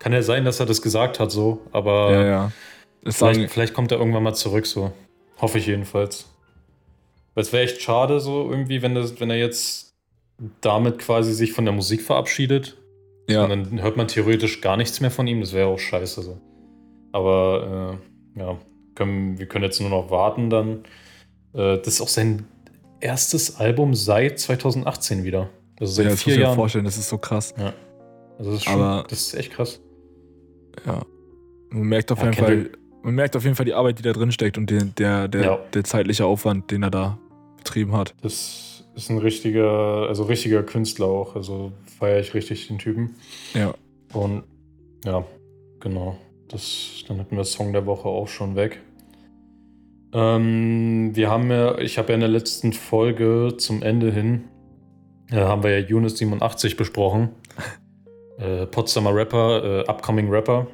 Kann 0.00 0.12
ja 0.12 0.22
sein, 0.22 0.44
dass 0.44 0.58
er 0.60 0.66
das 0.66 0.82
gesagt 0.82 1.20
hat, 1.20 1.30
so, 1.30 1.60
aber 1.72 2.12
ja, 2.12 2.24
ja. 2.24 2.52
Vielleicht, 3.04 3.50
vielleicht 3.50 3.74
kommt 3.74 3.92
er 3.92 3.98
irgendwann 3.98 4.24
mal 4.24 4.34
zurück, 4.34 4.66
so. 4.66 4.92
Hoffe 5.40 5.58
ich 5.58 5.66
jedenfalls. 5.66 6.28
Weil 7.38 7.42
es 7.42 7.52
wäre 7.52 7.62
echt 7.62 7.80
schade, 7.80 8.18
so 8.18 8.50
irgendwie, 8.50 8.82
wenn, 8.82 8.96
das, 8.96 9.20
wenn 9.20 9.30
er 9.30 9.36
jetzt 9.38 9.94
damit 10.60 10.98
quasi 10.98 11.32
sich 11.32 11.52
von 11.52 11.64
der 11.64 11.72
Musik 11.72 12.02
verabschiedet. 12.02 12.76
ja. 13.28 13.44
Und 13.44 13.50
dann 13.50 13.80
hört 13.80 13.96
man 13.96 14.08
theoretisch 14.08 14.60
gar 14.60 14.76
nichts 14.76 15.00
mehr 15.00 15.12
von 15.12 15.24
ihm. 15.28 15.38
Das 15.38 15.52
wäre 15.52 15.68
auch 15.68 15.78
scheiße. 15.78 16.20
So. 16.22 16.40
Aber 17.12 17.96
äh, 18.34 18.40
ja, 18.40 18.58
können, 18.96 19.38
wir 19.38 19.46
können 19.46 19.62
jetzt 19.62 19.80
nur 19.80 19.88
noch 19.88 20.10
warten 20.10 20.50
dann. 20.50 20.78
Äh, 21.54 21.78
das 21.78 21.86
ist 21.86 22.00
auch 22.00 22.08
sein 22.08 22.44
erstes 22.98 23.60
Album 23.60 23.94
seit 23.94 24.40
2018 24.40 25.22
wieder. 25.22 25.48
Also 25.78 25.92
seit 25.92 26.06
ja, 26.06 26.10
das 26.10 26.18
muss 26.18 26.24
vier 26.24 26.42
ich 26.42 26.48
mir 26.48 26.54
vorstellen, 26.56 26.86
das 26.86 26.98
ist 26.98 27.08
so 27.08 27.18
krass. 27.18 27.54
Also 27.56 28.50
das 28.50 28.54
ist, 28.54 28.64
schon, 28.64 28.80
Aber- 28.82 29.04
das 29.08 29.20
ist 29.20 29.34
echt 29.34 29.52
krass. 29.52 29.80
Ja. 30.84 31.02
Man 31.70 31.82
merkt 31.84 32.10
auf 32.10 32.18
Ja, 32.18 32.24
jeden 32.24 32.36
Fall, 32.36 32.70
man 33.04 33.14
merkt 33.14 33.36
auf 33.36 33.44
jeden 33.44 33.54
Fall 33.54 33.64
die 33.66 33.74
Arbeit, 33.74 34.00
die 34.00 34.02
da 34.02 34.12
drin 34.12 34.32
steckt 34.32 34.58
und 34.58 34.68
den, 34.70 34.92
der, 34.98 35.28
der, 35.28 35.44
Ja. 35.44 35.58
der 35.72 35.84
zeitliche 35.84 36.24
Aufwand, 36.26 36.72
den 36.72 36.82
er 36.82 36.90
da 36.90 37.16
betrieben 37.58 37.92
hat. 37.92 38.14
Das 38.22 38.84
ist 38.94 39.10
ein 39.10 39.18
richtiger, 39.18 40.06
also 40.08 40.24
richtiger 40.24 40.62
Künstler 40.62 41.06
auch. 41.06 41.36
Also 41.36 41.72
feiere 41.98 42.20
ich 42.20 42.34
richtig 42.34 42.68
den 42.68 42.78
Typen. 42.78 43.14
Ja. 43.54 43.74
Und 44.12 44.44
ja, 45.04 45.24
genau. 45.80 46.16
Das, 46.48 47.04
dann 47.06 47.18
hatten 47.18 47.36
wir 47.36 47.44
Song 47.44 47.72
der 47.72 47.84
Woche 47.86 48.08
auch 48.08 48.28
schon 48.28 48.56
weg. 48.56 48.80
Ähm, 50.12 51.10
wir 51.14 51.30
haben 51.30 51.50
ja, 51.50 51.78
ich 51.78 51.98
habe 51.98 52.08
ja 52.08 52.14
in 52.14 52.20
der 52.20 52.30
letzten 52.30 52.72
Folge 52.72 53.54
zum 53.58 53.82
Ende 53.82 54.10
hin, 54.10 54.44
äh, 55.30 55.36
haben 55.36 55.62
wir 55.62 55.78
ja 55.78 55.86
Yunus 55.86 56.16
87 56.16 56.76
besprochen. 56.76 57.28
äh, 58.38 58.64
Potsdamer 58.66 59.14
Rapper, 59.14 59.82
äh, 59.84 59.88
Upcoming 59.88 60.30
Rapper, 60.30 60.66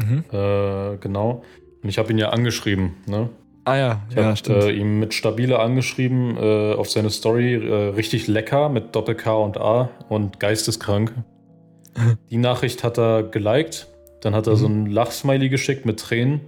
Mhm. 0.00 0.24
äh, 0.32 0.96
genau. 0.96 1.42
Und 1.82 1.88
ich 1.88 1.98
habe 1.98 2.10
ihn 2.12 2.18
ja 2.18 2.30
angeschrieben, 2.30 2.94
ne? 3.06 3.28
Ah 3.64 3.76
ja, 3.76 4.02
Ich 4.10 4.16
ja, 4.16 4.24
habe 4.24 4.36
stimmt. 4.36 4.62
äh, 4.64 4.72
ihm 4.72 4.98
mit 4.98 5.14
Stabile 5.14 5.60
angeschrieben 5.60 6.36
äh, 6.36 6.74
auf 6.74 6.90
seine 6.90 7.10
Story, 7.10 7.54
äh, 7.54 7.90
richtig 7.90 8.26
lecker 8.26 8.68
mit 8.68 8.94
Doppel 8.96 9.14
K 9.14 9.34
und 9.36 9.56
A 9.58 9.88
und 10.08 10.40
geisteskrank. 10.40 11.14
Die 12.30 12.38
Nachricht 12.38 12.82
hat 12.82 12.98
er 12.98 13.22
geliked. 13.22 13.88
Dann 14.22 14.34
hat 14.34 14.46
er 14.46 14.54
Mhm. 14.54 14.58
so 14.58 14.66
ein 14.66 14.86
Lachsmiley 14.86 15.48
geschickt 15.48 15.86
mit 15.86 16.00
Tränen. 16.00 16.40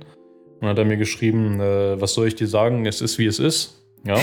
Und 0.54 0.62
dann 0.62 0.70
hat 0.70 0.78
er 0.78 0.84
mir 0.86 0.96
geschrieben, 0.96 1.60
äh, 1.60 2.00
was 2.00 2.14
soll 2.14 2.26
ich 2.26 2.34
dir 2.34 2.48
sagen, 2.48 2.86
es 2.86 3.00
ist 3.00 3.18
wie 3.18 3.26
es 3.26 3.38
ist. 3.38 3.84
Ja. 4.04 4.16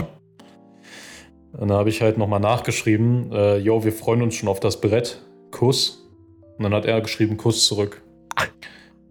Und 1.53 1.67
dann 1.67 1.77
habe 1.77 1.89
ich 1.89 2.01
halt 2.01 2.17
nochmal 2.17 2.39
nachgeschrieben, 2.39 3.31
äh, 3.31 3.57
yo, 3.57 3.83
wir 3.83 3.91
freuen 3.91 4.21
uns 4.21 4.35
schon 4.35 4.49
auf 4.49 4.59
das 4.59 4.79
Brett. 4.81 5.21
Kuss. 5.51 6.09
Und 6.57 6.63
dann 6.63 6.73
hat 6.73 6.85
er 6.85 6.99
geschrieben, 7.01 7.37
Kuss 7.37 7.65
zurück. 7.67 8.01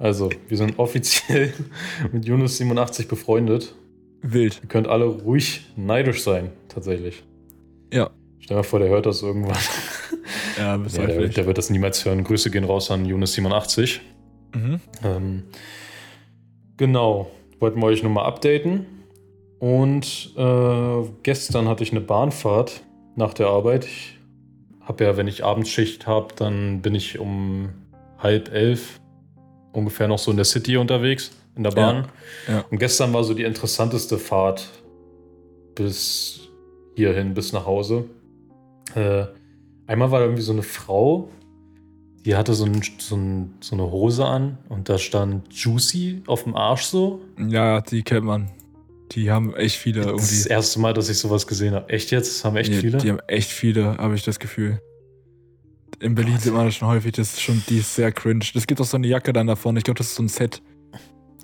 Also, 0.00 0.30
wir 0.48 0.56
sind 0.56 0.78
offiziell 0.78 1.52
mit 2.12 2.24
Yunus 2.24 2.56
87 2.56 3.06
befreundet. 3.06 3.74
Wild. 4.22 4.60
Ihr 4.62 4.68
könnt 4.68 4.88
alle 4.88 5.04
ruhig 5.04 5.66
neidisch 5.76 6.22
sein, 6.22 6.50
tatsächlich. 6.68 7.22
Ja. 7.92 8.10
Stell 8.38 8.56
dir 8.56 8.60
mal 8.60 8.62
vor, 8.62 8.78
der 8.78 8.88
hört 8.88 9.04
das 9.04 9.20
irgendwann. 9.20 9.58
Ja, 10.58 10.76
Nee, 10.78 10.84
der, 10.84 10.84
bezweifle 10.84 11.28
der 11.28 11.46
wird 11.46 11.58
das 11.58 11.68
niemals 11.68 12.04
hören. 12.04 12.24
Grüße 12.24 12.50
gehen 12.50 12.64
raus 12.64 12.90
an 12.90 13.04
Yunus 13.04 13.34
87. 13.34 14.00
Mhm. 14.54 14.80
Ähm, 15.04 15.42
genau, 16.78 17.30
wollten 17.58 17.78
wir 17.80 17.86
euch 17.86 18.02
nur 18.02 18.10
mal 18.10 18.24
updaten. 18.24 18.86
Und 19.58 20.32
äh, 20.38 21.08
gestern 21.22 21.68
hatte 21.68 21.82
ich 21.82 21.90
eine 21.90 22.00
Bahnfahrt 22.00 22.82
nach 23.16 23.34
der 23.34 23.48
Arbeit. 23.48 23.84
Ich 23.84 24.18
habe 24.80 25.04
ja, 25.04 25.18
wenn 25.18 25.28
ich 25.28 25.44
Abendschicht 25.44 26.06
habe, 26.06 26.28
dann 26.36 26.80
bin 26.80 26.94
ich 26.94 27.18
um 27.18 27.68
halb 28.18 28.50
elf 28.52 28.99
ungefähr 29.72 30.09
noch 30.09 30.18
so 30.18 30.30
in 30.30 30.37
der 30.37 30.44
City 30.44 30.76
unterwegs, 30.76 31.30
in 31.56 31.62
der 31.62 31.70
Bahn. 31.70 32.09
Ja, 32.46 32.54
ja. 32.54 32.64
Und 32.70 32.78
gestern 32.78 33.12
war 33.12 33.24
so 33.24 33.35
die 33.35 33.44
interessanteste 33.44 34.18
Fahrt 34.18 34.68
bis 35.74 36.48
hierhin, 36.94 37.35
bis 37.35 37.52
nach 37.52 37.66
Hause. 37.66 38.04
Äh, 38.94 39.24
einmal 39.87 40.11
war 40.11 40.20
da 40.20 40.26
irgendwie 40.26 40.42
so 40.42 40.52
eine 40.52 40.62
Frau, 40.62 41.28
die 42.24 42.37
hatte 42.37 42.52
so, 42.52 42.66
ein, 42.66 42.83
so, 42.98 43.16
ein, 43.16 43.54
so 43.61 43.74
eine 43.74 43.90
Hose 43.90 44.26
an 44.26 44.59
und 44.68 44.88
da 44.88 44.98
stand 44.98 45.52
Juicy 45.54 46.22
auf 46.26 46.44
dem 46.44 46.54
Arsch 46.54 46.83
so. 46.83 47.20
Ja, 47.38 47.80
die 47.80 48.02
kennt 48.02 48.26
man. 48.26 48.50
Die 49.12 49.30
haben 49.30 49.54
echt 49.56 49.76
viele 49.76 50.02
Das 50.02 50.30
ist 50.30 50.44
das 50.44 50.46
erste 50.46 50.80
Mal, 50.80 50.94
dass 50.94 51.09
ich 51.09 51.18
sowas 51.18 51.46
gesehen 51.46 51.74
habe. 51.74 51.88
Echt 51.88 52.11
jetzt? 52.11 52.44
Haben 52.44 52.56
echt 52.56 52.72
die, 52.72 52.76
viele? 52.76 52.98
Die 52.98 53.11
haben 53.11 53.20
echt 53.26 53.50
viele, 53.50 53.96
habe 53.96 54.14
ich 54.14 54.22
das 54.22 54.38
Gefühl. 54.38 54.80
In 56.00 56.14
Berlin 56.14 56.38
sieht 56.38 56.52
man 56.54 56.64
das 56.66 56.74
schon 56.76 56.88
häufig, 56.88 57.12
das 57.12 57.34
ist 57.34 57.42
schon, 57.42 57.62
die 57.68 57.78
ist 57.78 57.94
sehr 57.94 58.10
cringe. 58.10 58.44
Das 58.54 58.66
gibt 58.66 58.80
auch 58.80 58.84
so 58.86 58.96
eine 58.96 59.06
Jacke 59.06 59.32
dann 59.32 59.46
davon. 59.46 59.76
Ich 59.76 59.84
glaube, 59.84 59.98
das 59.98 60.08
ist 60.08 60.14
so 60.14 60.22
ein 60.22 60.28
Set. 60.28 60.62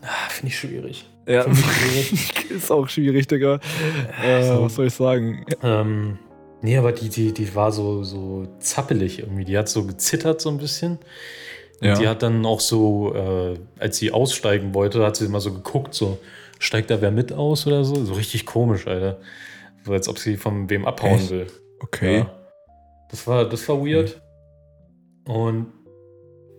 Ah, 0.03 0.29
Finde 0.31 0.49
ich 0.49 0.59
schwierig. 0.59 1.09
Ja, 1.29 1.43
Find 1.43 1.59
ich 2.13 2.51
ist 2.51 2.71
auch 2.71 2.89
schwierig, 2.89 3.27
Digga. 3.27 3.61
Äh, 4.23 4.43
so. 4.45 4.63
was 4.65 4.77
soll 4.77 4.87
ich 4.87 4.95
sagen? 4.95 5.45
Ähm, 5.63 6.19
nee, 6.63 6.77
aber 6.79 6.93
die, 6.93 7.09
die, 7.09 7.33
die 7.35 7.55
war 7.55 7.71
so, 7.73 8.03
so 8.03 8.47
zappelig 8.61 9.19
irgendwie. 9.19 9.45
Die 9.45 9.59
hat 9.59 9.69
so 9.69 9.85
gezittert 9.85 10.41
so 10.41 10.49
ein 10.49 10.59
bisschen. 10.59 10.99
Und 11.81 11.89
Ja. 11.89 11.99
die 11.99 12.09
hat 12.09 12.23
dann 12.23 12.47
auch 12.47 12.61
so, 12.61 13.15
äh, 13.15 13.59
als 13.79 13.99
sie 13.99 14.11
aussteigen 14.13 14.73
wollte, 14.73 15.05
hat 15.05 15.17
sie 15.17 15.27
immer 15.27 15.41
so 15.41 15.53
geguckt, 15.53 15.93
so, 15.95 16.19
steigt 16.59 16.91
da 16.91 17.03
wer 17.03 17.11
mit 17.11 17.33
aus 17.33 17.67
oder 17.67 17.85
so. 17.85 18.03
So 18.07 18.15
richtig 18.15 18.47
komisch, 18.47 18.87
Alter. 18.87 19.19
So 19.85 19.93
als 19.93 20.09
ob 20.09 20.19
sie 20.19 20.37
von 20.37 20.71
wem 20.71 20.87
abhauen 20.87 21.17
Echt? 21.17 21.31
will. 21.31 21.47
Okay. 21.81 22.19
Ja. 22.21 22.31
Das 23.11 23.27
war, 23.27 23.45
das 23.47 23.69
war 23.69 23.85
weird. 23.85 24.21
Und 25.27 25.67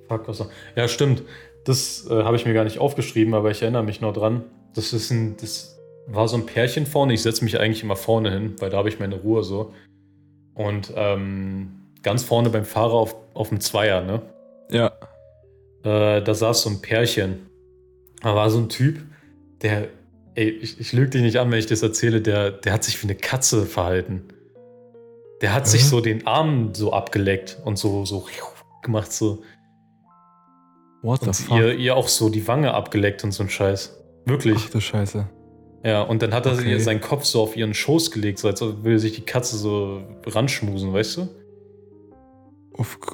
fuck, 0.07 0.27
was 0.27 0.39
noch? 0.39 0.49
Ja, 0.75 0.87
stimmt. 0.87 1.23
Das 1.63 2.07
äh, 2.09 2.23
habe 2.23 2.35
ich 2.37 2.45
mir 2.45 2.53
gar 2.53 2.63
nicht 2.63 2.79
aufgeschrieben, 2.79 3.33
aber 3.33 3.51
ich 3.51 3.61
erinnere 3.61 3.83
mich 3.83 4.01
noch 4.01 4.13
dran. 4.13 4.43
Das 4.73 4.93
ist 4.93 5.11
ein, 5.11 5.35
das 5.37 5.77
war 6.07 6.27
so 6.27 6.37
ein 6.37 6.45
Pärchen 6.45 6.85
vorne. 6.85 7.13
Ich 7.13 7.21
setze 7.21 7.43
mich 7.43 7.59
eigentlich 7.59 7.83
immer 7.83 7.95
vorne 7.95 8.31
hin, 8.31 8.55
weil 8.59 8.69
da 8.69 8.77
habe 8.77 8.89
ich 8.89 8.99
meine 8.99 9.15
Ruhe 9.15 9.43
so. 9.43 9.73
Und 10.53 10.93
ähm, 10.95 11.87
ganz 12.03 12.23
vorne 12.23 12.49
beim 12.49 12.65
Fahrer 12.65 12.93
auf, 12.93 13.15
auf 13.33 13.49
dem 13.49 13.59
Zweier, 13.59 14.01
ne? 14.01 14.21
Ja. 14.71 14.87
Äh, 15.83 16.21
da 16.21 16.33
saß 16.33 16.61
so 16.61 16.69
ein 16.69 16.81
Pärchen. 16.81 17.47
Da 18.21 18.35
war 18.35 18.49
so 18.49 18.59
ein 18.59 18.69
Typ, 18.69 18.99
der, 19.61 19.89
ey, 20.35 20.49
ich, 20.49 20.79
ich 20.79 20.93
lüge 20.93 21.09
dich 21.09 21.21
nicht 21.21 21.37
an, 21.37 21.51
wenn 21.51 21.59
ich 21.59 21.67
das 21.67 21.83
erzähle, 21.83 22.21
der, 22.21 22.51
der 22.51 22.73
hat 22.73 22.83
sich 22.83 23.01
wie 23.03 23.07
eine 23.07 23.15
Katze 23.15 23.65
verhalten. 23.65 24.23
Der 25.41 25.53
hat 25.53 25.67
sich 25.67 25.81
Hä? 25.81 25.87
so 25.87 26.01
den 26.01 26.25
Arm 26.25 26.73
so 26.73 26.93
abgeleckt 26.93 27.59
und 27.63 27.77
so, 27.77 28.05
so 28.05 28.19
gemacht, 28.87 29.11
so. 29.13 29.43
What 31.03 31.21
the 31.21 31.27
Und 31.27 31.35
fuck? 31.35 31.57
ihr, 31.59 31.73
ihr 31.75 31.95
auch 31.95 32.07
so 32.07 32.29
die 32.29 32.47
Wange 32.47 32.73
abgeleckt 32.73 33.23
und 33.23 33.31
so 33.31 33.43
ein 33.43 33.49
Scheiß. 33.49 33.95
Wirklich. 34.25 34.57
Ach 34.65 34.69
du 34.71 34.81
Scheiße. 34.81 35.29
Ja, 35.85 36.01
und 36.01 36.21
dann 36.21 36.33
hat 36.33 36.45
er 36.47 36.53
Okay. 36.53 36.71
ihr 36.71 36.79
seinen 36.81 36.99
Kopf 37.01 37.23
so 37.23 37.41
auf 37.41 37.55
ihren 37.55 37.73
Schoß 37.73 38.11
gelegt, 38.11 38.39
so 38.39 38.47
als 38.47 38.59
würde 38.61 38.99
sich 38.99 39.13
die 39.13 39.21
Katze 39.21 39.55
so 39.57 40.01
ranschmusen, 40.25 40.91
weißt 40.91 41.17
du? 41.17 41.27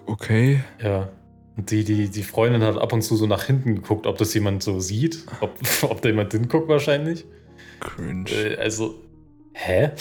Okay. 0.07 0.63
Ja. 0.81 1.09
Und 1.55 1.69
die, 1.71 1.83
die, 1.83 2.09
die 2.09 2.23
Freundin 2.23 2.63
hat 2.63 2.77
ab 2.77 2.93
und 2.93 3.01
zu 3.03 3.15
so 3.15 3.27
nach 3.27 3.43
hinten 3.43 3.75
geguckt, 3.75 4.07
ob 4.07 4.17
das 4.17 4.33
jemand 4.33 4.63
so 4.63 4.79
sieht. 4.79 5.23
Ob, 5.41 5.51
ob 5.83 6.01
da 6.01 6.09
jemand 6.09 6.31
hinguckt 6.31 6.67
wahrscheinlich. 6.67 7.25
Cringe. 7.79 8.29
Äh, 8.31 8.55
also, 8.57 8.95
hä? 9.53 9.91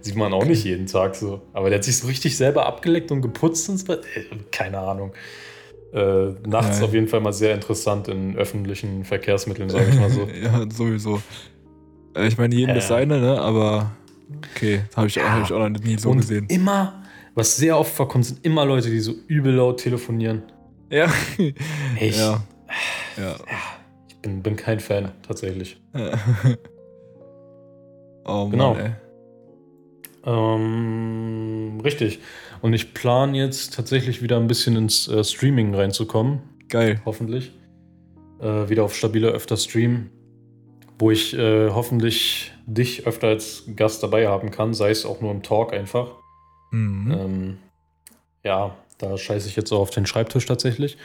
Sieht 0.00 0.16
man 0.16 0.32
auch 0.32 0.44
nicht 0.44 0.64
jeden 0.64 0.86
Tag 0.86 1.14
so. 1.14 1.42
Aber 1.52 1.68
der 1.70 1.78
hat 1.78 1.84
sich 1.84 1.98
so 1.98 2.06
richtig 2.06 2.36
selber 2.36 2.66
abgeleckt 2.66 3.10
und 3.12 3.22
geputzt 3.22 3.68
und 3.68 3.78
so. 3.78 3.92
Äh, 3.92 3.98
keine 4.50 4.78
Ahnung. 4.78 5.12
Äh, 5.92 6.32
nachts 6.46 6.80
Ja. 6.80 6.86
auf 6.86 6.92
jeden 6.94 7.06
Fall 7.08 7.20
mal 7.20 7.32
sehr 7.32 7.54
interessant 7.54 8.08
in 8.08 8.36
öffentlichen 8.36 9.04
Verkehrsmitteln, 9.04 9.68
sage 9.70 9.86
ich 9.90 9.94
mal 9.98 10.10
so. 10.10 10.22
ja, 10.42 10.64
sowieso. 10.70 11.22
Äh, 12.16 12.26
Ich 12.26 12.36
meine, 12.38 12.54
jedem 12.54 12.74
das 12.74 12.86
Äh. 12.86 12.88
seine, 12.88 13.20
ne? 13.20 13.40
Aber 13.40 13.92
okay, 14.54 14.82
habe 14.96 15.06
ich, 15.06 15.14
Ja. 15.14 15.30
hab 15.32 15.44
ich 15.44 15.52
auch 15.52 15.68
noch 15.68 15.80
nie 15.80 15.96
so 15.98 16.10
und 16.10 16.16
gesehen. 16.18 16.46
immer, 16.48 17.02
was 17.36 17.56
sehr 17.56 17.78
oft 17.78 17.94
vorkommt, 17.94 18.24
sind 18.26 18.44
immer 18.44 18.64
Leute, 18.64 18.90
die 18.90 19.00
so 19.00 19.12
übel 19.28 19.54
laut 19.54 19.78
telefonieren. 19.80 20.42
Ja. 20.90 21.06
Ich, 22.00 22.18
Ja. 22.18 22.42
Ja. 23.16 23.36
ich 24.08 24.16
bin, 24.16 24.42
bin 24.42 24.56
kein 24.56 24.80
Fan, 24.80 25.12
tatsächlich. 25.26 25.80
oh 28.24 28.46
Mann, 28.46 28.50
Genau. 28.50 28.74
ey. 28.76 28.90
Ähm, 30.24 31.80
richtig. 31.84 32.20
Und 32.62 32.72
ich 32.72 32.94
plane 32.94 33.36
jetzt 33.36 33.74
tatsächlich 33.74 34.22
wieder 34.22 34.36
ein 34.36 34.46
bisschen 34.46 34.76
ins 34.76 35.08
äh, 35.08 35.22
Streaming 35.22 35.74
reinzukommen. 35.74 36.40
Geil. 36.68 37.00
hoffentlich. 37.04 37.52
Äh, 38.40 38.68
wieder 38.68 38.84
auf 38.84 38.94
stabiler 38.96 39.28
öfter 39.28 39.56
Stream, 39.56 40.10
wo 40.98 41.10
ich 41.10 41.34
äh, 41.34 41.70
hoffentlich 41.70 42.52
dich 42.66 43.06
öfter 43.06 43.28
als 43.28 43.64
Gast 43.76 44.02
dabei 44.02 44.26
haben 44.26 44.50
kann, 44.50 44.74
sei 44.74 44.90
es 44.90 45.06
auch 45.06 45.20
nur 45.20 45.30
im 45.30 45.42
Talk 45.42 45.72
einfach. 45.72 46.12
Mhm. 46.70 47.12
Ähm, 47.12 47.58
ja, 48.42 48.74
da 48.98 49.16
scheiße 49.16 49.48
ich 49.48 49.56
jetzt 49.56 49.72
auch 49.72 49.80
auf 49.80 49.90
den 49.90 50.06
Schreibtisch 50.06 50.46
tatsächlich. 50.46 50.96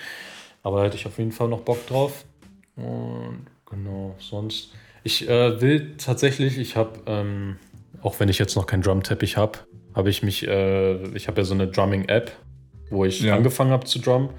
Aber 0.64 0.80
da 0.80 0.86
hätte 0.86 0.98
ich 0.98 1.06
auf 1.06 1.18
jeden 1.18 1.32
Fall 1.32 1.48
noch 1.48 1.62
Bock 1.62 1.86
drauf. 1.88 2.26
Und 2.76 3.46
genau, 3.70 4.16
sonst. 4.20 4.74
Ich 5.04 5.30
äh, 5.30 5.62
will 5.62 5.96
tatsächlich, 5.98 6.58
ich 6.58 6.76
habe, 6.76 7.00
ähm, 7.06 7.58
auch 8.02 8.20
wenn 8.20 8.30
ich 8.30 8.40
jetzt 8.40 8.56
noch 8.56 8.66
keinen 8.66 8.82
Drum-Teppich 8.82 9.38
habe, 9.38 9.60
habe 9.94 10.10
ich 10.10 10.24
mich, 10.24 10.48
äh, 10.48 11.04
ich 11.16 11.28
habe 11.28 11.42
ja 11.42 11.46
so 11.46 11.54
eine 11.54 11.68
Drumming-App, 11.68 12.32
wo 12.90 13.06
ich 13.06 13.22
Ja. 13.22 13.36
angefangen 13.36 13.72
habe 13.72 13.86
zu 13.86 14.00
drummen. 14.00 14.30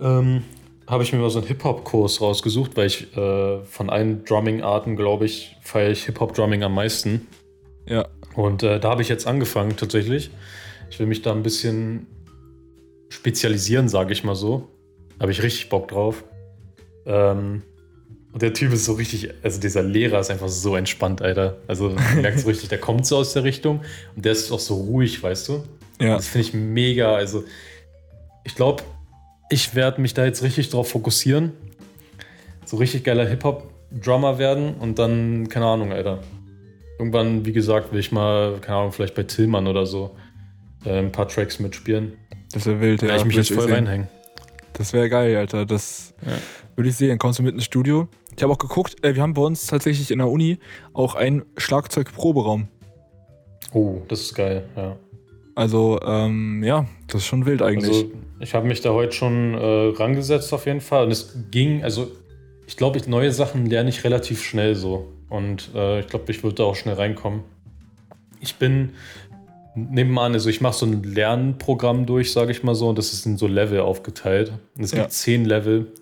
Ähm, 0.00 0.44
habe 0.86 1.02
ich 1.02 1.12
mir 1.12 1.18
mal 1.18 1.30
so 1.30 1.38
einen 1.38 1.48
Hip-Hop-Kurs 1.48 2.20
rausgesucht, 2.20 2.76
weil 2.76 2.86
ich 2.86 3.14
äh, 3.16 3.62
von 3.64 3.90
allen 3.90 4.24
Drumming-Arten, 4.24 4.96
glaube 4.96 5.26
ich, 5.26 5.56
feiere 5.62 5.90
ich 5.90 6.04
Hip-Hop-Drumming 6.06 6.62
am 6.62 6.74
meisten. 6.74 7.26
Ja. 7.86 8.06
Und 8.34 8.62
äh, 8.62 8.78
da 8.80 8.90
habe 8.90 9.02
ich 9.02 9.08
jetzt 9.08 9.26
angefangen 9.26 9.76
tatsächlich. 9.76 10.30
Ich 10.90 10.98
will 10.98 11.06
mich 11.06 11.22
da 11.22 11.32
ein 11.32 11.42
bisschen 11.42 12.06
spezialisieren, 13.08 13.88
sage 13.88 14.12
ich 14.12 14.24
mal 14.24 14.34
so. 14.34 14.68
Habe 15.20 15.32
ich 15.32 15.42
richtig 15.42 15.68
Bock 15.68 15.88
drauf. 15.88 16.24
Ähm, 17.06 17.62
und 18.38 18.42
der 18.42 18.52
Typ 18.52 18.72
ist 18.72 18.84
so 18.84 18.92
richtig, 18.92 19.30
also 19.42 19.58
dieser 19.60 19.82
Lehrer 19.82 20.20
ist 20.20 20.30
einfach 20.30 20.46
so 20.48 20.76
entspannt, 20.76 21.22
Alter. 21.22 21.56
Also 21.66 21.88
man 21.90 22.22
merkt 22.22 22.38
so 22.38 22.46
richtig, 22.46 22.68
der 22.68 22.78
kommt 22.78 23.04
so 23.04 23.16
aus 23.16 23.32
der 23.32 23.42
Richtung 23.42 23.80
und 24.14 24.24
der 24.24 24.30
ist 24.30 24.52
auch 24.52 24.60
so 24.60 24.76
ruhig, 24.76 25.20
weißt 25.20 25.48
du? 25.48 25.64
Ja. 26.00 26.14
Das 26.14 26.28
finde 26.28 26.46
ich 26.46 26.54
mega. 26.54 27.16
Also 27.16 27.42
ich 28.44 28.54
glaube, 28.54 28.84
ich 29.50 29.74
werde 29.74 30.00
mich 30.00 30.14
da 30.14 30.24
jetzt 30.24 30.44
richtig 30.44 30.68
drauf 30.70 30.88
fokussieren. 30.88 31.50
So 32.64 32.76
richtig 32.76 33.02
geiler 33.02 33.26
Hip-Hop-Drummer 33.26 34.38
werden 34.38 34.74
und 34.74 35.00
dann, 35.00 35.48
keine 35.48 35.66
Ahnung, 35.66 35.92
Alter. 35.92 36.20
Irgendwann, 37.00 37.44
wie 37.44 37.52
gesagt, 37.52 37.92
will 37.92 37.98
ich 37.98 38.12
mal, 38.12 38.58
keine 38.60 38.78
Ahnung, 38.78 38.92
vielleicht 38.92 39.16
bei 39.16 39.24
Tillmann 39.24 39.66
oder 39.66 39.84
so 39.84 40.16
äh, 40.84 40.96
ein 41.00 41.10
paar 41.10 41.26
Tracks 41.26 41.58
mitspielen. 41.58 42.12
Das 42.52 42.66
wäre 42.66 42.80
wild, 42.80 43.02
Ja, 43.02 43.08
ja. 43.08 43.16
ich 43.16 43.24
mich 43.24 43.34
jetzt 43.34 43.50
voll 43.52 43.64
sehen. 43.64 43.72
reinhängen. 43.74 44.08
Das 44.74 44.92
wäre 44.92 45.08
geil, 45.08 45.36
Alter. 45.36 45.66
Das 45.66 46.14
Ja. 46.24 46.32
würde 46.76 46.90
ich 46.90 46.94
sehen. 46.96 47.18
Kommst 47.18 47.40
du 47.40 47.42
mit 47.42 47.54
ins 47.56 47.64
Studio? 47.64 48.06
Ich 48.38 48.42
habe 48.44 48.52
auch 48.52 48.58
geguckt, 48.58 49.04
äh, 49.04 49.16
wir 49.16 49.22
haben 49.22 49.34
bei 49.34 49.42
uns 49.42 49.66
tatsächlich 49.66 50.12
in 50.12 50.18
der 50.18 50.28
Uni 50.28 50.60
auch 50.92 51.16
einen 51.16 51.42
Schlagzeugproberaum. 51.56 52.68
Oh, 53.72 53.96
das 54.06 54.20
ist 54.20 54.34
geil, 54.36 54.62
ja. 54.76 54.96
Also, 55.56 55.98
ähm, 56.02 56.62
ja, 56.62 56.86
das 57.08 57.22
ist 57.22 57.26
schon 57.26 57.46
wild 57.46 57.62
eigentlich. 57.62 58.04
Also, 58.04 58.12
ich 58.38 58.54
habe 58.54 58.68
mich 58.68 58.80
da 58.80 58.90
heute 58.90 59.10
schon 59.10 59.54
äh, 59.54 59.92
rangesetzt 59.96 60.52
auf 60.52 60.66
jeden 60.66 60.80
Fall. 60.80 61.06
Und 61.06 61.10
es 61.10 61.36
ging, 61.50 61.82
also, 61.82 62.12
ich 62.68 62.76
glaube, 62.76 62.98
ich, 62.98 63.08
neue 63.08 63.32
Sachen 63.32 63.66
lerne 63.66 63.88
ich 63.90 64.04
relativ 64.04 64.44
schnell 64.44 64.76
so. 64.76 65.08
Und 65.28 65.70
äh, 65.74 65.98
ich 65.98 66.06
glaube, 66.06 66.30
ich 66.30 66.44
würde 66.44 66.54
da 66.54 66.62
auch 66.62 66.76
schnell 66.76 66.94
reinkommen. 66.94 67.42
Ich 68.38 68.54
bin, 68.54 68.90
nehmen 69.74 70.12
wir 70.12 70.22
an, 70.22 70.34
also 70.34 70.48
ich 70.48 70.60
mache 70.60 70.74
so 70.74 70.86
ein 70.86 71.02
Lernprogramm 71.02 72.06
durch, 72.06 72.30
sage 72.32 72.52
ich 72.52 72.62
mal 72.62 72.76
so, 72.76 72.88
und 72.90 72.98
das 72.98 73.12
ist 73.12 73.26
in 73.26 73.36
so 73.36 73.48
Level 73.48 73.80
aufgeteilt. 73.80 74.52
Und 74.76 74.84
es 74.84 74.92
Ja. 74.92 75.00
gibt 75.00 75.10
zehn 75.12 75.44
Level, 75.44 75.92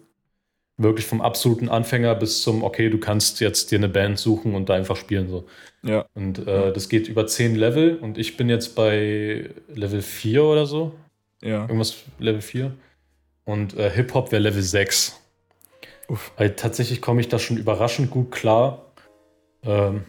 wirklich 0.79 1.07
vom 1.07 1.21
absoluten 1.21 1.69
Anfänger 1.69 2.15
bis 2.15 2.43
zum, 2.43 2.62
okay, 2.62 2.91
du 2.91 2.99
kannst 2.99 3.41
jetzt 3.41 3.71
dir 3.71 3.79
eine 3.79 3.89
Band 3.89 4.19
suchen 4.19 4.55
und 4.55 4.69
da 4.69 4.75
einfach 4.75 4.97
spielen 4.97 5.29
so. 5.29 5.47
ja. 5.83 6.07
Und 6.15 6.47
äh, 6.47 6.73
das 6.73 6.89
geht 6.89 7.09
über 7.09 7.27
zehn 7.27 7.55
Level 7.57 7.97
und 7.97 8.19
ich 8.19 8.37
bin 8.37 8.49
jetzt 8.49 8.75
bei 8.75 9.51
Level 9.75 10.03
4 10.03 10.45
oder 10.45 10.67
so. 10.67 10.93
Ja. 11.41 11.62
Irgendwas 11.62 11.97
Level 12.19 12.43
4. 12.43 12.73
Und 13.45 13.77
äh, 13.77 13.91
Hip-Hop 13.91 14.33
wäre 14.33 14.43
Level 14.43 14.62
6. 14.62 15.21
Uff. 16.09 16.33
Weil 16.37 16.57
tatsächlich 16.57 17.01
komme 17.01 17.21
ich 17.21 17.29
da 17.29 17.39
schon 17.39 17.57
überraschend 17.57 18.11
gut 18.11 18.31
klar. 18.31 18.93
Ähm, 19.62 20.05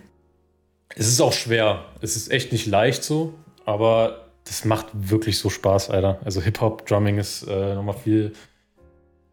es 0.96 1.08
ist 1.08 1.22
auch 1.22 1.34
schwer. 1.34 1.86
Es 2.02 2.16
ist 2.16 2.32
echt 2.32 2.52
nicht 2.52 2.66
leicht 2.66 3.04
so, 3.04 3.34
aber 3.66 4.28
das 4.44 4.66
macht 4.66 4.88
wirklich 4.94 5.38
so 5.38 5.50
Spaß, 5.50 5.90
Alter. 5.90 6.20
Also 6.24 6.42
Hip-Hop-Drumming 6.42 7.20
ist 7.20 7.44
äh, 7.44 7.76
nochmal 7.76 7.96
viel 7.96 8.34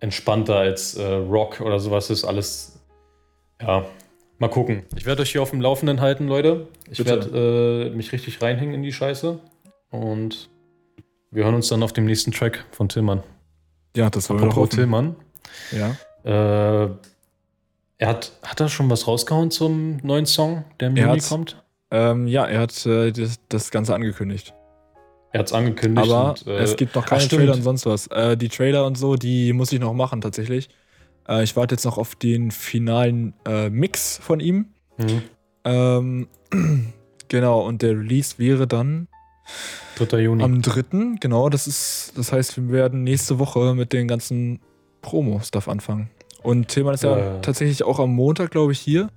entspannter 0.04 0.56
als 0.56 0.94
äh, 0.94 1.02
Rock 1.04 1.60
oder 1.60 1.80
sowas. 1.80 2.10
Ist 2.10 2.24
alles, 2.24 2.78
ja, 3.60 3.86
mal 4.38 4.48
gucken. 4.48 4.84
Ich 4.96 5.06
werde 5.06 5.22
euch 5.22 5.32
hier 5.32 5.42
auf 5.42 5.50
dem 5.50 5.60
Laufenden 5.60 6.00
halten, 6.00 6.28
Leute. 6.28 6.68
Ich 6.90 7.04
werde 7.04 7.90
äh, 7.90 7.96
mich 7.96 8.12
richtig 8.12 8.40
reinhängen 8.40 8.74
in 8.74 8.82
die 8.82 8.92
Scheiße. 8.92 9.40
Und 9.90 10.50
wir 11.30 11.44
hören 11.44 11.54
uns 11.54 11.68
dann 11.68 11.82
auf 11.82 11.92
dem 11.92 12.04
nächsten 12.04 12.32
Track 12.32 12.64
von 12.70 12.88
Tillmann. 12.88 13.22
Ja, 13.96 14.10
das 14.10 14.28
doch 14.28 14.40
Apropos. 14.40 14.70
Tillmann. 14.70 15.16
Ja. 15.72 15.96
Äh, 16.24 16.90
er 17.96 18.08
hat, 18.08 18.32
hat 18.42 18.60
er 18.60 18.68
schon 18.68 18.90
was 18.90 19.06
rausgehauen 19.06 19.50
zum 19.50 19.98
neuen 20.02 20.26
Song, 20.26 20.64
der 20.80 20.88
im 20.88 20.96
Juni 20.96 21.20
kommt? 21.20 21.62
Ähm, 21.90 22.26
ja, 22.26 22.44
er 22.44 22.60
hat 22.60 22.84
äh, 22.86 23.10
das, 23.12 23.38
das 23.48 23.70
Ganze 23.70 23.94
angekündigt. 23.94 24.52
Er 25.34 25.40
hat 25.40 25.48
es 25.48 25.52
angekündigt. 25.52 26.08
Aber 26.08 26.30
und, 26.30 26.46
äh, 26.46 26.58
es 26.58 26.76
gibt 26.76 26.94
noch 26.94 27.04
keine 27.04 27.20
ach, 27.20 27.24
stimmt. 27.26 27.40
Trailer 27.40 27.54
und 27.54 27.62
sonst 27.62 27.86
was. 27.86 28.06
Äh, 28.06 28.36
die 28.36 28.48
Trailer 28.48 28.86
und 28.86 28.96
so, 28.96 29.16
die 29.16 29.52
muss 29.52 29.72
ich 29.72 29.80
noch 29.80 29.92
machen 29.92 30.20
tatsächlich. 30.20 30.68
Äh, 31.28 31.42
ich 31.42 31.56
warte 31.56 31.74
jetzt 31.74 31.84
noch 31.84 31.98
auf 31.98 32.14
den 32.14 32.52
finalen 32.52 33.34
äh, 33.44 33.68
Mix 33.68 34.18
von 34.22 34.38
ihm. 34.38 34.66
Mhm. 34.96 35.22
Ähm, 35.64 36.28
genau, 37.28 37.66
und 37.66 37.82
der 37.82 37.98
Release 37.98 38.38
wäre 38.38 38.68
dann 38.68 39.08
3. 39.96 40.20
Juni. 40.20 40.44
am 40.44 40.62
3. 40.62 41.16
Genau, 41.18 41.48
das 41.48 41.66
ist, 41.66 42.12
das 42.14 42.30
heißt, 42.30 42.56
wir 42.56 42.70
werden 42.72 43.02
nächste 43.02 43.40
Woche 43.40 43.74
mit 43.74 43.92
den 43.92 44.06
ganzen 44.06 44.60
Promo-Stuff 45.02 45.66
anfangen. 45.66 46.10
Und 46.44 46.68
Tillmann 46.68 46.94
ist 46.94 47.02
ja, 47.02 47.18
Ja. 47.18 47.38
tatsächlich 47.40 47.82
auch 47.82 47.98
am 47.98 48.14
Montag, 48.14 48.52
glaube 48.52 48.70
ich, 48.70 48.78
hier. 48.78 49.08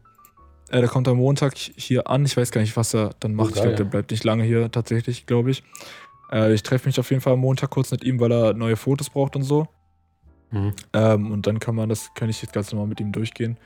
Äh, 0.69 0.79
der 0.79 0.89
kommt 0.89 1.07
am 1.07 1.17
Montag 1.17 1.55
hier 1.57 2.09
an. 2.09 2.25
Ich 2.25 2.35
weiß 2.35 2.51
gar 2.51 2.61
nicht, 2.61 2.75
was 2.75 2.93
er 2.95 3.11
dann 3.19 3.35
macht. 3.35 3.49
ich 3.49 3.55
geil. 3.55 3.63
glaube, 3.65 3.77
der 3.77 3.83
bleibt 3.85 4.11
nicht 4.11 4.23
lange 4.23 4.43
hier 4.43 4.71
tatsächlich, 4.71 5.25
glaube 5.25 5.51
ich. 5.51 5.63
Äh, 6.31 6.53
ich 6.53 6.63
treffe 6.63 6.87
mich 6.87 6.99
auf 6.99 7.09
jeden 7.09 7.21
Fall 7.21 7.33
am 7.33 7.39
Montag 7.39 7.69
kurz 7.69 7.91
mit 7.91 8.03
ihm, 8.03 8.19
weil 8.19 8.31
er 8.31 8.53
neue 8.53 8.75
Fotos 8.75 9.09
braucht 9.09 9.35
und 9.35 9.43
so. 9.43 9.67
Mhm. 10.51 10.73
Ähm, 10.93 11.31
und 11.31 11.47
dann 11.47 11.59
kann 11.59 11.75
man 11.75 11.89
das, 11.89 12.13
kann 12.13 12.29
ich 12.29 12.41
jetzt 12.41 12.53
ganz 12.53 12.71
normal 12.71 12.87
mit 12.87 12.99
ihm 12.99 13.11
durchgehen. 13.11 13.57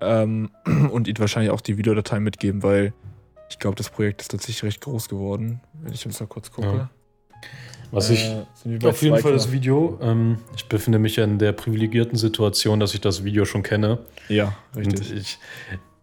Ähm, 0.00 0.50
und 0.90 1.08
ihm 1.08 1.18
wahrscheinlich 1.18 1.50
auch 1.50 1.60
die 1.60 1.76
Videodatei 1.78 2.20
mitgeben, 2.20 2.62
weil 2.62 2.92
ich 3.48 3.58
glaube, 3.58 3.76
das 3.76 3.90
Projekt 3.90 4.22
ist 4.22 4.30
tatsächlich 4.30 4.62
recht 4.64 4.80
groß 4.80 5.08
geworden. 5.08 5.60
Wenn 5.82 5.92
ich 5.92 6.04
jetzt 6.04 6.18
mal 6.20 6.26
kurz 6.26 6.50
gucke. 6.50 6.68
Ja. 6.68 6.90
Was 7.90 8.08
ich 8.08 8.24
Äh, 8.24 8.44
wir 8.64 8.78
bei 8.78 8.88
auf 8.88 9.02
jeden 9.02 9.18
Fall 9.18 9.32
das 9.32 9.48
2,8. 9.48 9.52
Video, 9.52 9.98
ähm, 10.00 10.38
ich 10.56 10.66
befinde 10.66 10.98
mich 10.98 11.16
ja 11.16 11.24
in 11.24 11.38
der 11.38 11.52
privilegierten 11.52 12.16
Situation, 12.16 12.80
dass 12.80 12.94
ich 12.94 13.02
das 13.02 13.22
Video 13.24 13.44
schon 13.44 13.62
kenne. 13.62 13.98
Ja, 14.28 14.56
Und 14.74 14.86
richtig. 14.86 15.12
ich 15.12 15.38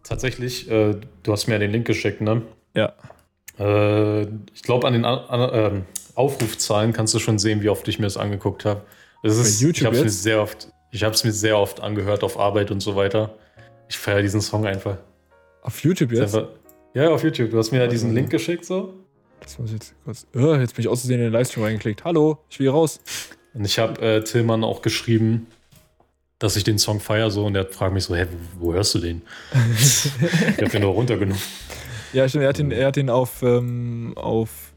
tatsächlich, 0.04 0.70
äh, 0.70 0.94
du 1.22 1.32
hast 1.32 1.48
mir 1.48 1.54
ja 1.54 1.58
den 1.58 1.72
Link 1.72 1.86
geschickt, 1.86 2.20
ne? 2.20 2.42
Ja. 2.74 2.92
Äh, 3.60 4.22
ich 4.54 4.62
glaube, 4.62 4.86
an 4.86 4.94
den 4.94 5.04
an, 5.04 5.18
an, 5.28 5.50
ähm, 5.52 5.82
Aufrufzahlen 6.14 6.92
kannst 6.92 7.14
du 7.14 7.18
schon 7.18 7.38
sehen, 7.38 7.62
wie 7.62 7.68
oft 7.68 7.86
ich 7.88 7.98
mir 7.98 8.06
das 8.06 8.16
angeguckt 8.16 8.64
habe. 8.64 8.82
Das 9.22 9.36
ist, 9.36 9.62
ich 9.62 9.84
habe 9.84 9.96
es 9.96 10.02
mir 10.02 10.10
sehr 10.10 10.40
oft, 10.40 10.68
ich 10.90 11.04
habe 11.04 11.14
es 11.14 11.22
mir 11.24 11.32
sehr 11.32 11.58
oft 11.58 11.80
angehört 11.80 12.24
auf 12.24 12.38
Arbeit 12.38 12.70
und 12.70 12.80
so 12.80 12.96
weiter. 12.96 13.34
Ich 13.88 13.98
feiere 13.98 14.22
diesen 14.22 14.40
Song 14.40 14.66
einfach. 14.66 14.96
Auf 15.62 15.82
YouTube 15.84 16.12
jetzt? 16.12 16.34
einfach 16.34 16.48
ja, 16.94 17.10
auf 17.10 17.22
YouTube. 17.22 17.50
Du 17.50 17.58
hast 17.58 17.70
mir 17.70 17.78
ja 17.78 17.86
diesen 17.86 18.14
Link 18.14 18.30
geschickt 18.30 18.64
so. 18.64 18.94
Das 19.40 19.58
muss 19.58 19.72
jetzt 19.72 19.94
kurz. 20.04 20.26
Oh, 20.34 20.54
jetzt 20.54 20.74
bin 20.74 20.84
ich 20.84 20.88
aus 20.88 21.00
Versehen 21.00 21.20
in 21.20 21.26
den 21.26 21.32
Livestream 21.32 21.64
reingeklickt. 21.64 22.04
Hallo, 22.04 22.38
ich 22.48 22.58
will 22.58 22.64
hier 22.64 22.72
raus. 22.72 23.00
Und 23.54 23.64
ich 23.64 23.78
habe 23.78 24.00
äh, 24.00 24.24
Tillmann 24.24 24.64
auch 24.64 24.82
geschrieben, 24.82 25.46
dass 26.38 26.56
ich 26.56 26.64
den 26.64 26.78
Song 26.78 27.00
feiere 27.00 27.30
so 27.30 27.46
und 27.46 27.54
der 27.54 27.66
fragt 27.66 27.94
mich 27.94 28.04
so, 28.04 28.16
hä, 28.16 28.26
wo, 28.58 28.66
wo 28.66 28.74
hörst 28.74 28.94
du 28.94 28.98
den? 28.98 29.22
ich 29.78 30.10
habe 30.58 30.68
den 30.68 30.82
nur 30.82 30.92
runtergenommen. 30.92 31.40
Ja, 32.12 32.28
stimmt, 32.28 32.42
er 32.44 32.48
hat 32.48 32.58
den, 32.58 32.70
er 32.72 32.88
hat 32.88 32.96
den 32.96 33.08
auf, 33.10 33.42
ähm, 33.42 34.12
auf, 34.16 34.74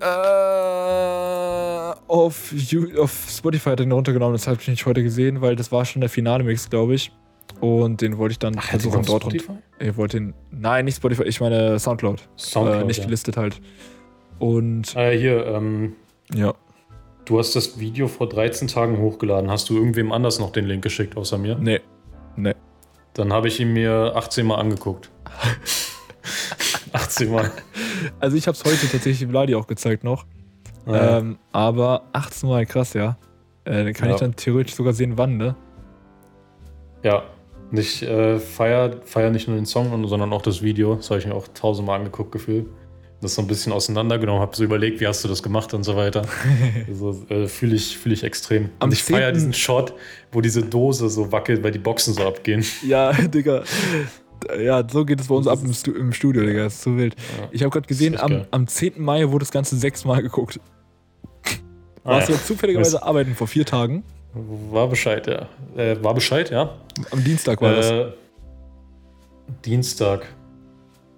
äh, 0.00 1.94
auf, 2.08 2.52
You- 2.52 3.00
auf 3.00 3.26
Spotify 3.30 3.70
hat 3.70 3.80
er 3.80 3.86
den 3.86 3.92
runtergenommen, 3.92 4.34
das 4.34 4.46
habe 4.46 4.58
ich 4.60 4.68
nicht 4.68 4.84
heute 4.86 5.02
gesehen, 5.02 5.40
weil 5.40 5.56
das 5.56 5.70
war 5.72 5.84
schon 5.84 6.00
der 6.00 6.10
finale 6.10 6.44
Mix, 6.44 6.68
glaube 6.68 6.94
ich. 6.94 7.12
Und 7.60 8.00
den 8.00 8.18
wollte 8.18 8.32
ich 8.32 8.38
dann 8.40 8.54
versuchen 8.54 9.00
auf 9.00 9.06
dort 9.06 9.24
runter. 9.26 9.38
Spotify? 9.38 9.62
Ich 9.78 9.96
wollte 9.96 10.18
den, 10.18 10.34
nein, 10.50 10.84
nicht 10.86 10.96
Spotify, 10.96 11.22
ich 11.24 11.40
meine 11.40 11.78
Soundcloud. 11.78 12.28
Soundcloud, 12.36 12.82
äh, 12.82 12.86
nicht 12.86 12.98
ja. 12.98 13.04
gelistet 13.04 13.36
halt. 13.36 13.60
Und, 14.40 14.94
Äh, 14.96 15.16
hier, 15.16 15.46
ähm, 15.46 15.94
ja. 16.34 16.54
du 17.24 17.38
hast 17.38 17.54
das 17.54 17.78
Video 17.78 18.08
vor 18.08 18.28
13 18.28 18.66
Tagen 18.66 18.98
hochgeladen. 18.98 19.50
Hast 19.50 19.70
du 19.70 19.76
irgendwem 19.76 20.10
anders 20.10 20.40
noch 20.40 20.50
den 20.50 20.64
Link 20.66 20.82
geschickt, 20.82 21.16
außer 21.16 21.38
mir? 21.38 21.56
Nee, 21.56 21.80
nee. 22.36 22.54
Dann 23.14 23.32
habe 23.32 23.48
ich 23.48 23.60
ihn 23.60 23.72
mir 23.72 24.12
18 24.16 24.46
Mal 24.46 24.56
angeguckt. 24.56 25.10
18 26.92 27.30
Mal. 27.30 27.50
Also 28.20 28.36
ich 28.36 28.46
habe 28.46 28.56
es 28.56 28.64
heute 28.64 28.88
tatsächlich 28.90 29.28
Vladi 29.28 29.54
auch 29.54 29.66
gezeigt 29.66 30.04
noch. 30.04 30.26
Ja. 30.86 31.18
Ähm, 31.18 31.38
aber 31.52 32.04
18 32.12 32.48
Mal 32.48 32.66
krass, 32.66 32.92
ja. 32.94 33.16
Äh, 33.64 33.84
dann 33.84 33.92
kann 33.94 34.08
Ja. 34.08 34.14
ich 34.14 34.20
dann 34.20 34.36
theoretisch 34.36 34.74
sogar 34.74 34.92
sehen, 34.92 35.16
wann, 35.16 35.36
ne? 35.36 35.56
ja. 37.02 37.22
Und 37.70 37.78
ich 37.78 38.02
äh, 38.02 38.38
feier, 38.38 39.00
feier 39.04 39.30
nicht 39.30 39.48
nur 39.48 39.56
den 39.56 39.66
Song, 39.66 40.06
sondern 40.06 40.32
auch 40.32 40.42
das 40.42 40.62
Video. 40.62 40.94
Das 40.96 41.10
habe 41.10 41.18
ich 41.18 41.26
mir 41.26 41.34
auch 41.34 41.48
tausendmal 41.48 41.98
angeguckt 41.98 42.30
gefühlt. 42.30 42.66
Das 43.20 43.36
so 43.36 43.42
ein 43.42 43.48
bisschen 43.48 43.72
auseinandergenommen, 43.72 44.42
habe 44.42 44.54
so 44.54 44.64
überlegt, 44.64 45.00
wie 45.00 45.06
hast 45.06 45.24
du 45.24 45.28
das 45.28 45.42
gemacht 45.42 45.72
und 45.72 45.84
so 45.84 45.96
weiter. 45.96 46.22
Also 46.88 47.24
äh, 47.30 47.46
fühle 47.46 47.74
ich, 47.76 47.96
fühl 47.96 48.12
ich 48.12 48.22
extrem. 48.24 48.70
Am 48.80 48.88
und 48.88 48.92
ich 48.92 49.02
feiere 49.02 49.28
10. 49.28 49.34
diesen 49.34 49.52
Shot, 49.54 49.94
wo 50.32 50.40
diese 50.40 50.62
Dose 50.62 51.08
so 51.08 51.32
wackelt, 51.32 51.62
weil 51.62 51.70
die 51.70 51.78
Boxen 51.78 52.12
so 52.14 52.26
abgehen. 52.26 52.64
Ja, 52.86 53.12
Digga. 53.34 53.62
Ja, 54.62 54.86
so 54.86 55.04
geht 55.06 55.20
es 55.20 55.28
bei 55.28 55.34
uns 55.34 55.46
ab 55.46 55.60
im, 55.62 55.72
Stu 55.72 55.92
im 55.92 56.12
Studio, 56.12 56.42
Digga. 56.44 56.64
Das 56.64 56.74
ist 56.74 56.82
so 56.82 56.96
wild. 56.96 57.14
Ja. 57.40 57.48
Ich 57.50 57.62
habe 57.62 57.70
gerade 57.70 57.86
gesehen, 57.86 58.12
Das 58.14 58.22
am, 58.22 58.30
geil. 58.30 58.48
am 58.50 58.66
10. 58.66 59.00
Mai 59.00 59.30
wurde 59.30 59.44
das 59.44 59.52
Ganze 59.52 59.76
sechsmal 59.76 60.20
geguckt. 60.22 60.60
Ah, 62.02 62.10
Warst 62.10 62.28
du 62.28 62.32
ja. 62.32 62.38
jetzt 62.38 62.46
zufälligerweise 62.46 63.02
arbeiten 63.02 63.34
vor 63.34 63.46
vier 63.46 63.64
Tagen? 63.64 64.02
War 64.34 64.88
Bescheid, 64.88 65.26
ja. 65.26 65.48
Äh, 65.76 65.96
war 66.02 66.12
Bescheid, 66.12 66.50
ja. 66.50 66.74
Am 67.10 67.24
Dienstag 67.24 67.62
war 67.62 67.74
das. 67.76 67.90
Äh, 67.90 68.06
Dienstag. 69.64 70.26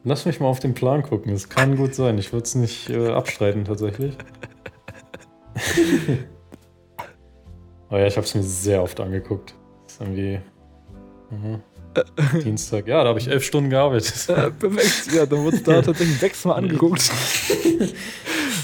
Lass 0.08 0.24
mich 0.24 0.38
mal 0.38 0.46
auf 0.46 0.60
den 0.60 0.72
Plan 0.72 1.02
gucken. 1.02 1.32
Es 1.32 1.48
kann 1.48 1.76
gut 1.76 1.92
sein. 1.96 2.16
Ich 2.16 2.32
würde 2.32 2.44
es 2.44 2.54
nicht 2.54 2.88
äh, 2.90 3.08
abstreiten, 3.08 3.64
tatsächlich. 3.64 4.16
Aber 7.88 7.98
ja, 7.98 8.06
ich 8.06 8.16
habe 8.16 8.24
es 8.24 8.32
mir 8.36 8.44
sehr 8.44 8.84
oft 8.84 9.00
angeguckt. 9.00 9.56
Das 9.84 9.94
ist 9.94 10.00
irgendwie. 10.02 10.40
Mhm. 11.30 11.60
Dienstag. 12.44 12.86
Ja, 12.86 13.02
da 13.02 13.08
habe 13.08 13.18
ich 13.18 13.26
elf 13.26 13.42
Stunden 13.42 13.68
gearbeitet. 13.68 14.28
Äh, 14.28 14.52
perfekt. 14.52 15.12
Ja, 15.12 15.26
dann 15.26 15.42
wurde 15.42 15.56
es 15.56 15.64
da 15.64 15.82
tatsächlich 15.82 16.20
sechsmal 16.20 16.56
angeguckt. 16.58 17.10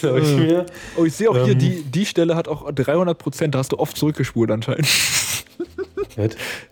Da 0.01 0.17
ich 0.17 0.37
mir, 0.37 0.67
Oh, 0.97 1.05
ich 1.05 1.15
sehe 1.15 1.29
auch 1.29 1.35
hier, 1.43 1.55
Ähm. 1.55 1.59
die, 1.59 1.83
die 1.83 2.07
Stelle 2.07 2.37
hat 2.37 2.47
auch 2.47 2.71
300 2.71 3.19
Prozent. 3.19 3.57
Da 3.57 3.59
hast 3.59 3.73
du 3.73 3.81
oft 3.81 3.97
zurückgespult 3.97 4.53
anscheinend. 4.53 4.87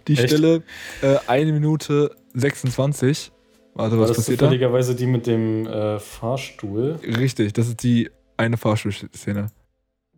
Die 0.07 0.13
Echt? 0.13 0.29
Stelle 0.29 0.63
äh, 1.03 1.17
1 1.27 1.51
Minute 1.51 2.15
26. 2.35 3.33
Warte, 3.75 3.93
War 3.93 4.01
was 4.03 4.09
das 4.09 4.17
passiert 4.19 4.41
da? 4.43 4.47
zufälligerweise 4.47 4.95
die 4.95 5.07
mit 5.07 5.27
dem 5.27 5.67
äh, 5.67 5.99
Fahrstuhl? 5.99 6.99
Richtig, 7.03 7.53
das 7.53 7.69
ist 7.69 7.83
die 7.83 8.11
eine 8.37 8.57
Fahrstuhlszene. 8.57 9.47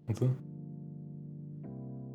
Warte. 0.07 0.31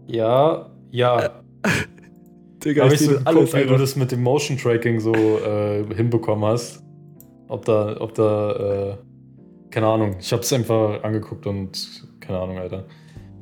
Ja, 0.08 0.70
ja. 0.92 1.42
Digga, 2.64 2.86
Habe 2.86 2.96
ich 2.96 3.02
so 3.02 3.12
geguckt, 3.20 3.54
wie 3.54 3.66
du 3.66 3.78
das 3.78 3.96
mit 3.96 4.12
dem 4.12 4.24
Motion 4.24 4.58
Tracking 4.58 5.00
so 5.00 5.14
äh, 5.14 5.86
hinbekommen 5.94 6.46
hast. 6.50 6.84
Ob 7.50 7.66
da, 7.66 7.96
ob 8.00 8.14
da, 8.16 8.52
äh, 8.92 8.98
keine 9.70 9.88
Ahnung. 9.88 10.16
Ich 10.20 10.32
habe 10.32 10.42
es 10.42 10.52
einfach 10.52 11.04
angeguckt 11.04 11.46
und 11.46 12.08
keine 12.20 12.40
Ahnung, 12.40 12.58
Alter. 12.58 12.86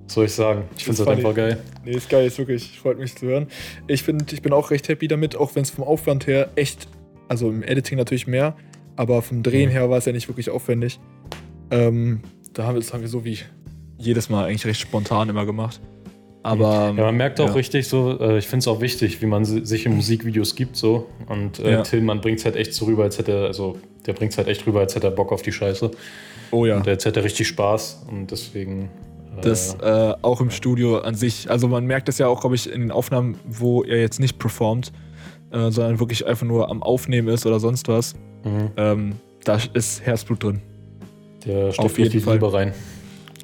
Was 0.06 0.14
soll 0.14 0.26
ich 0.26 0.34
sagen? 0.34 0.64
Ich 0.78 0.84
finde 0.84 1.02
es 1.02 1.08
halt 1.08 1.18
einfach 1.18 1.34
geil. 1.34 1.64
Nee, 1.84 1.91
ist 1.91 2.10
geil, 2.10 2.28
ist 2.28 2.38
wirklich, 2.38 2.78
freut 2.80 3.00
mich 3.00 3.16
zu 3.16 3.26
hören. 3.26 3.48
Ich, 3.88 4.04
find, 4.04 4.32
ich 4.34 4.41
bin 4.41 4.54
auch 4.54 4.70
recht 4.70 4.88
happy 4.89 5.08
damit, 5.08 5.36
auch 5.36 5.56
wenn 5.56 5.64
es 5.64 5.72
vom 5.72 5.84
Aufwand 5.84 6.28
her 6.28 6.52
echt, 6.56 6.88
also 7.28 7.50
im 7.50 7.64
Editing 7.64 7.98
natürlich 7.98 8.28
mehr, 8.28 8.56
aber 8.96 9.22
vom 9.22 9.44
Drehen 9.44 9.70
Mhm. 9.70 9.74
her 9.74 9.90
war 9.90 9.98
es 9.98 10.06
ja 10.06 10.12
nicht 10.12 10.28
wirklich 10.28 10.50
aufwendig. 10.50 11.00
Ähm, 11.72 12.22
da 12.54 12.64
haben 12.66 12.76
wir, 12.76 12.82
das 12.82 12.94
haben 12.94 13.02
wir 13.02 13.08
so 13.10 13.26
wie 13.26 13.40
jedes 13.98 14.30
Mal 14.30 14.46
eigentlich 14.46 14.66
recht 14.66 14.80
spontan 14.80 15.30
immer 15.30 15.46
gemacht. 15.46 15.80
Aber 16.44 16.94
Ja, 16.96 17.04
man 17.06 17.18
merkt 17.18 17.40
auch 17.40 17.48
ja. 17.48 17.54
richtig 17.54 17.88
so, 17.88 18.20
äh, 18.20 18.38
ich 18.38 18.46
finde 18.46 18.60
es 18.60 18.68
auch 18.68 18.80
wichtig, 18.80 19.20
wie 19.22 19.26
man 19.26 19.46
si- 19.46 19.66
sich 19.66 19.86
in 19.88 19.96
Musikvideos 19.96 20.56
gibt 20.56 20.76
so. 20.76 21.08
Und 21.28 21.58
äh, 21.60 21.72
Ja. 21.72 21.82
Tillmann 21.82 22.22
bringt 22.22 22.38
es 22.38 22.46
halt 22.46 22.56
echt 22.56 22.74
so 22.74 22.86
rüber, 22.86 23.04
als 23.04 23.18
hätte 23.18 23.32
er, 23.32 23.46
also 23.48 23.78
der 24.06 24.14
bringt 24.14 24.32
es 24.34 24.38
halt 24.38 24.48
echt 24.48 24.68
rüber, 24.68 24.82
als 24.82 24.94
hätte 24.94 25.08
er 25.08 25.12
Bock 25.12 25.32
auf 25.32 25.42
die 25.42 25.52
Scheiße. 25.52 25.90
oh 26.52 26.66
ja. 26.68 26.78
Und 26.78 26.86
jetzt 26.86 27.04
hätte 27.06 27.22
er 27.22 27.24
richtig 27.24 27.48
Spaß 27.48 28.06
und 28.12 28.30
deswegen. 28.30 28.90
Äh, 29.38 29.42
Das 29.42 29.74
äh, 29.82 30.14
auch 30.22 30.40
im 30.40 30.52
Studio 30.52 31.00
an 31.00 31.16
sich, 31.16 31.50
also 31.50 31.68
man 31.68 31.86
merkt 31.88 32.08
das 32.08 32.20
ja 32.20 32.28
auch, 32.28 32.42
glaube 32.42 32.56
ich, 32.56 32.72
in 32.72 32.80
den 32.82 32.92
Aufnahmen, 32.92 33.40
wo 33.48 33.84
er 33.84 34.00
jetzt 34.00 34.20
nicht 34.20 34.38
performt, 34.38 34.92
äh, 35.52 35.72
sondern 35.72 36.00
wirklich 36.00 36.26
einfach 36.26 36.46
nur 36.46 36.70
am 36.70 36.82
Aufnehmen 36.82 37.28
ist 37.28 37.46
oder 37.46 37.60
sonst 37.60 37.88
was, 37.88 38.16
mhm. 38.43 38.72
ähm, 38.78 39.16
da 39.43 39.60
ist 39.74 40.06
Herzblut 40.06 40.43
drin. 40.43 40.62
Der 41.46 41.72
steckt 41.72 41.86
auf 41.86 41.98
jeden 42.00 42.20
Fall. 42.20 42.34
Liebe 42.36 42.52
rein. 42.52 42.74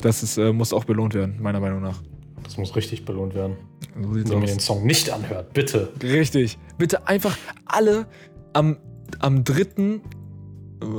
Das 0.02 0.24
ist, 0.24 0.38
äh, 0.38 0.52
muss 0.52 0.74
auch 0.74 0.84
belohnt 0.84 1.14
werden, 1.14 1.38
meiner 1.40 1.60
Meinung 1.60 1.82
nach. 1.82 2.02
Das 2.44 2.58
muss 2.58 2.76
richtig 2.76 3.06
belohnt 3.06 3.36
werden. 3.36 3.56
So 3.96 4.14
Wenn 4.14 4.40
man 4.40 4.48
den 4.48 4.60
Song 4.60 4.86
nicht 4.86 5.12
anhört, 5.12 5.54
bitte. 5.54 5.90
Richtig. 6.02 6.58
Bitte 6.78 7.08
einfach 7.08 7.38
alle 7.66 8.08
am, 8.54 8.78
am 9.20 9.44
3. 9.44 10.02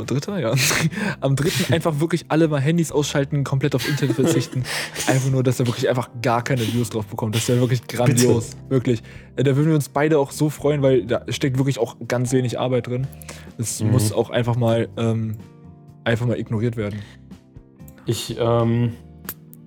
Dritter, 0.07 0.39
ja. 0.39 0.55
Am 1.21 1.37
dritten 1.37 1.73
einfach 1.73 2.01
wirklich 2.01 2.27
alle 2.29 2.49
mal 2.49 2.61
Handys 2.61 2.93
ausschalten, 2.93 3.45
komplett 3.45 3.75
auf 3.75 3.89
Internet 3.89 4.15
verzichten. 4.17 4.63
einfach 5.07 5.31
nur, 5.31 5.43
dass 5.43 5.59
er 5.61 5.67
wirklich 5.67 5.89
einfach 5.89 6.09
gar 6.23 6.43
keine 6.43 6.63
Views 6.63 6.91
drauf 6.91 7.07
bekommt. 7.07 7.35
Das 7.35 7.49
wäre 7.49 7.61
wirklich 7.61 7.87
grandios. 7.87 8.51
Wirklich. 8.69 9.03
Äh, 9.37 9.43
Da 9.45 9.57
würden 9.57 9.69
wir 9.69 9.75
uns 9.75 9.89
beide 9.89 10.19
auch 10.19 10.31
so 10.31 10.51
freuen, 10.51 10.83
weil 10.83 11.05
da 11.05 11.25
steckt 11.29 11.59
wirklich 11.59 11.79
auch 11.79 11.97
ganz 12.09 12.33
wenig 12.33 12.59
Arbeit 12.59 12.87
drin. 12.87 13.07
Das 13.59 13.83
Mhm. 13.83 13.91
muss 13.91 14.13
auch 14.13 14.31
einfach 14.31 14.57
mal, 14.57 14.89
ähm, 14.97 15.37
einfach 16.05 16.27
mal 16.27 16.39
ignoriert 16.39 16.77
werden. 16.77 17.01
Ich, 18.07 18.37
ähm, 18.39 18.93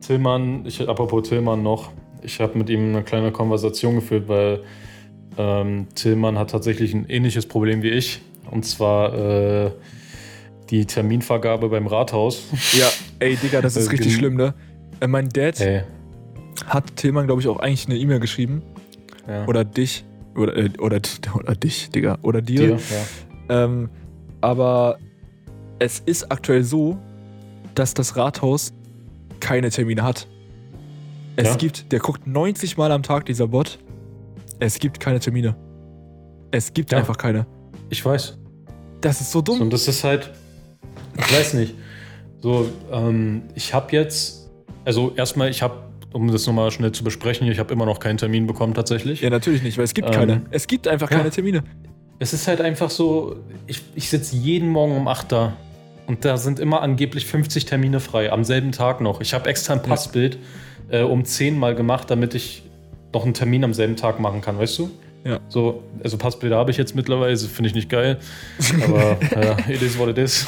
Tillmann, 0.01 0.66
ich, 0.66 0.88
apropos 0.88 1.28
Tillmann 1.30 1.63
noch, 1.63 1.91
ich 2.22 2.39
habe 2.39 2.57
mit 2.57 2.70
ihm 2.70 2.89
eine 2.89 3.03
kleine 3.03 3.32
Konversation 3.32 3.95
geführt, 3.95 4.28
weil 4.28 4.63
ähm, 5.38 5.88
Tillmann 5.95 6.38
hat 6.39 6.51
tatsächlich 6.51 6.93
ein 6.93 7.05
ähnliches 7.09 7.45
Problem 7.45 7.82
wie 7.82 7.89
ich. 7.89 8.22
Und 8.51 8.66
zwar 8.66 9.13
äh, 9.13 9.72
die 10.70 10.86
Terminvergabe 10.86 11.70
beim 11.70 11.88
Rathaus. 11.88 12.43
Ja, 12.74 12.88
ey, 13.20 13.36
Digga, 13.36 13.61
das 13.61 13.76
ist 13.78 13.88
Äh, 13.88 13.91
richtig 13.91 14.07
gen- 14.09 14.18
schlimm, 14.20 14.36
ne? 14.36 14.53
Äh, 14.99 15.07
mein 15.07 15.30
Dad 15.30 15.59
Ey, 15.61 15.84
hat 16.66 16.95
Tillmann, 16.95 17.28
glaube 17.28 17.41
ich, 17.41 17.47
auch 17.47 17.57
eigentlich 17.59 17.88
eine 17.88 17.97
E-Mail 17.97 18.20
geschrieben. 18.20 18.61
ja. 19.28 19.45
Oder 19.47 19.63
dich. 19.63 20.05
Oder, 20.36 20.55
äh, 20.57 20.70
oder, 20.80 20.99
oder 21.36 21.55
dich, 21.55 21.89
Digga. 21.91 22.18
Oder 22.22 22.41
dir. 22.41 22.59
dir, 22.59 22.78
ja. 23.49 23.63
Ähm, 23.63 23.89
aber 24.41 24.97
es 25.80 25.99
ist 25.99 26.32
aktuell 26.32 26.63
so, 26.63 26.97
dass 27.76 27.93
das 27.93 28.16
Rathaus 28.16 28.74
keine 29.39 29.70
Termine 29.70 30.03
hat. 30.03 30.28
Es 31.36 31.49
Ja. 31.49 31.55
gibt, 31.55 31.91
der 31.91 31.99
guckt 31.99 32.26
90 32.28 32.78
Mal 32.78 32.91
am 32.91 33.03
Tag, 33.03 33.26
dieser 33.26 33.47
Bot. 33.47 33.78
Es 34.59 34.80
gibt 34.80 34.99
keine 35.01 35.20
Termine. 35.20 35.55
Es 36.51 36.72
gibt 36.74 36.93
einfach 36.93 37.18
keine. 37.18 37.45
Ich 37.89 38.03
weiß. 38.05 38.38
Das 39.01 39.20
ist 39.20 39.32
so 39.32 39.41
dumm. 39.41 39.59
Und 39.61 39.74
das 39.74 39.88
ist 39.89 40.03
halt, 40.05 40.32
ich 41.18 41.34
weiß 41.34 41.53
nicht. 41.55 41.76
So, 42.41 42.70
ähm, 42.91 43.43
ich 43.55 43.74
habe 43.74 43.91
jetzt, 43.91 44.49
also 44.84 45.13
erstmal, 45.16 45.49
ich 45.49 45.61
habe 45.61 45.86
um 46.16 46.32
das 46.32 46.47
nochmal 46.47 46.72
schnell 46.72 46.93
zu 46.93 47.03
besprechen, 47.03 47.45
ich 47.51 47.59
habe 47.59 47.74
immer 47.74 47.86
noch 47.86 47.99
keinen 47.99 48.18
Termin 48.18 48.47
bekommen 48.47 48.74
tatsächlich. 48.74 49.20
Ja, 49.20 49.30
natürlich 49.30 49.63
nicht, 49.63 49.78
weil 49.78 49.84
es 49.84 49.93
gibt 49.93 50.07
Ähm, 50.07 50.13
keine. 50.13 50.41
Es 50.49 50.66
gibt 50.66 50.88
einfach 50.88 51.11
ja. 51.11 51.18
keine 51.18 51.30
Termine. 51.30 51.63
Es 52.20 52.32
ist 52.32 52.47
halt 52.47 52.61
einfach 52.61 52.89
so, 52.89 53.36
ich, 53.68 53.82
ich 53.95 54.09
sitze 54.09 54.38
jeden 54.38 54.70
Morgen 54.70 54.95
um 54.95 55.09
8 55.09 55.30
da 55.30 55.57
und 56.07 56.24
da 56.24 56.38
sind 56.38 56.59
immer 56.59 56.82
angeblich 56.82 57.26
50 57.26 57.66
Termine 57.66 57.99
frei, 57.99 58.32
am 58.32 58.45
selben 58.45 58.72
Tag 58.72 59.01
noch. 59.01 59.20
Ich 59.20 59.34
habe 59.34 59.49
extra 59.49 59.74
ein 59.74 59.84
Passbild 59.84 60.38
äh, 60.89 61.01
um 61.01 61.26
10 61.26 61.59
mal 61.59 61.76
gemacht, 61.76 62.09
damit 62.09 62.34
ich 62.34 62.63
noch 63.13 63.26
einen 63.26 63.34
Termin 63.34 63.66
am 63.66 63.74
selben 63.74 63.97
Tag 63.97 64.20
machen 64.22 64.39
kann, 64.39 64.57
weißt 64.57 64.80
du? 64.80 64.91
Ja. 65.26 65.39
So, 65.49 65.84
also 66.03 66.17
Passbilder 66.17 66.57
habe 66.57 66.69
ich 66.71 66.78
jetzt 66.78 66.95
mittlerweile, 66.95 67.36
finde 67.36 67.69
ich 67.69 67.76
nicht 67.76 67.89
geil. 67.89 68.19
Aber 68.84 69.17
ja, 69.43 69.57
it 69.67 69.82
is 69.82 69.97
what 69.97 70.07
it 70.07 70.19
is. 70.19 70.45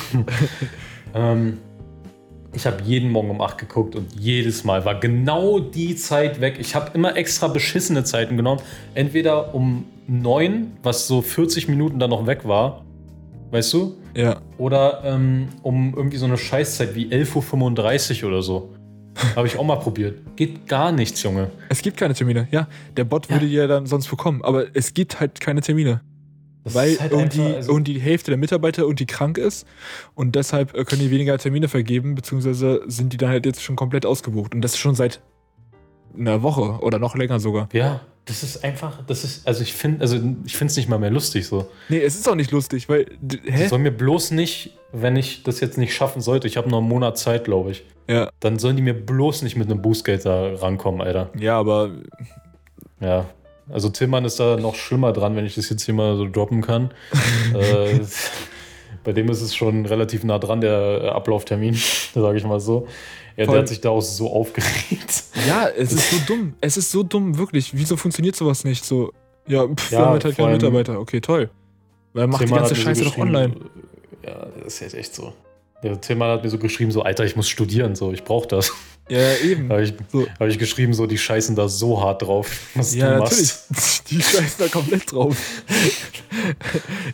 ähm, 1.15 1.57
ich 2.53 2.65
habe 2.65 2.82
jeden 2.84 3.11
Morgen 3.11 3.32
um 3.32 3.41
8 3.41 3.57
geguckt 3.57 3.95
und 3.95 4.13
jedes 4.13 4.63
Mal 4.63 4.86
war 4.86 4.99
genau 4.99 5.59
die 5.59 5.95
Zeit 5.95 6.41
weg. 6.41 6.57
Ich 6.59 6.75
habe 6.75 6.91
immer 6.93 7.17
extra 7.17 7.47
beschissene 7.47 8.03
Zeiten 8.03 8.38
genommen. 8.38 8.61
Entweder 8.93 9.53
um 9.53 9.86
9, 10.07 10.78
was 10.84 11.07
so 11.07 11.21
40 11.21 11.67
Minuten 11.67 11.99
dann 11.99 12.11
noch 12.11 12.25
weg 12.28 12.47
war, 12.47 12.86
weißt 13.51 13.73
du? 13.73 13.97
Ja. 14.15 14.41
Oder 14.57 15.01
ähm, 15.03 15.49
um 15.63 15.93
irgendwie 15.95 16.17
so 16.17 16.25
eine 16.25 16.38
Scheißzeit 16.38 16.95
wie 16.95 17.07
11.35 17.07 18.23
Uhr 18.23 18.30
oder 18.30 18.41
so. 18.41 18.69
Habe 19.36 19.47
ich 19.47 19.57
auch 19.57 19.63
mal 19.63 19.78
probiert. 19.78 20.20
Geht 20.36 20.68
gar 20.68 20.91
nichts, 20.91 21.22
Junge. 21.24 21.51
Es 21.70 21.82
gibt 21.82 21.97
keine 21.97 22.13
Termine. 22.13 22.47
Ja, 22.51 22.68
der 22.95 23.03
Bot 23.03 23.28
Ja. 23.28 23.36
würde 23.36 23.47
die 23.47 23.53
ja 23.53 23.68
dann 23.68 23.86
sonst 23.86 24.07
bekommen, 24.09 24.41
aber 24.43 24.65
es 24.76 24.93
gibt 24.93 25.20
halt 25.20 25.39
keine 25.39 25.61
Termine. 25.61 26.01
Das 26.63 26.76
weil 26.76 26.99
halt 26.99 27.11
irgendwie, 27.13 27.41
einfach- 27.41 27.55
also- 27.57 27.72
irgendwie 27.72 27.93
die 27.93 27.99
Hälfte 28.01 28.32
der 28.32 28.38
Mitarbeiter 28.38 28.82
irgendwie 28.84 29.05
krank 29.05 29.38
ist 29.38 29.65
und 30.15 30.36
deshalb 30.36 30.76
äh, 30.76 30.84
können 30.84 31.01
die 31.01 31.11
weniger 31.11 31.38
Termine 31.38 31.68
vergeben, 31.70 32.13
beziehungsweise 32.15 32.82
sind 32.88 33.13
die 33.13 33.18
dann 33.18 33.30
halt 33.30 33.45
jetzt 33.45 33.63
schon 33.63 33.76
komplett 33.78 34.05
ausgebucht. 34.05 34.53
Und 34.53 34.61
das 34.61 34.78
schon 34.78 34.93
seit 34.95 35.22
einer 36.18 36.41
Woche 36.43 36.80
oder 36.84 36.99
noch 36.99 37.15
länger 37.15 37.39
sogar. 37.39 37.70
Ja, 37.74 38.01
das 38.28 38.43
ist 38.43 38.63
einfach, 38.63 38.99
das 39.07 39.23
ist, 39.23 39.47
also 39.47 39.63
ich 39.63 39.73
finde, 39.73 40.01
also 40.01 40.17
ich 40.45 40.55
finde 40.55 40.71
es 40.71 40.78
nicht 40.78 40.89
mal 40.89 40.99
mehr 40.99 41.09
lustig 41.11 41.47
so. 41.47 41.69
Nee, 41.89 42.01
es 42.01 42.15
ist 42.15 42.28
auch 42.30 42.36
nicht 42.36 42.51
lustig, 42.51 42.88
weil. 42.89 43.05
Hä? 43.45 43.67
soll 43.67 43.80
mir 43.80 43.91
bloß 43.91 44.32
nicht, 44.32 44.71
wenn 44.91 45.15
ich 45.15 45.43
das 45.43 45.59
jetzt 45.59 45.78
nicht 45.78 45.93
schaffen 45.95 46.21
sollte, 46.21 46.47
ich 46.47 46.57
habe 46.57 46.69
noch 46.69 46.80
einen 46.80 46.88
Monat 46.89 47.17
Zeit, 47.17 47.45
glaube 47.45 47.71
ich, 47.71 47.84
Ja. 48.07 48.30
dann 48.39 48.59
sollen 48.59 48.75
die 48.75 48.82
mir 48.82 48.93
bloß 48.93 49.41
nicht 49.41 49.55
mit 49.55 49.69
einem 49.69 49.82
Boostgeld 49.82 50.25
da 50.25 50.53
rankommen, 50.55 51.01
Alter. 51.01 51.30
Ja, 51.39 51.57
aber 51.57 51.91
Ja. 52.99 53.25
Also 53.69 53.89
Tillmann 53.89 54.23
ist 54.23 54.39
da 54.39 54.55
noch 54.55 54.75
schlimmer 54.75 55.11
dran, 55.11 55.36
wenn 55.36 55.45
ich 55.45 55.55
das 55.55 55.69
jetzt 55.69 55.84
hier 55.84 55.93
mal 55.93 56.15
so 56.15 56.28
droppen 56.30 56.61
kann. 56.61 56.91
äh, 57.53 57.99
bei 59.03 59.11
dem 59.13 59.30
ist 59.30 59.41
es 59.41 59.55
schon 59.55 59.86
relativ 59.86 60.23
nah 60.23 60.39
dran, 60.39 60.61
der 60.61 61.11
Ablauftermin, 61.13 61.73
sage 62.13 62.38
ich 62.38 62.43
mal 62.45 62.59
so. 62.61 62.88
Ja, 63.38 63.45
Voll. 63.45 63.53
der 63.53 63.61
hat 63.61 63.69
sich 63.69 63.81
da 63.81 63.89
auch 63.91 64.01
so 64.01 64.31
aufgeregt. 64.31 65.23
ja, 65.47 65.67
es 65.69 65.93
ist 65.93 66.09
so 66.09 66.17
dumm. 66.25 66.53
Es 66.59 66.75
ist 66.75 66.91
so 66.91 67.03
dumm, 67.03 67.38
wirklich. 67.38 67.71
Wieso 67.77 67.95
funktioniert 67.95 68.35
sowas 68.35 68.63
nicht? 68.63 68.83
So, 68.83 69.13
ja, 69.47 69.67
pff, 69.67 69.91
Ja, 69.91 69.99
wir 69.99 70.05
haben 70.05 70.11
halt 70.13 70.23
vor 70.23 70.33
keine 70.33 70.53
Mitarbeiter. 70.53 70.99
Okay, 70.99 71.21
toll. 71.21 71.51
Weil 72.13 72.23
er 72.23 72.27
macht 72.27 72.41
die 72.43 72.51
ganze 72.51 72.75
Scheiße 72.75 73.03
doch 73.03 73.17
online. 73.17 73.53
Ja, 74.25 74.47
das 74.63 74.73
ist 74.73 74.79
jetzt 74.79 74.95
echt 74.95 75.13
so. 75.13 75.33
Der 75.84 75.99
Tillmann 76.01 76.32
hat 76.32 76.43
mir 76.43 76.49
so 76.49 76.57
geschrieben, 76.57 76.91
so, 76.91 77.03
Alter, 77.03 77.23
ich 77.23 77.36
muss 77.36 77.47
studieren, 77.47 77.95
so, 77.95 78.11
ich 78.11 78.23
brauche 78.23 78.47
das. 78.47 78.71
Ja, 79.09 79.36
eben. 79.38 79.69
Habe 79.71 79.84
ich, 79.84 79.93
So. 80.11 80.28
hab 80.39 80.47
ich 80.47 80.57
geschrieben, 80.57 80.93
so, 80.93 81.05
die 81.05 81.17
scheißen 81.17 81.55
da 81.55 81.69
so 81.69 82.01
hart 82.01 82.23
drauf, 82.23 82.49
was 82.75 82.95
Ja, 82.95 83.13
du 83.17 83.23
natürlich. 83.23 83.53
machst. 83.69 84.03
Die 84.09 84.21
scheißen 84.21 84.55
da 84.59 84.67
komplett 84.69 85.11
drauf. 85.11 85.38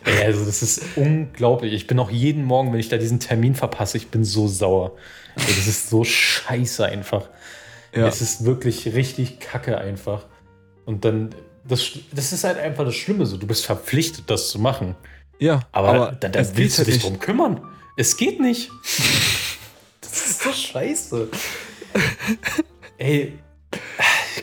Ey, 0.04 0.24
also 0.24 0.44
das 0.44 0.62
ist 0.62 0.82
unglaublich. 0.96 1.72
Ich 1.72 1.86
bin 1.88 1.98
auch 1.98 2.10
jeden 2.10 2.44
Morgen, 2.44 2.72
wenn 2.72 2.78
ich 2.78 2.88
da 2.88 2.98
diesen 2.98 3.18
Termin 3.20 3.54
verpasse, 3.56 3.96
ich 3.96 4.08
bin 4.08 4.24
so 4.24 4.46
sauer. 4.46 4.92
Ey, 5.36 5.42
das 5.56 5.66
ist 5.66 5.90
so 5.90 6.04
scheiße 6.04 6.84
einfach. 6.86 7.28
Ja. 7.94 8.06
Es 8.06 8.20
ist 8.20 8.44
wirklich 8.44 8.94
richtig 8.94 9.40
kacke 9.40 9.76
einfach. 9.78 10.26
Und 10.84 11.04
dann, 11.04 11.30
das, 11.66 11.90
das 12.12 12.32
ist 12.32 12.44
halt 12.44 12.58
einfach 12.58 12.84
das 12.84 12.94
Schlimme 12.94 13.26
so. 13.26 13.36
Du 13.36 13.46
bist 13.46 13.66
verpflichtet, 13.66 14.24
das 14.28 14.48
zu 14.50 14.58
machen. 14.60 14.94
Ja, 15.40 15.60
Aber, 15.72 16.12
dann, 16.20 16.32
dann 16.32 16.42
es 16.42 16.56
willst 16.56 16.78
du 16.78 16.84
geht 16.84 16.94
dich 16.94 17.02
halt 17.02 17.12
drum 17.12 17.18
kümmern. 17.20 17.60
Es 17.96 18.16
geht 18.16 18.40
nicht. 18.40 18.70
das 20.00 20.26
ist 20.26 20.42
so 20.42 20.52
scheiße. 20.52 21.28
Ey, 22.98 23.38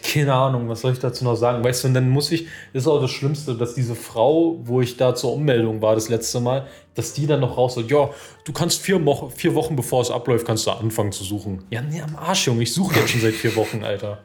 keine 0.01 0.33
Ahnung, 0.33 0.69
was 0.69 0.81
soll 0.81 0.93
ich 0.93 0.99
dazu 0.99 1.23
noch 1.23 1.35
sagen? 1.35 1.63
Weißt 1.63 1.83
du, 1.83 1.89
und 1.89 1.93
dann 1.93 2.09
muss 2.09 2.31
ich, 2.31 2.47
das 2.73 2.83
ist 2.83 2.87
auch 2.87 3.01
das 3.01 3.11
Schlimmste, 3.11 3.55
dass 3.55 3.75
diese 3.75 3.95
Frau, 3.95 4.59
wo 4.63 4.81
ich 4.81 4.97
da 4.97 5.15
zur 5.15 5.33
Ummeldung 5.33 5.81
war 5.81 5.95
das 5.95 6.09
letzte 6.09 6.39
Mal, 6.39 6.67
dass 6.95 7.13
die 7.13 7.27
dann 7.27 7.41
noch 7.41 7.57
raus 7.57 7.75
so, 7.75 7.81
ja, 7.81 8.09
du 8.45 8.53
kannst 8.53 8.81
vier, 8.81 8.99
Mo 8.99 9.31
vier 9.35 9.55
Wochen 9.55 9.75
bevor 9.75 10.01
es 10.01 10.11
abläuft, 10.11 10.45
kannst 10.45 10.67
du 10.67 10.71
anfangen 10.71 11.11
zu 11.11 11.23
suchen. 11.23 11.65
Ja, 11.69 11.81
nee, 11.81 12.01
am 12.01 12.15
Arsch, 12.15 12.47
Junge, 12.47 12.63
ich 12.63 12.73
suche 12.73 12.99
jetzt 12.99 13.11
schon 13.11 13.21
seit 13.21 13.33
vier 13.33 13.55
Wochen, 13.55 13.83
Alter. 13.83 14.23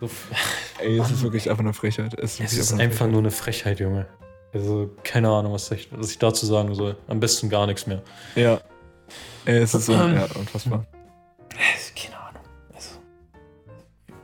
So, 0.00 0.10
Ey, 0.80 0.98
es 0.98 1.10
ist 1.10 1.22
wirklich 1.22 1.48
einfach 1.48 1.62
eine 1.62 1.72
Frechheit. 1.72 2.14
Es 2.18 2.40
ist, 2.40 2.52
es 2.52 2.58
ist 2.58 2.72
einfach 2.72 3.06
nur 3.06 3.20
eine 3.20 3.30
Frechheit, 3.30 3.78
Junge. 3.78 4.06
Also, 4.56 4.90
keine 5.02 5.28
Ahnung, 5.28 5.52
was 5.52 5.70
ich, 5.70 5.88
was 5.92 6.10
ich 6.10 6.18
dazu 6.18 6.46
sagen 6.46 6.74
soll. 6.74 6.96
Am 7.08 7.20
besten 7.20 7.50
gar 7.50 7.66
nichts 7.66 7.86
mehr. 7.86 8.02
Ja. 8.34 8.58
Ey, 9.44 9.58
es 9.58 9.74
ist 9.74 9.86
so, 9.86 9.92
ja, 9.92 10.26
unfassbar. 10.34 10.86
Keine 11.94 12.18
Ahnung. 12.18 12.42
Also, 12.74 12.96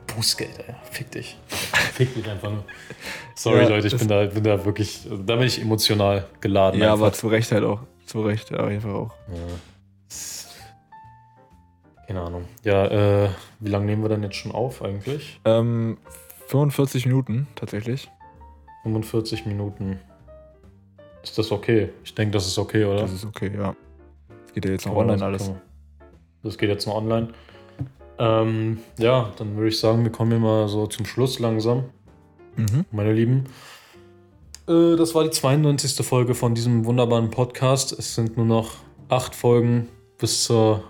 Bußgeld, 0.07 0.57
ey. 0.67 0.75
Fick 0.89 1.11
dich. 1.11 1.37
Fick 1.93 2.15
dich 2.15 2.27
einfach 2.27 2.49
nur. 2.49 2.63
Sorry, 3.35 3.61
Ja, 3.63 3.69
Leute, 3.69 3.87
ich 3.87 3.97
bin 3.97 4.07
da, 4.07 4.25
bin 4.25 4.43
da 4.43 4.65
wirklich, 4.65 5.01
also, 5.09 5.21
da 5.21 5.35
bin 5.35 5.45
ich 5.45 5.61
emotional 5.61 6.25
geladen. 6.41 6.81
Ja, 6.81 6.93
einfach. 6.93 7.05
aber 7.05 7.13
zu 7.13 7.27
Recht 7.27 7.51
halt 7.51 7.63
auch. 7.63 7.81
Zu 8.07 8.23
Recht, 8.23 8.49
ja, 8.49 8.57
einfach 8.65 8.93
auch. 8.93 9.11
Ja. 9.29 9.35
Keine 12.07 12.21
Ahnung. 12.21 12.45
Ja, 12.63 13.25
äh, 13.25 13.29
wie 13.59 13.69
lange 13.69 13.85
nehmen 13.85 14.01
wir 14.01 14.09
denn 14.09 14.23
jetzt 14.23 14.35
schon 14.35 14.51
auf 14.51 14.81
eigentlich? 14.81 15.39
Ähm, 15.45 15.99
45 16.47 17.05
Minuten 17.05 17.47
tatsächlich. 17.55 18.09
45 18.83 19.45
Minuten. 19.45 19.99
Ist 21.23 21.37
das 21.37 21.51
okay? 21.51 21.89
Ich 22.03 22.13
denke, 22.13 22.33
das 22.33 22.45
ist 22.47 22.57
okay, 22.57 22.83
oder? 22.85 23.01
Das 23.01 23.13
ist 23.13 23.25
okay, 23.25 23.51
ja. 23.55 23.75
Es 24.47 24.53
geht 24.53 24.65
ja 24.65 24.71
jetzt 24.71 24.85
noch 24.85 24.95
online 24.95 25.13
das 25.17 25.21
alles. 25.23 25.51
Das 26.43 26.57
geht 26.57 26.69
jetzt 26.69 26.85
noch 26.85 26.95
online. 26.95 27.29
Ähm, 28.19 28.79
ja, 28.99 29.31
dann 29.37 29.55
würde 29.55 29.69
ich 29.69 29.79
sagen, 29.79 30.03
wir 30.03 30.11
kommen 30.11 30.31
hier 30.31 30.39
mal 30.39 30.67
so 30.67 30.85
zum 30.87 31.05
Schluss 31.05 31.39
langsam, 31.39 31.85
Mhm. 32.55 32.85
meine 32.91 33.13
Lieben. 33.13 33.45
Äh, 34.67 34.95
das 34.95 35.15
war 35.15 35.23
die 35.23 35.31
92. 35.31 36.05
Folge 36.05 36.35
von 36.35 36.53
diesem 36.53 36.85
wunderbaren 36.85 37.31
Podcast. 37.31 37.97
Es 37.97 38.13
sind 38.15 38.37
nur 38.37 38.45
noch 38.45 38.75
acht 39.09 39.33
Folgen 39.33 39.87
bis 40.19 40.43
zur 40.43 40.83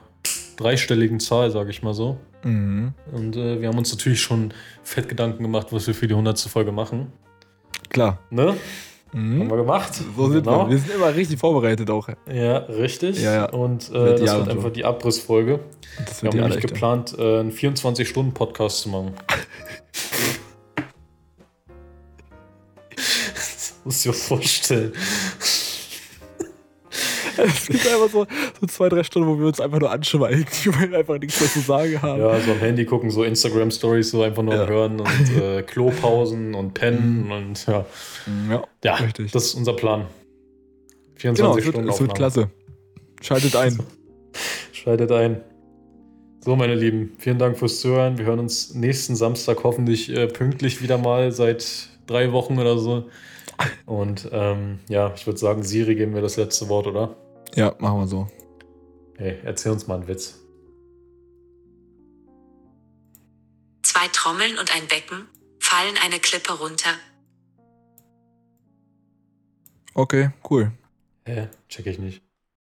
dreistelligen 0.57 1.19
Zahl, 1.19 1.51
sage 1.51 1.69
ich 1.69 1.81
mal 1.83 1.93
so. 1.93 2.17
Mhm. 2.43 2.93
Und 3.11 3.35
äh, 3.37 3.61
wir 3.61 3.69
haben 3.69 3.77
uns 3.77 3.91
natürlich 3.91 4.21
schon 4.21 4.53
fett 4.83 5.07
Gedanken 5.07 5.43
gemacht, 5.43 5.67
was 5.71 5.87
wir 5.87 5.93
für 5.93 6.07
die 6.07 6.13
100. 6.13 6.39
Folge 6.41 6.71
machen. 6.71 7.13
Klar. 7.89 8.19
Ne? 8.29 8.55
Haben 9.13 9.37
Mhm. 9.37 9.49
wir 9.49 9.57
gemacht. 9.57 9.93
So 10.17 10.29
sind 10.29 10.43
Genau. 10.45 10.65
wir. 10.65 10.71
Wir 10.71 10.77
sind 10.79 10.95
immer 10.95 11.13
richtig 11.13 11.39
vorbereitet 11.39 11.89
auch. 11.89 12.07
Ja, 12.31 12.57
richtig. 12.57 13.21
Ja, 13.21 13.33
ja. 13.33 13.45
Und 13.49 13.89
äh, 13.91 14.15
das 14.15 14.21
wird 14.35 14.49
einfach 14.49 14.71
die 14.71 14.83
Abrissfolge. 14.85 15.59
Wir 16.21 16.29
haben 16.31 16.39
nämlich 16.39 16.59
geplant, 16.61 17.15
äh, 17.17 17.39
einen 17.39 17.51
24-Stunden-Podcast 17.51 18.79
zu 18.81 18.89
machen. 18.89 19.13
das 23.35 23.73
musst 23.83 24.05
du 24.05 24.09
dir 24.09 24.13
vorstellen. 24.15 24.93
Es 27.47 27.67
gibt 27.67 27.87
einfach 27.87 28.09
so, 28.09 28.25
so 28.61 28.67
zwei, 28.67 28.89
drei 28.89 29.03
Stunden, 29.03 29.27
wo 29.27 29.39
wir 29.39 29.47
uns 29.47 29.59
einfach 29.59 29.79
nur 29.79 29.91
anschweigen, 29.91 30.45
weil 30.79 30.91
wir 30.91 30.97
einfach 30.99 31.19
nichts 31.19 31.39
mehr 31.39 31.49
zu 31.49 31.59
sagen 31.59 32.01
haben. 32.01 32.19
Ja, 32.21 32.39
so 32.39 32.51
am 32.51 32.59
Handy 32.59 32.85
gucken, 32.85 33.09
so 33.11 33.23
Instagram-Stories, 33.23 34.11
so 34.11 34.21
einfach 34.23 34.43
nur 34.43 34.55
Ja. 34.55 34.67
hören 34.67 34.99
und 34.99 35.37
äh, 35.41 35.61
Klopausen 35.63 36.53
und 36.55 36.73
pennen 36.73 37.31
und 37.31 37.65
ja. 37.67 37.85
Mhm, 38.25 38.51
ja. 38.51 38.63
Ja, 38.83 38.95
Richtig. 38.95 39.31
das 39.31 39.45
ist 39.45 39.53
unser 39.55 39.73
Plan. 39.73 40.05
24 41.15 41.35
Genau, 41.37 41.57
es 41.57 41.65
wird, 41.65 41.75
Stunden 41.75 41.89
es 41.89 41.99
wird 42.01 42.15
klasse. 42.15 42.49
Schaltet 43.21 43.55
ein. 43.55 43.79
Schaltet 44.71 45.11
ein. 45.11 45.41
So, 46.41 46.57
meine 46.57 46.75
Lieben, 46.75 47.13
vielen 47.19 47.39
Dank 47.39 47.57
fürs 47.57 47.79
Zuhören. 47.79 48.17
Wir 48.17 48.25
hören 48.25 48.39
uns 48.39 48.73
nächsten 48.73 49.15
Samstag 49.15 49.63
hoffentlich 49.63 50.09
äh, 50.09 50.27
pünktlich 50.27 50.81
wieder 50.81 50.97
mal 50.97 51.31
seit 51.31 51.87
drei 52.05 52.33
Wochen 52.33 52.59
oder 52.59 52.77
so. 52.77 53.05
Und 53.85 54.27
ähm, 54.33 54.79
ja, 54.89 55.13
ich 55.15 55.25
würde 55.25 55.39
sagen, 55.39 55.63
Siri 55.63 55.95
geben 55.95 56.13
wir 56.15 56.21
das 56.21 56.35
letzte 56.35 56.67
Wort, 56.67 56.87
oder? 56.87 57.15
Ja, 57.55 57.75
machen 57.79 57.99
wir 57.99 58.07
so. 58.07 58.27
Hey, 59.17 59.39
erzähl 59.43 59.71
uns 59.71 59.87
mal 59.87 59.95
einen 59.95 60.07
Witz. 60.07 60.39
Zwei 63.83 64.07
Trommeln 64.11 64.57
und 64.57 64.75
ein 64.75 64.87
Becken, 64.87 65.27
fallen 65.59 65.95
eine 66.03 66.19
Klippe 66.19 66.53
runter. 66.53 66.95
Okay, 69.93 70.31
cool. 70.49 70.71
Hä? 71.25 71.49
Check 71.69 71.85
ich 71.85 71.99
nicht. 71.99 72.23